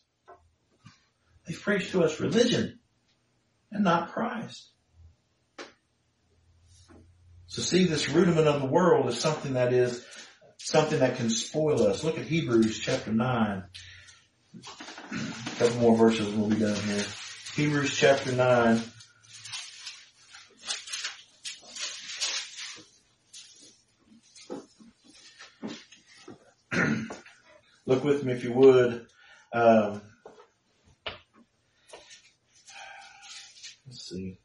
They 1.48 1.54
preached 1.54 1.90
to 1.92 2.04
us 2.04 2.20
religion 2.20 2.78
and 3.72 3.82
not 3.82 4.12
Christ. 4.12 4.70
To 7.58 7.64
see, 7.64 7.86
this 7.86 8.08
rudiment 8.08 8.46
of 8.46 8.62
the 8.62 8.68
world 8.68 9.08
is 9.08 9.18
something 9.18 9.54
that 9.54 9.72
is 9.72 10.06
something 10.58 11.00
that 11.00 11.16
can 11.16 11.28
spoil 11.28 11.88
us. 11.88 12.04
Look 12.04 12.16
at 12.16 12.24
Hebrews 12.24 12.78
chapter 12.78 13.10
9. 13.10 13.64
A 14.54 15.56
couple 15.58 15.80
more 15.80 15.96
verses 15.96 16.32
will 16.32 16.46
be 16.46 16.54
done 16.54 16.76
here. 16.76 17.04
Hebrews 17.56 17.96
chapter 17.96 18.30
9. 18.30 18.80
Look 27.86 28.04
with 28.04 28.22
me 28.22 28.34
if 28.34 28.44
you 28.44 28.52
would. 28.52 29.04
Um, 29.52 30.00
let's 33.84 34.08
see. 34.08 34.38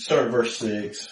Start 0.00 0.26
at 0.26 0.30
verse 0.30 0.56
6. 0.56 1.08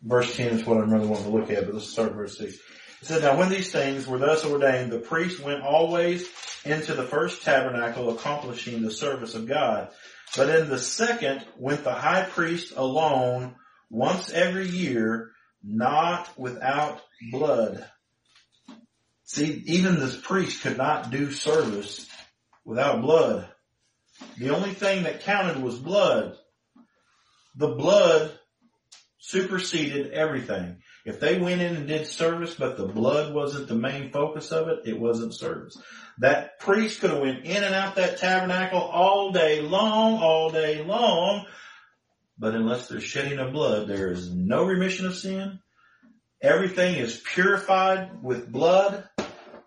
Verse 0.00 0.36
10 0.36 0.46
is 0.60 0.64
what 0.64 0.78
I'm 0.78 0.92
really 0.92 1.08
wanting 1.08 1.24
to 1.24 1.36
look 1.36 1.50
at, 1.50 1.64
but 1.64 1.74
let's 1.74 1.88
start 1.88 2.10
at 2.10 2.14
verse 2.14 2.38
6. 2.38 2.54
It 2.54 2.60
said, 3.02 3.22
Now 3.22 3.36
when 3.36 3.48
these 3.48 3.72
things 3.72 4.06
were 4.06 4.18
thus 4.18 4.44
ordained, 4.44 4.92
the 4.92 5.00
priest 5.00 5.40
went 5.40 5.64
always 5.64 6.28
into 6.64 6.94
the 6.94 7.02
first 7.02 7.42
tabernacle 7.42 8.10
accomplishing 8.10 8.80
the 8.80 8.92
service 8.92 9.34
of 9.34 9.48
God. 9.48 9.88
But 10.36 10.50
in 10.50 10.68
the 10.68 10.78
second 10.78 11.44
went 11.58 11.82
the 11.82 11.92
high 11.92 12.22
priest 12.22 12.74
alone 12.76 13.56
once 13.90 14.30
every 14.30 14.68
year, 14.68 15.32
not 15.64 16.28
without 16.38 17.02
blood. 17.32 17.84
See, 19.24 19.64
even 19.66 19.98
this 19.98 20.16
priest 20.16 20.62
could 20.62 20.78
not 20.78 21.10
do 21.10 21.32
service 21.32 22.08
without 22.64 23.02
blood. 23.02 23.48
The 24.38 24.50
only 24.50 24.74
thing 24.74 25.02
that 25.02 25.22
counted 25.22 25.60
was 25.60 25.76
blood. 25.76 26.36
The 27.56 27.68
blood 27.68 28.38
superseded 29.18 30.12
everything. 30.12 30.76
If 31.06 31.20
they 31.20 31.38
went 31.38 31.60
in 31.60 31.76
and 31.76 31.88
did 31.88 32.06
service, 32.06 32.54
but 32.54 32.76
the 32.76 32.86
blood 32.86 33.34
wasn't 33.34 33.68
the 33.68 33.74
main 33.74 34.10
focus 34.10 34.52
of 34.52 34.68
it, 34.68 34.80
it 34.86 34.98
wasn't 35.00 35.34
service. 35.34 35.76
That 36.18 36.58
priest 36.58 37.00
could 37.00 37.10
have 37.10 37.20
went 37.20 37.44
in 37.44 37.62
and 37.62 37.74
out 37.74 37.96
that 37.96 38.18
tabernacle 38.18 38.80
all 38.80 39.32
day 39.32 39.60
long, 39.62 40.22
all 40.22 40.50
day 40.50 40.84
long, 40.84 41.46
but 42.38 42.54
unless 42.54 42.88
there's 42.88 43.02
shedding 43.02 43.38
of 43.38 43.52
blood, 43.52 43.88
there 43.88 44.10
is 44.10 44.32
no 44.32 44.64
remission 44.64 45.06
of 45.06 45.16
sin. 45.16 45.60
Everything 46.42 46.96
is 46.96 47.22
purified 47.24 48.22
with 48.22 48.50
blood. 48.50 49.08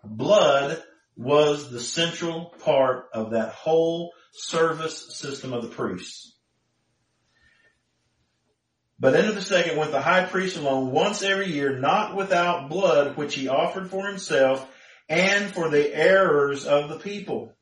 Blood 0.04 0.84
was 1.16 1.72
the 1.72 1.80
central 1.80 2.54
part 2.64 3.06
of 3.14 3.32
that 3.32 3.54
whole 3.54 4.12
service 4.34 5.18
system 5.18 5.54
of 5.54 5.64
the 5.64 5.70
priests. 5.70 6.37
But 9.00 9.16
into 9.16 9.34
the 9.34 9.42
second 9.42 9.78
went 9.78 9.92
the 9.92 10.02
high 10.02 10.26
priest 10.26 10.58
alone 10.58 10.92
once 10.92 11.22
every 11.22 11.52
year, 11.52 11.78
not 11.78 12.16
without 12.16 12.70
blood, 12.70 13.16
which 13.16 13.36
he 13.36 13.48
offered 13.48 13.90
for 13.90 14.08
himself 14.08 14.68
and 15.08 15.52
for 15.52 15.70
the 15.70 15.94
errors 15.96 16.66
of 16.66 16.90
the 16.90 16.98
people. 16.98 17.54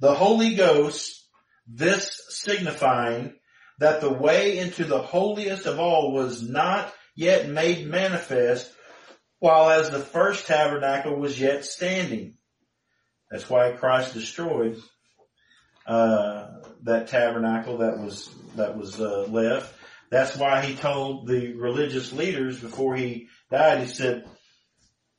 The 0.00 0.14
Holy 0.14 0.54
Ghost, 0.56 1.24
this 1.68 2.20
signifying 2.28 3.34
that 3.78 4.00
the 4.00 4.12
way 4.12 4.58
into 4.58 4.84
the 4.84 5.00
holiest 5.00 5.66
of 5.66 5.78
all 5.78 6.12
was 6.12 6.42
not 6.42 6.92
yet 7.14 7.48
made 7.48 7.86
manifest, 7.86 8.70
while 9.38 9.70
as 9.70 9.90
the 9.90 10.00
first 10.00 10.46
tabernacle 10.46 11.16
was 11.16 11.40
yet 11.40 11.64
standing. 11.64 12.34
That's 13.30 13.48
why 13.48 13.72
Christ 13.72 14.14
destroyed 14.14 14.80
uh, 15.86 16.48
that 16.82 17.08
tabernacle 17.08 17.78
that 17.78 17.98
was 17.98 18.28
that 18.56 18.76
was 18.76 19.00
uh, 19.00 19.26
left. 19.28 19.72
That's 20.12 20.36
why 20.36 20.60
he 20.60 20.74
told 20.74 21.26
the 21.26 21.54
religious 21.54 22.12
leaders 22.12 22.60
before 22.60 22.94
he 22.94 23.28
died. 23.50 23.80
He 23.80 23.86
said, 23.86 24.28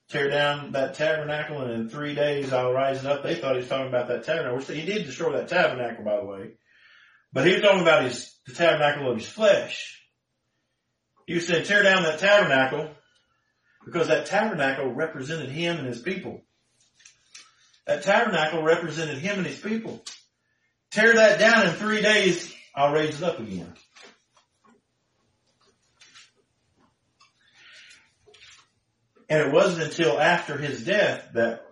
"Tear 0.10 0.30
down 0.30 0.74
that 0.74 0.94
tabernacle, 0.94 1.64
and 1.64 1.72
in 1.72 1.90
three 1.90 2.14
days 2.14 2.54
I'll 2.54 2.72
rise 2.72 3.04
it 3.04 3.08
up." 3.08 3.24
They 3.24 3.34
thought 3.34 3.56
he 3.56 3.62
was 3.62 3.68
talking 3.68 3.88
about 3.88 4.10
that 4.10 4.24
tabernacle. 4.24 4.58
Which 4.58 4.68
he 4.68 4.86
did 4.86 5.08
destroy 5.08 5.34
that 5.34 5.48
tabernacle, 5.48 6.06
by 6.06 6.18
the 6.18 6.26
way, 6.26 6.52
but 7.34 7.48
he 7.48 7.54
was 7.54 7.64
talking 7.64 7.82
about 7.82 8.04
his 8.04 8.36
the 8.46 8.54
tabernacle 8.54 9.10
of 9.10 9.18
his 9.18 9.28
flesh. 9.28 10.00
He 11.26 11.40
said, 11.40 11.66
"Tear 11.66 11.82
down 11.82 12.04
that 12.04 12.20
tabernacle." 12.20 12.96
Because 13.86 14.10
that 14.10 14.28
tabernacle 14.28 14.94
represented 14.94 15.50
him 15.50 15.78
and 15.78 15.88
his 15.88 16.04
people. 16.04 16.46
That 17.88 18.04
tabernacle 18.04 18.62
represented 18.62 19.18
him 19.18 19.40
and 19.40 19.48
his 19.48 19.60
people. 19.60 20.06
Tear 20.92 21.16
that 21.16 21.40
down 21.40 21.66
in 21.66 21.74
three 21.74 22.04
days, 22.04 22.54
I'll 22.76 22.94
raise 22.94 23.20
it 23.20 23.28
up 23.28 23.40
again. 23.40 23.74
And 29.30 29.42
it 29.42 29.54
wasn't 29.54 29.84
until 29.84 30.20
after 30.20 30.58
his 30.58 30.84
death 30.84 31.30
that 31.34 31.66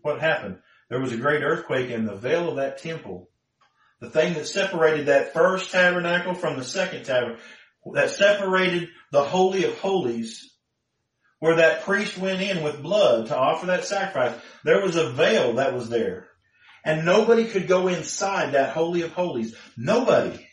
what 0.00 0.20
happened? 0.20 0.58
There 0.88 1.00
was 1.00 1.12
a 1.12 1.16
great 1.16 1.42
earthquake 1.42 1.90
and 1.90 2.06
the 2.06 2.16
veil 2.16 2.50
of 2.50 2.56
that 2.56 2.78
temple, 2.78 3.30
the 4.00 4.10
thing 4.10 4.34
that 4.34 4.46
separated 4.46 5.06
that 5.06 5.32
first 5.32 5.70
tabernacle 5.70 6.34
from 6.34 6.58
the 6.58 6.64
second 6.64 7.04
tabernacle, 7.04 7.42
that 7.94 8.10
separated 8.10 8.88
the 9.10 9.22
Holy 9.22 9.64
of 9.64 9.78
Holies 9.78 10.52
where 11.42 11.56
that 11.56 11.82
priest 11.82 12.16
went 12.16 12.40
in 12.40 12.62
with 12.62 12.84
blood 12.84 13.26
to 13.26 13.36
offer 13.36 13.66
that 13.66 13.84
sacrifice, 13.84 14.32
there 14.62 14.80
was 14.80 14.94
a 14.94 15.10
veil 15.10 15.54
that 15.54 15.74
was 15.74 15.88
there. 15.88 16.28
And 16.84 17.04
nobody 17.04 17.46
could 17.46 17.66
go 17.66 17.88
inside 17.88 18.52
that 18.52 18.74
Holy 18.74 19.02
of 19.02 19.10
Holies. 19.10 19.56
Nobody. 19.76 20.48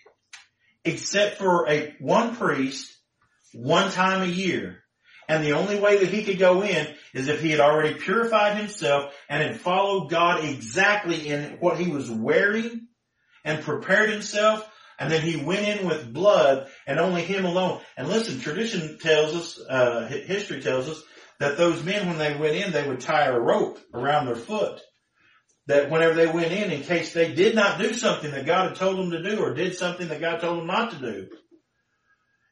Except 0.83 1.37
for 1.37 1.69
a 1.69 1.93
one 1.99 2.35
priest 2.35 2.91
one 3.53 3.91
time 3.91 4.23
a 4.23 4.31
year. 4.31 4.79
And 5.29 5.43
the 5.43 5.53
only 5.53 5.79
way 5.79 5.99
that 5.99 6.09
he 6.09 6.23
could 6.23 6.39
go 6.39 6.63
in 6.63 6.87
is 7.13 7.27
if 7.27 7.41
he 7.41 7.51
had 7.51 7.59
already 7.59 7.93
purified 7.93 8.57
himself 8.57 9.13
and 9.29 9.41
had 9.41 9.61
followed 9.61 10.09
God 10.09 10.43
exactly 10.43 11.27
in 11.27 11.57
what 11.59 11.77
he 11.77 11.87
was 11.87 12.09
wearing 12.09 12.87
and 13.45 13.63
prepared 13.63 14.09
himself 14.09 14.69
and 14.99 15.09
then 15.09 15.21
he 15.21 15.37
went 15.37 15.65
in 15.65 15.87
with 15.87 16.11
blood 16.11 16.67
and 16.85 16.99
only 16.99 17.21
him 17.21 17.45
alone. 17.45 17.79
And 17.95 18.09
listen, 18.09 18.41
tradition 18.41 18.97
tells 18.99 19.33
us, 19.33 19.59
uh, 19.69 20.07
history 20.07 20.61
tells 20.61 20.89
us 20.89 21.01
that 21.39 21.57
those 21.57 21.83
men, 21.83 22.07
when 22.07 22.17
they 22.17 22.35
went 22.35 22.55
in, 22.55 22.73
they 22.73 22.87
would 22.87 22.99
tie 22.99 23.27
a 23.27 23.39
rope 23.39 23.79
around 23.93 24.25
their 24.25 24.35
foot. 24.35 24.81
That 25.67 25.89
whenever 25.89 26.15
they 26.15 26.27
went 26.27 26.51
in, 26.51 26.71
in 26.71 26.81
case 26.81 27.13
they 27.13 27.33
did 27.33 27.55
not 27.55 27.79
do 27.79 27.93
something 27.93 28.31
that 28.31 28.45
God 28.45 28.69
had 28.69 28.75
told 28.75 28.97
them 28.97 29.11
to 29.11 29.23
do 29.23 29.39
or 29.41 29.53
did 29.53 29.75
something 29.75 30.09
that 30.09 30.19
God 30.19 30.41
told 30.41 30.59
them 30.59 30.67
not 30.67 30.91
to 30.91 30.97
do, 30.97 31.27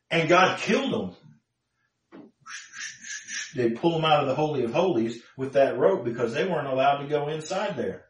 and 0.09 0.29
God 0.29 0.59
killed 0.59 0.93
them, 0.93 1.15
they 3.57 3.71
pull 3.71 3.91
them 3.91 4.05
out 4.05 4.21
of 4.21 4.27
the 4.27 4.35
Holy 4.35 4.63
of 4.63 4.71
Holies 4.71 5.21
with 5.35 5.53
that 5.53 5.77
rope 5.77 6.05
because 6.05 6.33
they 6.33 6.47
weren't 6.47 6.67
allowed 6.67 6.99
to 6.99 7.07
go 7.07 7.27
inside 7.27 7.75
there. 7.75 8.05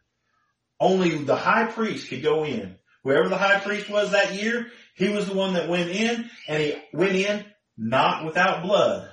Only 0.80 1.18
the 1.24 1.36
high 1.36 1.66
priest 1.66 2.10
could 2.10 2.22
go 2.22 2.44
in 2.46 2.78
Whoever 3.08 3.30
the 3.30 3.38
high 3.38 3.62
priest 3.62 3.90
was 3.90 4.12
that 4.12 4.34
year, 4.34 4.68
he 4.94 5.08
was 5.08 5.28
the 5.28 5.34
one 5.34 5.54
that 5.54 5.70
went 5.70 5.90
in 5.90 6.30
and 6.46 6.62
he 6.62 6.76
went 6.92 7.16
in 7.16 7.46
not 7.78 8.26
without 8.26 8.64
blood. 8.64 9.10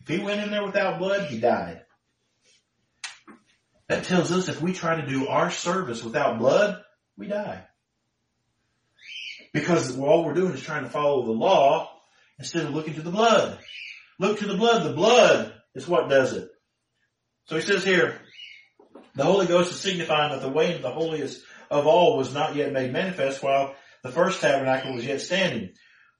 If 0.00 0.08
he 0.08 0.18
went 0.18 0.40
in 0.40 0.50
there 0.50 0.64
without 0.64 0.98
blood, 0.98 1.28
he 1.28 1.38
died. 1.38 1.82
That 3.88 4.02
tells 4.02 4.32
us 4.32 4.48
if 4.48 4.60
we 4.60 4.72
try 4.72 5.00
to 5.00 5.06
do 5.06 5.28
our 5.28 5.52
service 5.52 6.02
without 6.02 6.40
blood, 6.40 6.82
we 7.16 7.28
die. 7.28 7.64
Because 9.52 9.96
all 9.96 10.24
we're 10.24 10.34
doing 10.34 10.54
is 10.54 10.62
trying 10.62 10.82
to 10.82 10.90
follow 10.90 11.24
the 11.24 11.30
law 11.30 11.88
instead 12.36 12.66
of 12.66 12.74
looking 12.74 12.94
to 12.94 13.02
the 13.02 13.12
blood. 13.12 13.60
Look 14.18 14.40
to 14.40 14.46
the 14.48 14.56
blood. 14.56 14.82
The 14.82 14.92
blood 14.92 15.54
is 15.74 15.88
what 15.88 16.08
does 16.08 16.32
it. 16.32 16.50
So 17.46 17.56
he 17.56 17.62
says 17.62 17.84
here, 17.84 18.20
the 19.14 19.24
Holy 19.24 19.46
Ghost 19.46 19.72
is 19.72 19.80
signifying 19.80 20.32
that 20.32 20.42
the 20.42 20.50
way 20.52 20.70
into 20.70 20.82
the 20.82 20.90
holiest 20.90 21.42
of 21.70 21.86
all 21.86 22.16
was 22.16 22.34
not 22.34 22.54
yet 22.54 22.72
made 22.72 22.92
manifest 22.92 23.42
while 23.42 23.74
the 24.02 24.10
first 24.10 24.40
tabernacle 24.40 24.94
was 24.94 25.04
yet 25.04 25.20
standing, 25.20 25.70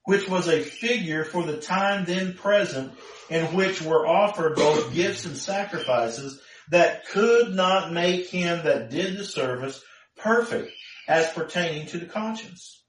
which 0.05 0.27
was 0.27 0.47
a 0.47 0.61
figure 0.61 1.23
for 1.23 1.43
the 1.43 1.57
time 1.57 2.05
then 2.05 2.33
present 2.33 2.93
in 3.29 3.45
which 3.55 3.81
were 3.81 4.05
offered 4.05 4.55
both 4.55 4.93
gifts 4.93 5.25
and 5.25 5.37
sacrifices 5.37 6.41
that 6.69 7.07
could 7.07 7.53
not 7.53 7.91
make 7.91 8.27
him 8.29 8.63
that 8.63 8.89
did 8.89 9.17
the 9.17 9.23
service 9.23 9.81
perfect 10.17 10.71
as 11.07 11.31
pertaining 11.33 11.87
to 11.87 11.97
the 11.97 12.05
conscience, 12.05 12.83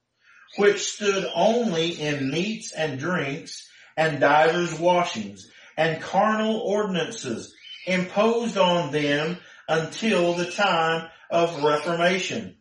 which 0.56 0.84
stood 0.84 1.26
only 1.34 1.90
in 1.90 2.30
meats 2.30 2.72
and 2.72 2.98
drinks 2.98 3.68
and 3.96 4.20
divers 4.20 4.78
washings 4.78 5.50
and 5.76 6.02
carnal 6.02 6.56
ordinances 6.58 7.54
imposed 7.86 8.56
on 8.56 8.92
them 8.92 9.38
until 9.68 10.34
the 10.34 10.50
time 10.50 11.08
of 11.30 11.62
reformation. 11.62 12.56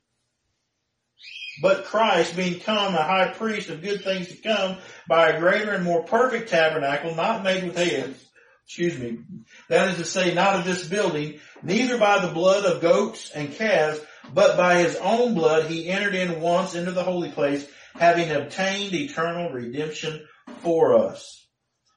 But 1.61 1.85
Christ, 1.85 2.35
being 2.35 2.59
come 2.59 2.95
a 2.95 3.03
high 3.03 3.27
priest 3.27 3.69
of 3.69 3.81
good 3.81 4.03
things 4.03 4.29
to 4.29 4.37
come, 4.37 4.77
by 5.07 5.29
a 5.29 5.39
greater 5.39 5.71
and 5.71 5.83
more 5.83 6.03
perfect 6.03 6.49
tabernacle, 6.49 7.13
not 7.13 7.43
made 7.43 7.63
with 7.63 7.75
hands, 7.75 8.23
excuse 8.65 8.97
me, 8.97 9.19
that 9.67 9.89
is 9.89 9.97
to 9.97 10.05
say, 10.05 10.33
not 10.33 10.59
of 10.59 10.65
this 10.65 10.87
building, 10.87 11.39
neither 11.61 11.97
by 11.97 12.19
the 12.19 12.33
blood 12.33 12.65
of 12.65 12.81
goats 12.81 13.29
and 13.31 13.53
calves, 13.53 13.99
but 14.33 14.55
by 14.55 14.77
his 14.77 14.95
own 14.95 15.33
blood 15.33 15.65
he 15.65 15.89
entered 15.89 16.15
in 16.15 16.41
once 16.41 16.73
into 16.73 16.91
the 16.91 17.03
holy 17.03 17.31
place, 17.31 17.67
having 17.95 18.31
obtained 18.31 18.93
eternal 18.93 19.51
redemption 19.51 20.25
for 20.61 20.95
us. 20.95 21.40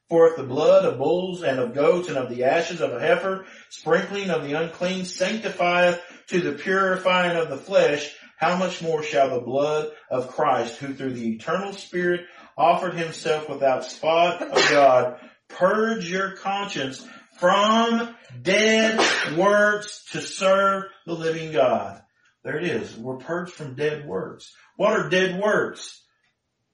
For 0.09 0.29
if 0.29 0.37
the 0.37 0.45
blood 0.45 0.85
of 0.85 0.99
bulls 0.99 1.43
and 1.43 1.59
of 1.59 1.75
goats 1.75 2.09
and 2.09 2.19
of 2.19 2.29
the 2.29 2.45
ashes 2.45 2.81
of 2.81 2.93
a 2.93 3.01
heifer, 3.01 3.47
sprinkling 3.71 4.31
of 4.31 4.45
the 4.45 4.53
unclean, 4.53 5.07
sanctifieth 5.07 6.01
to 6.29 6.41
the 6.41 6.53
purifying 6.53 7.37
of 7.37 7.49
the 7.49 7.57
flesh, 7.57 8.15
how 8.37 8.57
much 8.57 8.83
more 8.83 9.03
shall 9.03 9.31
the 9.31 9.41
blood 9.41 9.91
of 10.11 10.29
Christ, 10.29 10.77
who 10.77 10.93
through 10.93 11.15
the 11.15 11.35
eternal 11.35 11.73
Spirit 11.73 12.27
offered 12.57 12.95
himself 12.95 13.49
without 13.49 13.85
spot 13.85 14.43
of 14.43 14.71
God, 14.71 15.19
purge 15.49 16.11
your 16.11 16.33
conscience 16.33 17.07
from 17.39 18.15
dead 18.43 18.99
works 19.37 20.05
to 20.13 20.21
serve 20.21 20.85
the 21.07 21.15
living 21.15 21.53
God. 21.53 22.03
There 22.43 22.59
it 22.59 22.65
is. 22.65 22.95
We're 22.97 23.17
purged 23.17 23.53
from 23.53 23.75
dead 23.75 24.07
works. 24.07 24.55
What 24.77 24.93
are 24.93 25.09
dead 25.09 25.41
works? 25.41 26.03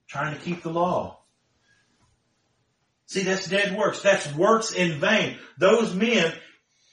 Trying 0.07 0.37
to 0.37 0.43
keep 0.43 0.63
the 0.63 0.69
law. 0.69 1.20
See, 3.11 3.23
that's 3.23 3.49
dead 3.49 3.77
works. 3.77 4.01
That's 4.01 4.33
works 4.33 4.71
in 4.71 5.01
vain. 5.01 5.37
Those 5.57 5.93
men 5.93 6.31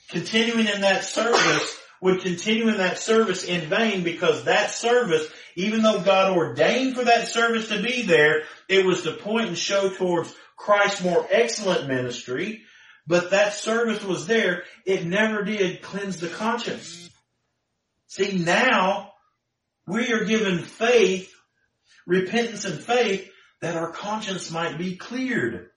continuing 0.08 0.66
in 0.66 0.80
that 0.80 1.04
service 1.04 1.76
would 2.02 2.22
continue 2.22 2.66
in 2.66 2.78
that 2.78 2.98
service 2.98 3.44
in 3.44 3.70
vain 3.70 4.02
because 4.02 4.42
that 4.42 4.72
service, 4.72 5.30
even 5.54 5.80
though 5.80 6.00
God 6.00 6.36
ordained 6.36 6.96
for 6.96 7.04
that 7.04 7.28
service 7.28 7.68
to 7.68 7.80
be 7.80 8.02
there, 8.02 8.42
it 8.68 8.84
was 8.84 9.02
to 9.02 9.12
point 9.12 9.46
and 9.46 9.56
show 9.56 9.90
towards 9.90 10.34
Christ's 10.56 11.04
more 11.04 11.24
excellent 11.30 11.86
ministry, 11.86 12.62
but 13.06 13.30
that 13.30 13.54
service 13.54 14.02
was 14.02 14.26
there. 14.26 14.64
It 14.84 15.06
never 15.06 15.44
did 15.44 15.82
cleanse 15.82 16.18
the 16.18 16.26
conscience. 16.26 17.10
See, 18.08 18.38
now 18.38 19.12
we 19.86 20.12
are 20.12 20.24
given 20.24 20.64
faith, 20.64 21.32
repentance 22.08 22.64
and 22.64 22.80
faith 22.80 23.30
that 23.60 23.76
our 23.76 23.92
conscience 23.92 24.50
might 24.50 24.78
be 24.78 24.96
cleared 24.96 25.70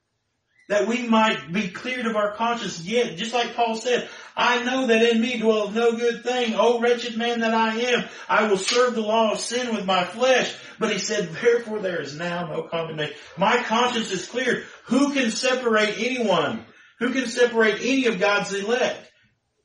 that 0.72 0.88
we 0.88 1.06
might 1.06 1.52
be 1.52 1.68
cleared 1.68 2.06
of 2.06 2.16
our 2.16 2.32
conscience. 2.32 2.82
Yet, 2.82 3.18
just 3.18 3.34
like 3.34 3.56
Paul 3.56 3.76
said, 3.76 4.08
I 4.38 4.64
know 4.64 4.88
that 4.88 5.04
in 5.04 5.20
me 5.20 5.38
dwells 5.38 5.76
no 5.76 5.98
good 5.98 6.24
thing. 6.24 6.56
O 6.56 6.80
wretched 6.80 7.18
man 7.18 7.42
that 7.42 7.54
I 7.54 7.76
am, 7.76 8.06
I 8.30 8.48
will 8.48 8.56
serve 8.58 8.96
the 8.96 9.02
law 9.02 9.34
of 9.34 9.42
sin 9.42 9.76
with 9.76 9.86
my 9.86 10.06
flesh. 10.06 10.56
But 10.80 10.94
he 10.94 10.98
said, 10.98 11.28
therefore 11.34 11.80
there 11.80 12.00
is 12.00 12.16
now 12.16 12.48
no 12.48 12.64
condemnation. 12.64 13.18
My 13.38 13.58
conscience 13.64 14.12
is 14.12 14.26
cleared. 14.26 14.64
Who 14.86 15.12
can 15.12 15.32
separate 15.32 15.96
anyone? 15.98 16.64
Who 17.00 17.12
can 17.12 17.28
separate 17.28 17.82
any 17.82 18.06
of 18.06 18.22
God's 18.22 18.54
elect? 18.54 19.12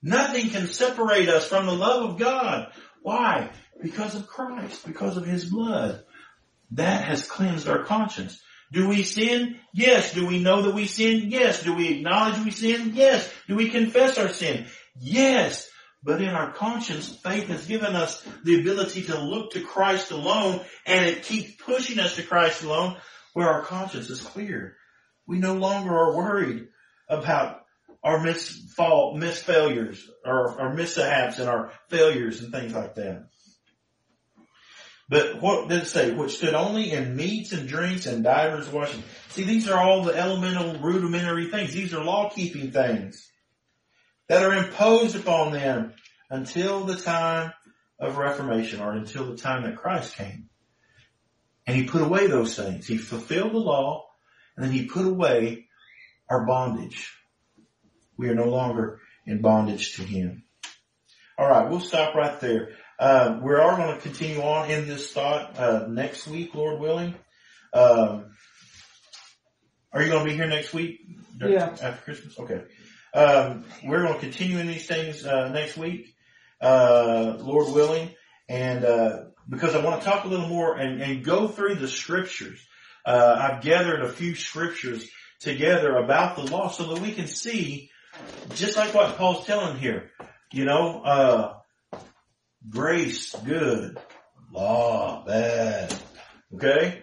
Nothing 0.03 0.51
can 0.51 0.67
separate 0.67 1.29
us 1.29 1.47
from 1.47 1.67
the 1.67 1.73
love 1.73 2.11
of 2.11 2.19
God. 2.19 2.73
Why? 3.03 3.51
Because 3.81 4.17
of 4.17 4.27
Christ, 4.27 4.85
because 4.85 5.17
of 5.17 5.25
His 5.25 5.45
blood. 5.45 6.03
That 6.73 7.05
has 7.05 7.31
cleansed 7.31 7.69
our 7.69 7.85
conscience. 7.85 8.43
Do 8.73 8.89
we 8.89 9.03
sin? 9.03 9.57
Yes. 9.73 10.13
Do 10.13 10.27
we 10.27 10.43
know 10.43 10.63
that 10.63 10.75
we 10.75 10.87
sin? 10.87 11.31
Yes. 11.31 11.63
Do 11.63 11.75
we 11.75 11.95
acknowledge 11.95 12.45
we 12.45 12.51
sin? 12.51 12.93
Yes. 12.95 13.33
Do 13.47 13.55
we 13.55 13.71
confess 13.71 14.19
our 14.19 14.29
sin? 14.29 14.67
Yes. 15.01 15.69
But 16.03 16.21
in 16.23 16.29
our 16.29 16.53
conscience, 16.53 17.09
faith 17.17 17.49
has 17.49 17.67
given 17.67 17.97
us 17.97 18.27
the 18.45 18.61
ability 18.61 19.05
to 19.05 19.19
look 19.19 19.53
to 19.53 19.61
Christ 19.61 20.11
alone 20.11 20.61
and 20.85 21.07
it 21.07 21.25
keeps 21.25 21.53
pushing 21.63 21.99
us 21.99 22.17
to 22.17 22.23
Christ 22.23 22.63
alone 22.63 22.97
where 23.35 23.49
our 23.49 23.63
conscience 23.63 24.09
is 24.11 24.21
clear. 24.21 24.77
We 25.27 25.39
no 25.39 25.55
longer 25.55 25.93
are 25.93 26.17
worried 26.17 26.69
about 27.09 27.63
our 28.05 28.21
misfall, 28.21 29.17
misfailures, 29.17 29.99
or 30.25 30.61
our 30.61 30.75
mishaps 30.75 31.39
and 31.39 31.49
our 31.49 31.73
failures 31.89 32.41
and 32.41 32.53
things 32.53 32.73
like 32.73 32.95
that. 32.95 33.27
But 35.09 35.41
what 35.41 35.69
did 35.69 35.83
it 35.83 35.87
say? 35.87 36.13
Which 36.13 36.37
stood 36.37 36.55
only 36.55 36.91
in 36.91 37.15
meats 37.15 37.53
and 37.53 37.69
drinks 37.69 38.07
and 38.07 38.25
divers 38.25 38.69
washing. 38.69 39.05
See, 39.29 39.45
these 39.45 39.69
are 39.69 39.79
all 39.79 40.03
the 40.03 40.17
elemental 40.17 40.81
rudimentary 40.81 41.49
things. 41.49 41.73
These 41.73 41.95
are 41.95 42.03
law 42.03 42.31
keeping 42.31 42.73
things 42.73 43.31
that 44.29 44.43
are 44.43 44.55
imposed 44.55 45.15
upon 45.15 45.53
them 45.53 45.95
until 46.29 46.85
the 46.85 46.97
time 46.97 47.53
of 48.01 48.17
Reformation 48.17 48.81
or 48.81 48.93
until 48.93 49.31
the 49.31 49.37
time 49.37 49.63
that 49.63 49.77
Christ 49.77 50.17
came. 50.17 50.49
And 51.67 51.77
he 51.77 51.85
put 51.85 52.03
away 52.03 52.27
those 52.27 52.57
things. 52.57 52.87
He 52.87 52.99
fulfilled 52.99 53.53
the 53.53 53.59
law 53.59 54.07
and 54.57 54.65
then 54.65 54.73
he 54.73 54.87
put 54.87 55.07
away 55.07 55.67
our 56.29 56.45
bondage. 56.45 57.13
We 58.17 58.29
are 58.29 58.35
no 58.35 58.49
longer 58.49 59.01
in 59.25 59.41
bondage 59.41 59.97
to 59.97 60.03
him. 60.03 60.45
All 61.39 61.49
right, 61.49 61.69
we'll 61.69 61.81
stop 61.81 62.15
right 62.15 62.41
there. 62.41 62.71
Uh, 62.99 63.41
we 63.43 63.53
are 63.53 63.77
going 63.77 63.95
to 63.95 64.01
continue 64.01 64.41
on 64.41 64.71
in 64.71 64.89
this 64.89 65.13
thought 65.13 65.59
uh, 65.59 65.87
next 65.87 66.27
week, 66.27 66.55
Lord 66.55 66.81
willing. 66.81 67.15
Um, 67.73 68.31
are 69.93 70.03
you 70.03 70.11
going 70.11 70.25
to 70.25 70.31
be 70.31 70.37
here 70.37 70.47
next 70.47 70.73
week? 70.73 71.01
Yeah. 71.39 71.77
After 71.83 72.03
Christmas? 72.05 72.39
Okay. 72.39 72.63
Um, 73.13 73.65
we're 73.85 74.03
going 74.03 74.15
to 74.15 74.21
continue 74.21 74.59
in 74.59 74.67
these 74.67 74.87
things 74.87 75.25
uh, 75.25 75.49
next 75.49 75.77
week, 75.77 76.15
uh, 76.61 77.37
Lord 77.39 77.75
willing, 77.75 78.11
and 78.49 78.85
uh, 78.85 79.25
because 79.49 79.75
I 79.75 79.85
want 79.85 80.01
to 80.01 80.07
talk 80.07 80.25
a 80.25 80.29
little 80.29 80.49
more 80.49 80.77
and, 80.77 81.01
and 81.01 81.25
go 81.25 81.49
through 81.49 81.77
the 81.77 81.89
scriptures. 81.89 82.61
Uh, 83.05 83.37
I've 83.39 83.63
gathered 83.63 84.03
a 84.03 84.09
few 84.09 84.35
scriptures 84.35 85.09
together 85.41 85.97
about 85.97 86.37
the 86.37 86.43
law 86.43 86.69
so 86.71 86.95
that 86.95 87.03
we 87.03 87.13
can 87.13 87.27
see, 87.27 87.91
just 88.55 88.77
like 88.77 88.95
what 88.95 89.17
Paul's 89.17 89.47
telling 89.47 89.79
here, 89.79 90.11
you 90.53 90.65
know, 90.65 91.03
uh, 91.03 91.55
grace, 92.69 93.35
good, 93.35 93.99
law, 94.53 95.25
bad. 95.25 95.95
Okay? 96.55 97.03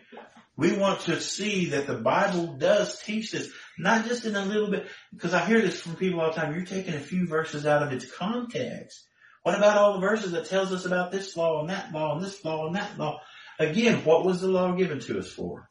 We 0.56 0.74
want 0.74 1.02
to 1.02 1.20
see 1.20 1.72
that 1.72 1.88
the 1.88 1.96
Bible 1.96 2.58
does 2.58 3.02
teach 3.02 3.32
this, 3.32 3.52
not 3.78 4.06
just 4.06 4.26
in 4.26 4.36
a 4.36 4.46
little 4.46 4.70
bit, 4.70 4.88
because 5.12 5.34
I 5.34 5.46
hear 5.46 5.62
this 5.62 5.82
from 5.82 5.96
people 5.96 6.22
all 6.22 6.32
the 6.32 6.36
time, 6.36 6.54
you're 6.54 6.66
taking 6.66 6.94
a 6.94 7.00
few 7.00 7.28
verses 7.28 7.66
out 7.66 7.82
of 7.82 7.92
its 7.92 8.10
context. 8.12 9.08
What 9.42 9.58
about 9.58 9.78
all 9.78 9.94
the 9.94 10.08
verses 10.08 10.32
that 10.32 10.46
tells 10.46 10.72
us 10.72 10.86
about 10.86 11.12
this 11.12 11.36
law 11.36 11.62
and 11.62 11.70
that 11.70 11.92
law 11.92 12.16
and 12.16 12.24
this 12.24 12.44
law 12.46 12.68
and 12.68 12.76
that 12.76 12.98
law? 12.98 13.20
Again, 13.60 14.06
what 14.06 14.26
was 14.26 14.42
the 14.42 14.48
law 14.48 14.74
given 14.74 15.00
to 15.02 15.20
us 15.20 15.32
for? 15.32 15.70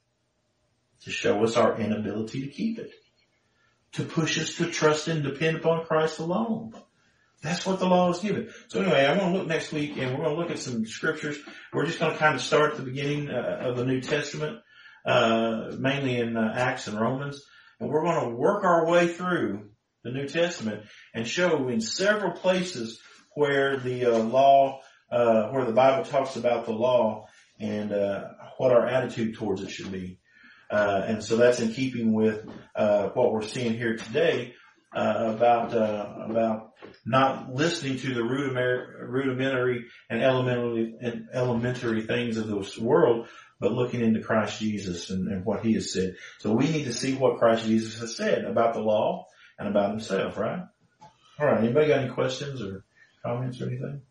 To 1.04 1.10
show 1.10 1.42
us 1.42 1.56
our 1.56 1.80
inability 1.80 2.42
to 2.42 2.52
keep 2.52 2.78
it. 2.78 2.90
To 3.92 4.04
push 4.04 4.38
us 4.38 4.56
to 4.56 4.70
trust 4.70 5.08
and 5.08 5.22
depend 5.22 5.58
upon 5.58 5.84
Christ 5.84 6.18
alone. 6.18 6.74
That's 7.42 7.66
what 7.66 7.80
the 7.80 7.86
law 7.86 8.10
is 8.10 8.20
given. 8.20 8.50
So 8.68 8.80
anyway, 8.80 9.04
I 9.04 9.18
want 9.18 9.32
to 9.32 9.38
look 9.38 9.48
next 9.48 9.72
week 9.72 9.96
and 9.96 10.12
we're 10.12 10.24
going 10.24 10.36
to 10.36 10.40
look 10.40 10.50
at 10.52 10.60
some 10.60 10.86
scriptures. 10.86 11.36
We're 11.72 11.86
just 11.86 11.98
going 11.98 12.12
to 12.12 12.18
kind 12.18 12.36
of 12.36 12.40
start 12.40 12.72
at 12.72 12.76
the 12.76 12.84
beginning 12.84 13.30
uh, 13.30 13.58
of 13.62 13.76
the 13.76 13.84
New 13.84 14.00
Testament, 14.00 14.60
uh, 15.04 15.72
mainly 15.76 16.18
in 16.18 16.36
uh, 16.36 16.54
Acts 16.54 16.86
and 16.86 17.00
Romans. 17.00 17.42
And 17.80 17.90
we're 17.90 18.04
going 18.04 18.30
to 18.30 18.36
work 18.36 18.62
our 18.62 18.88
way 18.88 19.08
through 19.08 19.70
the 20.04 20.12
New 20.12 20.28
Testament 20.28 20.84
and 21.14 21.26
show 21.26 21.66
in 21.68 21.80
several 21.80 22.30
places 22.30 23.00
where 23.34 23.76
the 23.76 24.06
uh, 24.06 24.18
law, 24.18 24.80
uh, 25.10 25.48
where 25.48 25.64
the 25.64 25.72
Bible 25.72 26.04
talks 26.04 26.36
about 26.36 26.66
the 26.66 26.72
law 26.72 27.26
and 27.58 27.92
uh, 27.92 28.24
what 28.58 28.70
our 28.70 28.86
attitude 28.86 29.34
towards 29.34 29.62
it 29.62 29.70
should 29.70 29.90
be. 29.90 30.20
and 30.70 31.24
so 31.24 31.36
that's 31.36 31.58
in 31.58 31.72
keeping 31.72 32.12
with 32.12 32.46
what 32.76 33.32
we're 33.32 33.42
seeing 33.42 33.74
here 33.74 33.96
today 33.96 34.54
uh, 34.94 35.32
about 35.34 35.74
uh, 35.74 36.14
about 36.28 36.72
not 37.06 37.52
listening 37.52 37.98
to 37.98 38.14
the 38.14 38.22
rudimentary, 38.22 39.86
and 40.10 40.22
elementary 40.22 40.94
and 41.00 41.28
elementary 41.32 42.02
things 42.02 42.36
of 42.36 42.48
this 42.48 42.78
world, 42.78 43.28
but 43.60 43.72
looking 43.72 44.00
into 44.00 44.20
Christ 44.20 44.60
Jesus 44.60 45.10
and, 45.10 45.28
and, 45.28 45.44
what 45.44 45.64
He 45.64 45.74
has 45.74 45.92
said. 45.92 46.16
So 46.40 46.52
we 46.52 46.68
need 46.68 46.84
to 46.84 46.92
see 46.92 47.14
what 47.14 47.38
Christ 47.38 47.66
Jesus 47.66 48.00
has 48.00 48.16
said 48.16 48.44
about 48.44 48.74
the 48.74 48.80
law 48.80 49.26
and 49.58 49.68
about 49.68 49.90
Himself, 49.90 50.36
right? 50.36 50.62
All 51.38 51.46
right. 51.46 51.58
Anybody 51.58 51.88
got 51.88 52.00
any 52.00 52.10
questions 52.10 52.60
or 52.62 52.84
comments 53.24 53.60
or 53.60 53.66
anything? 53.66 54.02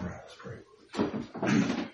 All 0.00 0.06
right. 0.06 0.20
Let's 0.24 0.34
pray. 0.36 1.88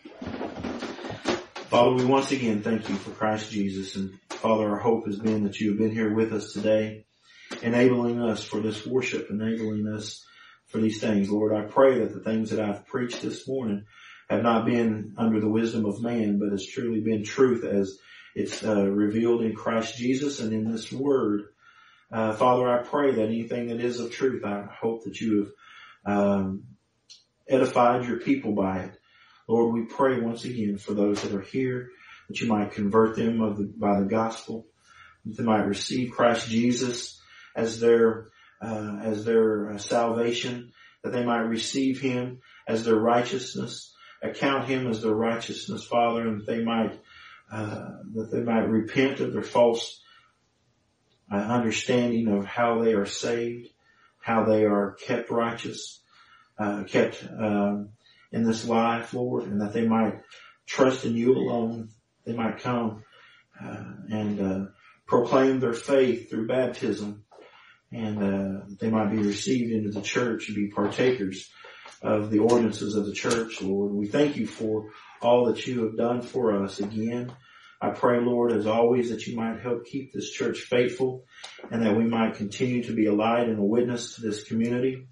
Father, 1.74 1.90
we 1.90 2.05
once 2.05 2.30
again 2.30 2.62
thank 2.62 2.88
you 2.88 2.94
for 2.94 3.10
Christ 3.10 3.51
Jesus 3.51 3.96
and 3.96 4.16
Father, 4.28 4.70
our 4.70 4.78
hope 4.78 5.06
has 5.06 5.18
been 5.18 5.42
that 5.42 5.59
you 5.59 5.70
have 5.70 5.78
been 5.80 5.90
here 5.90 6.14
with 6.14 6.32
us 6.32 6.52
today, 6.52 7.05
enabling 7.62 8.22
us 8.22 8.44
for 8.44 8.60
this 8.60 8.86
worship, 8.86 9.26
enabling 9.28 9.88
us 9.88 10.24
for 10.68 10.78
these 10.78 11.01
things. 11.01 11.28
Lord, 11.28 11.52
I 11.52 11.62
pray 11.62 11.98
that 11.98 12.14
the 12.14 12.20
things 12.20 12.51
that 12.51 12.60
I've 12.60 12.86
preached 12.86 13.22
this 13.22 13.48
morning 13.48 13.86
have 14.30 14.44
not 14.44 14.66
been 14.66 15.14
under 15.18 15.40
the 15.40 15.48
wisdom 15.48 15.84
of 15.84 16.01
man, 16.01 16.38
but 16.38 16.52
has 16.52 16.64
truly 16.64 17.01
been 17.01 17.24
truth 17.24 17.64
as 17.64 17.98
it's 18.36 18.62
uh, 18.62 18.88
revealed 18.88 19.42
in 19.42 19.56
Christ 19.56 19.96
Jesus 19.96 20.38
and 20.38 20.52
in 20.52 20.70
this 20.70 20.92
word. 20.92 21.42
Uh, 22.09 22.34
Father, 22.34 22.68
I 22.68 22.84
pray 22.84 23.16
that 23.16 23.26
anything 23.26 23.66
that 23.66 23.80
is 23.80 23.98
of 23.98 24.12
truth, 24.12 24.44
I 24.44 24.62
hope 24.80 25.06
that 25.06 25.20
you 25.20 25.51
have 26.06 26.16
um, 26.16 26.62
edified 27.48 28.06
your 28.06 28.20
people 28.20 28.52
by 28.52 28.78
it. 28.78 29.01
Lord, 29.46 29.74
we 29.74 29.84
pray 29.84 30.20
once 30.20 30.44
again 30.44 30.78
for 30.78 30.94
those 30.94 31.22
that 31.22 31.34
are 31.34 31.40
here, 31.40 31.90
that 32.28 32.40
you 32.40 32.48
might 32.48 32.72
convert 32.72 33.16
them 33.16 33.38
the, 33.38 33.72
by 33.76 34.00
the 34.00 34.06
gospel, 34.06 34.66
that 35.24 35.36
they 35.36 35.44
might 35.44 35.66
receive 35.66 36.12
Christ 36.12 36.48
Jesus 36.48 37.20
as 37.54 37.80
their, 37.80 38.28
uh, 38.62 38.98
as 39.02 39.24
their 39.24 39.72
uh, 39.72 39.78
salvation, 39.78 40.72
that 41.02 41.12
they 41.12 41.24
might 41.24 41.40
receive 41.40 42.00
Him 42.00 42.40
as 42.66 42.84
their 42.84 42.96
righteousness, 42.96 43.94
account 44.22 44.66
Him 44.66 44.86
as 44.86 45.02
their 45.02 45.14
righteousness, 45.14 45.84
Father, 45.84 46.26
and 46.26 46.40
that 46.40 46.46
they 46.46 46.64
might, 46.64 46.98
uh, 47.52 47.90
that 48.14 48.30
they 48.32 48.40
might 48.40 48.68
repent 48.68 49.20
of 49.20 49.32
their 49.32 49.42
false 49.42 50.00
uh, 51.30 51.36
understanding 51.36 52.28
of 52.28 52.46
how 52.46 52.82
they 52.82 52.94
are 52.94 53.06
saved, 53.06 53.68
how 54.20 54.44
they 54.44 54.64
are 54.64 54.96
kept 55.04 55.30
righteous, 55.30 56.00
uh, 56.58 56.84
kept, 56.84 57.22
um, 57.38 57.90
in 58.35 58.43
this 58.43 58.66
life, 58.66 59.15
Lord, 59.15 59.44
and 59.44 59.61
that 59.61 59.73
they 59.73 59.86
might 59.86 60.20
trust 60.66 61.05
in 61.05 61.15
you 61.16 61.36
alone. 61.36 61.90
They 62.27 62.32
might 62.32 62.59
come 62.59 63.05
uh, 63.62 63.85
and 64.11 64.40
uh, 64.40 64.70
proclaim 65.06 65.61
their 65.61 65.73
faith 65.73 66.28
through 66.28 66.48
baptism, 66.48 67.24
and 67.93 68.19
uh, 68.19 68.65
they 68.81 68.90
might 68.90 69.12
be 69.12 69.19
received 69.19 69.73
into 69.73 69.90
the 69.90 70.02
church 70.02 70.48
and 70.48 70.56
be 70.56 70.69
partakers 70.69 71.48
of 72.02 72.31
the 72.31 72.40
ordinances 72.40 72.97
of 72.97 73.06
the 73.06 73.12
church, 73.12 73.62
Lord. 73.62 73.93
We 73.93 74.09
thank 74.09 74.36
you 74.36 74.48
for 74.48 74.90
all 75.23 75.47
that 75.47 75.65
you 75.66 75.85
have 75.85 75.97
done 75.97 76.20
for 76.20 76.65
us 76.65 76.81
again. 76.81 77.32
I 77.81 77.90
pray, 77.90 78.20
Lord, 78.20 78.51
as 78.51 78.66
always, 78.66 79.11
that 79.11 79.27
you 79.28 79.36
might 79.36 79.61
help 79.61 79.86
keep 79.86 80.12
this 80.12 80.31
church 80.31 80.61
faithful 80.61 81.24
and 81.70 81.85
that 81.85 81.97
we 81.97 82.05
might 82.05 82.35
continue 82.35 82.82
to 82.85 82.94
be 82.94 83.06
a 83.06 83.15
light 83.15 83.48
and 83.48 83.59
a 83.59 83.65
witness 83.65 84.16
to 84.16 84.23
this 84.23 84.43
community. 84.44 85.06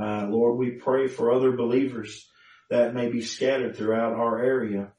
Uh, 0.00 0.28
Lord, 0.30 0.58
we 0.58 0.72
pray 0.72 1.08
for 1.08 1.32
other 1.32 1.52
believers 1.52 2.26
that 2.70 2.94
may 2.94 3.08
be 3.08 3.22
scattered 3.22 3.76
throughout 3.76 4.14
our 4.14 4.42
area, 4.42 4.92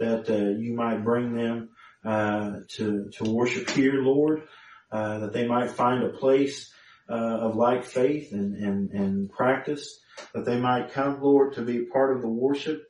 that 0.00 0.28
uh, 0.28 0.58
you 0.58 0.74
might 0.74 1.04
bring 1.04 1.34
them 1.34 1.70
uh, 2.04 2.60
to 2.68 3.10
to 3.12 3.30
worship 3.30 3.70
here, 3.70 4.02
Lord, 4.02 4.42
uh, 4.90 5.20
that 5.20 5.32
they 5.32 5.46
might 5.46 5.70
find 5.70 6.02
a 6.02 6.10
place 6.10 6.72
uh, 7.08 7.14
of 7.14 7.56
like 7.56 7.84
faith 7.84 8.32
and 8.32 8.56
and 8.56 8.90
and 8.90 9.30
practice, 9.30 10.00
that 10.34 10.44
they 10.44 10.58
might 10.58 10.92
come, 10.92 11.22
Lord, 11.22 11.54
to 11.54 11.62
be 11.62 11.86
part 11.86 12.16
of 12.16 12.22
the 12.22 12.28
worship. 12.28 12.82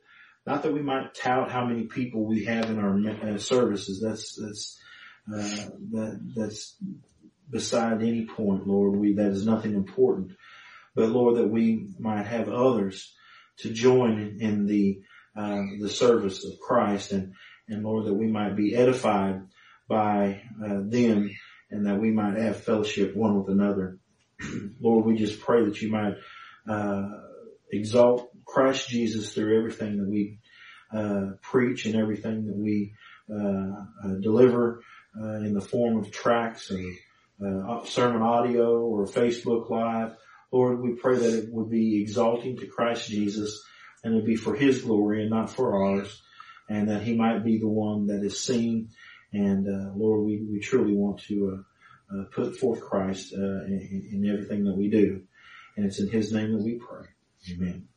Not 0.45 0.63
that 0.63 0.73
we 0.73 0.81
might 0.81 1.13
tout 1.13 1.51
how 1.51 1.65
many 1.65 1.83
people 1.83 2.25
we 2.25 2.45
have 2.45 2.69
in 2.69 2.79
our 2.79 3.33
uh, 3.33 3.37
services. 3.37 4.01
That's 4.01 4.35
that's 4.35 4.79
uh, 5.33 5.69
that 5.91 6.33
that's 6.35 6.75
beside 7.49 8.01
any 8.01 8.25
point, 8.25 8.67
Lord. 8.67 8.97
We 8.97 9.13
that 9.13 9.31
is 9.31 9.45
nothing 9.45 9.73
important, 9.73 10.33
but 10.95 11.09
Lord, 11.09 11.37
that 11.37 11.47
we 11.47 11.87
might 11.99 12.25
have 12.25 12.49
others 12.49 13.13
to 13.59 13.71
join 13.71 14.19
in, 14.19 14.41
in 14.41 14.65
the 14.65 15.01
uh, 15.35 15.63
the 15.79 15.89
service 15.89 16.45
of 16.45 16.59
Christ, 16.59 17.11
and 17.11 17.33
and 17.67 17.83
Lord, 17.83 18.05
that 18.05 18.13
we 18.13 18.27
might 18.27 18.55
be 18.55 18.75
edified 18.75 19.41
by 19.87 20.41
uh, 20.63 20.81
them, 20.83 21.31
and 21.71 21.87
that 21.87 21.99
we 21.99 22.11
might 22.11 22.37
have 22.37 22.63
fellowship 22.63 23.15
one 23.15 23.37
with 23.37 23.49
another. 23.49 23.97
Lord, 24.79 25.05
we 25.05 25.15
just 25.15 25.39
pray 25.39 25.65
that 25.65 25.81
you 25.81 25.89
might 25.89 26.15
uh, 26.69 27.09
exalt 27.71 28.29
Christ 28.45 28.89
Jesus 28.89 29.33
through 29.33 29.57
everything 29.57 29.97
that 29.97 30.09
we 30.09 30.39
uh, 30.93 31.31
preach 31.41 31.85
and 31.85 31.95
everything 31.95 32.45
that 32.45 32.55
we 32.55 32.93
uh, 33.33 34.07
uh, 34.07 34.15
deliver 34.21 34.81
in 35.15 35.53
the 35.53 35.61
form 35.61 35.97
of 35.97 36.11
tracks 36.11 36.71
or 36.71 37.85
sermon 37.85 38.21
audio 38.21 38.79
or 38.81 39.05
Facebook 39.05 39.69
Live. 39.69 40.15
Lord, 40.53 40.81
we 40.81 40.93
pray 40.93 41.17
that 41.17 41.33
it 41.33 41.51
would 41.51 41.71
be 41.71 41.99
exalting 42.01 42.57
to 42.57 42.67
Christ 42.67 43.09
Jesus 43.09 43.63
and 44.03 44.13
it 44.13 44.15
would 44.15 44.25
be 44.25 44.35
for 44.35 44.53
His 44.53 44.83
glory 44.83 45.21
and 45.21 45.31
not 45.31 45.49
for 45.49 45.83
ours 45.83 46.21
and 46.69 46.89
that 46.89 47.01
He 47.01 47.15
might 47.15 47.43
be 47.43 47.57
the 47.57 47.67
one 47.67 48.07
that 48.07 48.23
is 48.23 48.43
seen. 48.43 48.89
And, 49.33 49.67
uh, 49.67 49.93
Lord, 49.95 50.23
we, 50.25 50.45
we 50.49 50.59
truly 50.59 50.93
want 50.93 51.23
to, 51.23 51.57
uh, 51.57 52.15
uh, 52.15 52.23
put 52.25 52.55
forth 52.55 52.81
Christ, 52.81 53.33
in, 53.33 54.09
in 54.13 54.29
everything 54.31 54.65
that 54.65 54.77
we 54.77 54.89
do. 54.89 55.23
And 55.75 55.87
it's 55.87 55.99
in 55.99 56.09
His 56.09 56.31
name 56.31 56.51
that 56.51 56.63
we 56.63 56.75
pray. 56.75 57.07
Amen. 57.51 57.87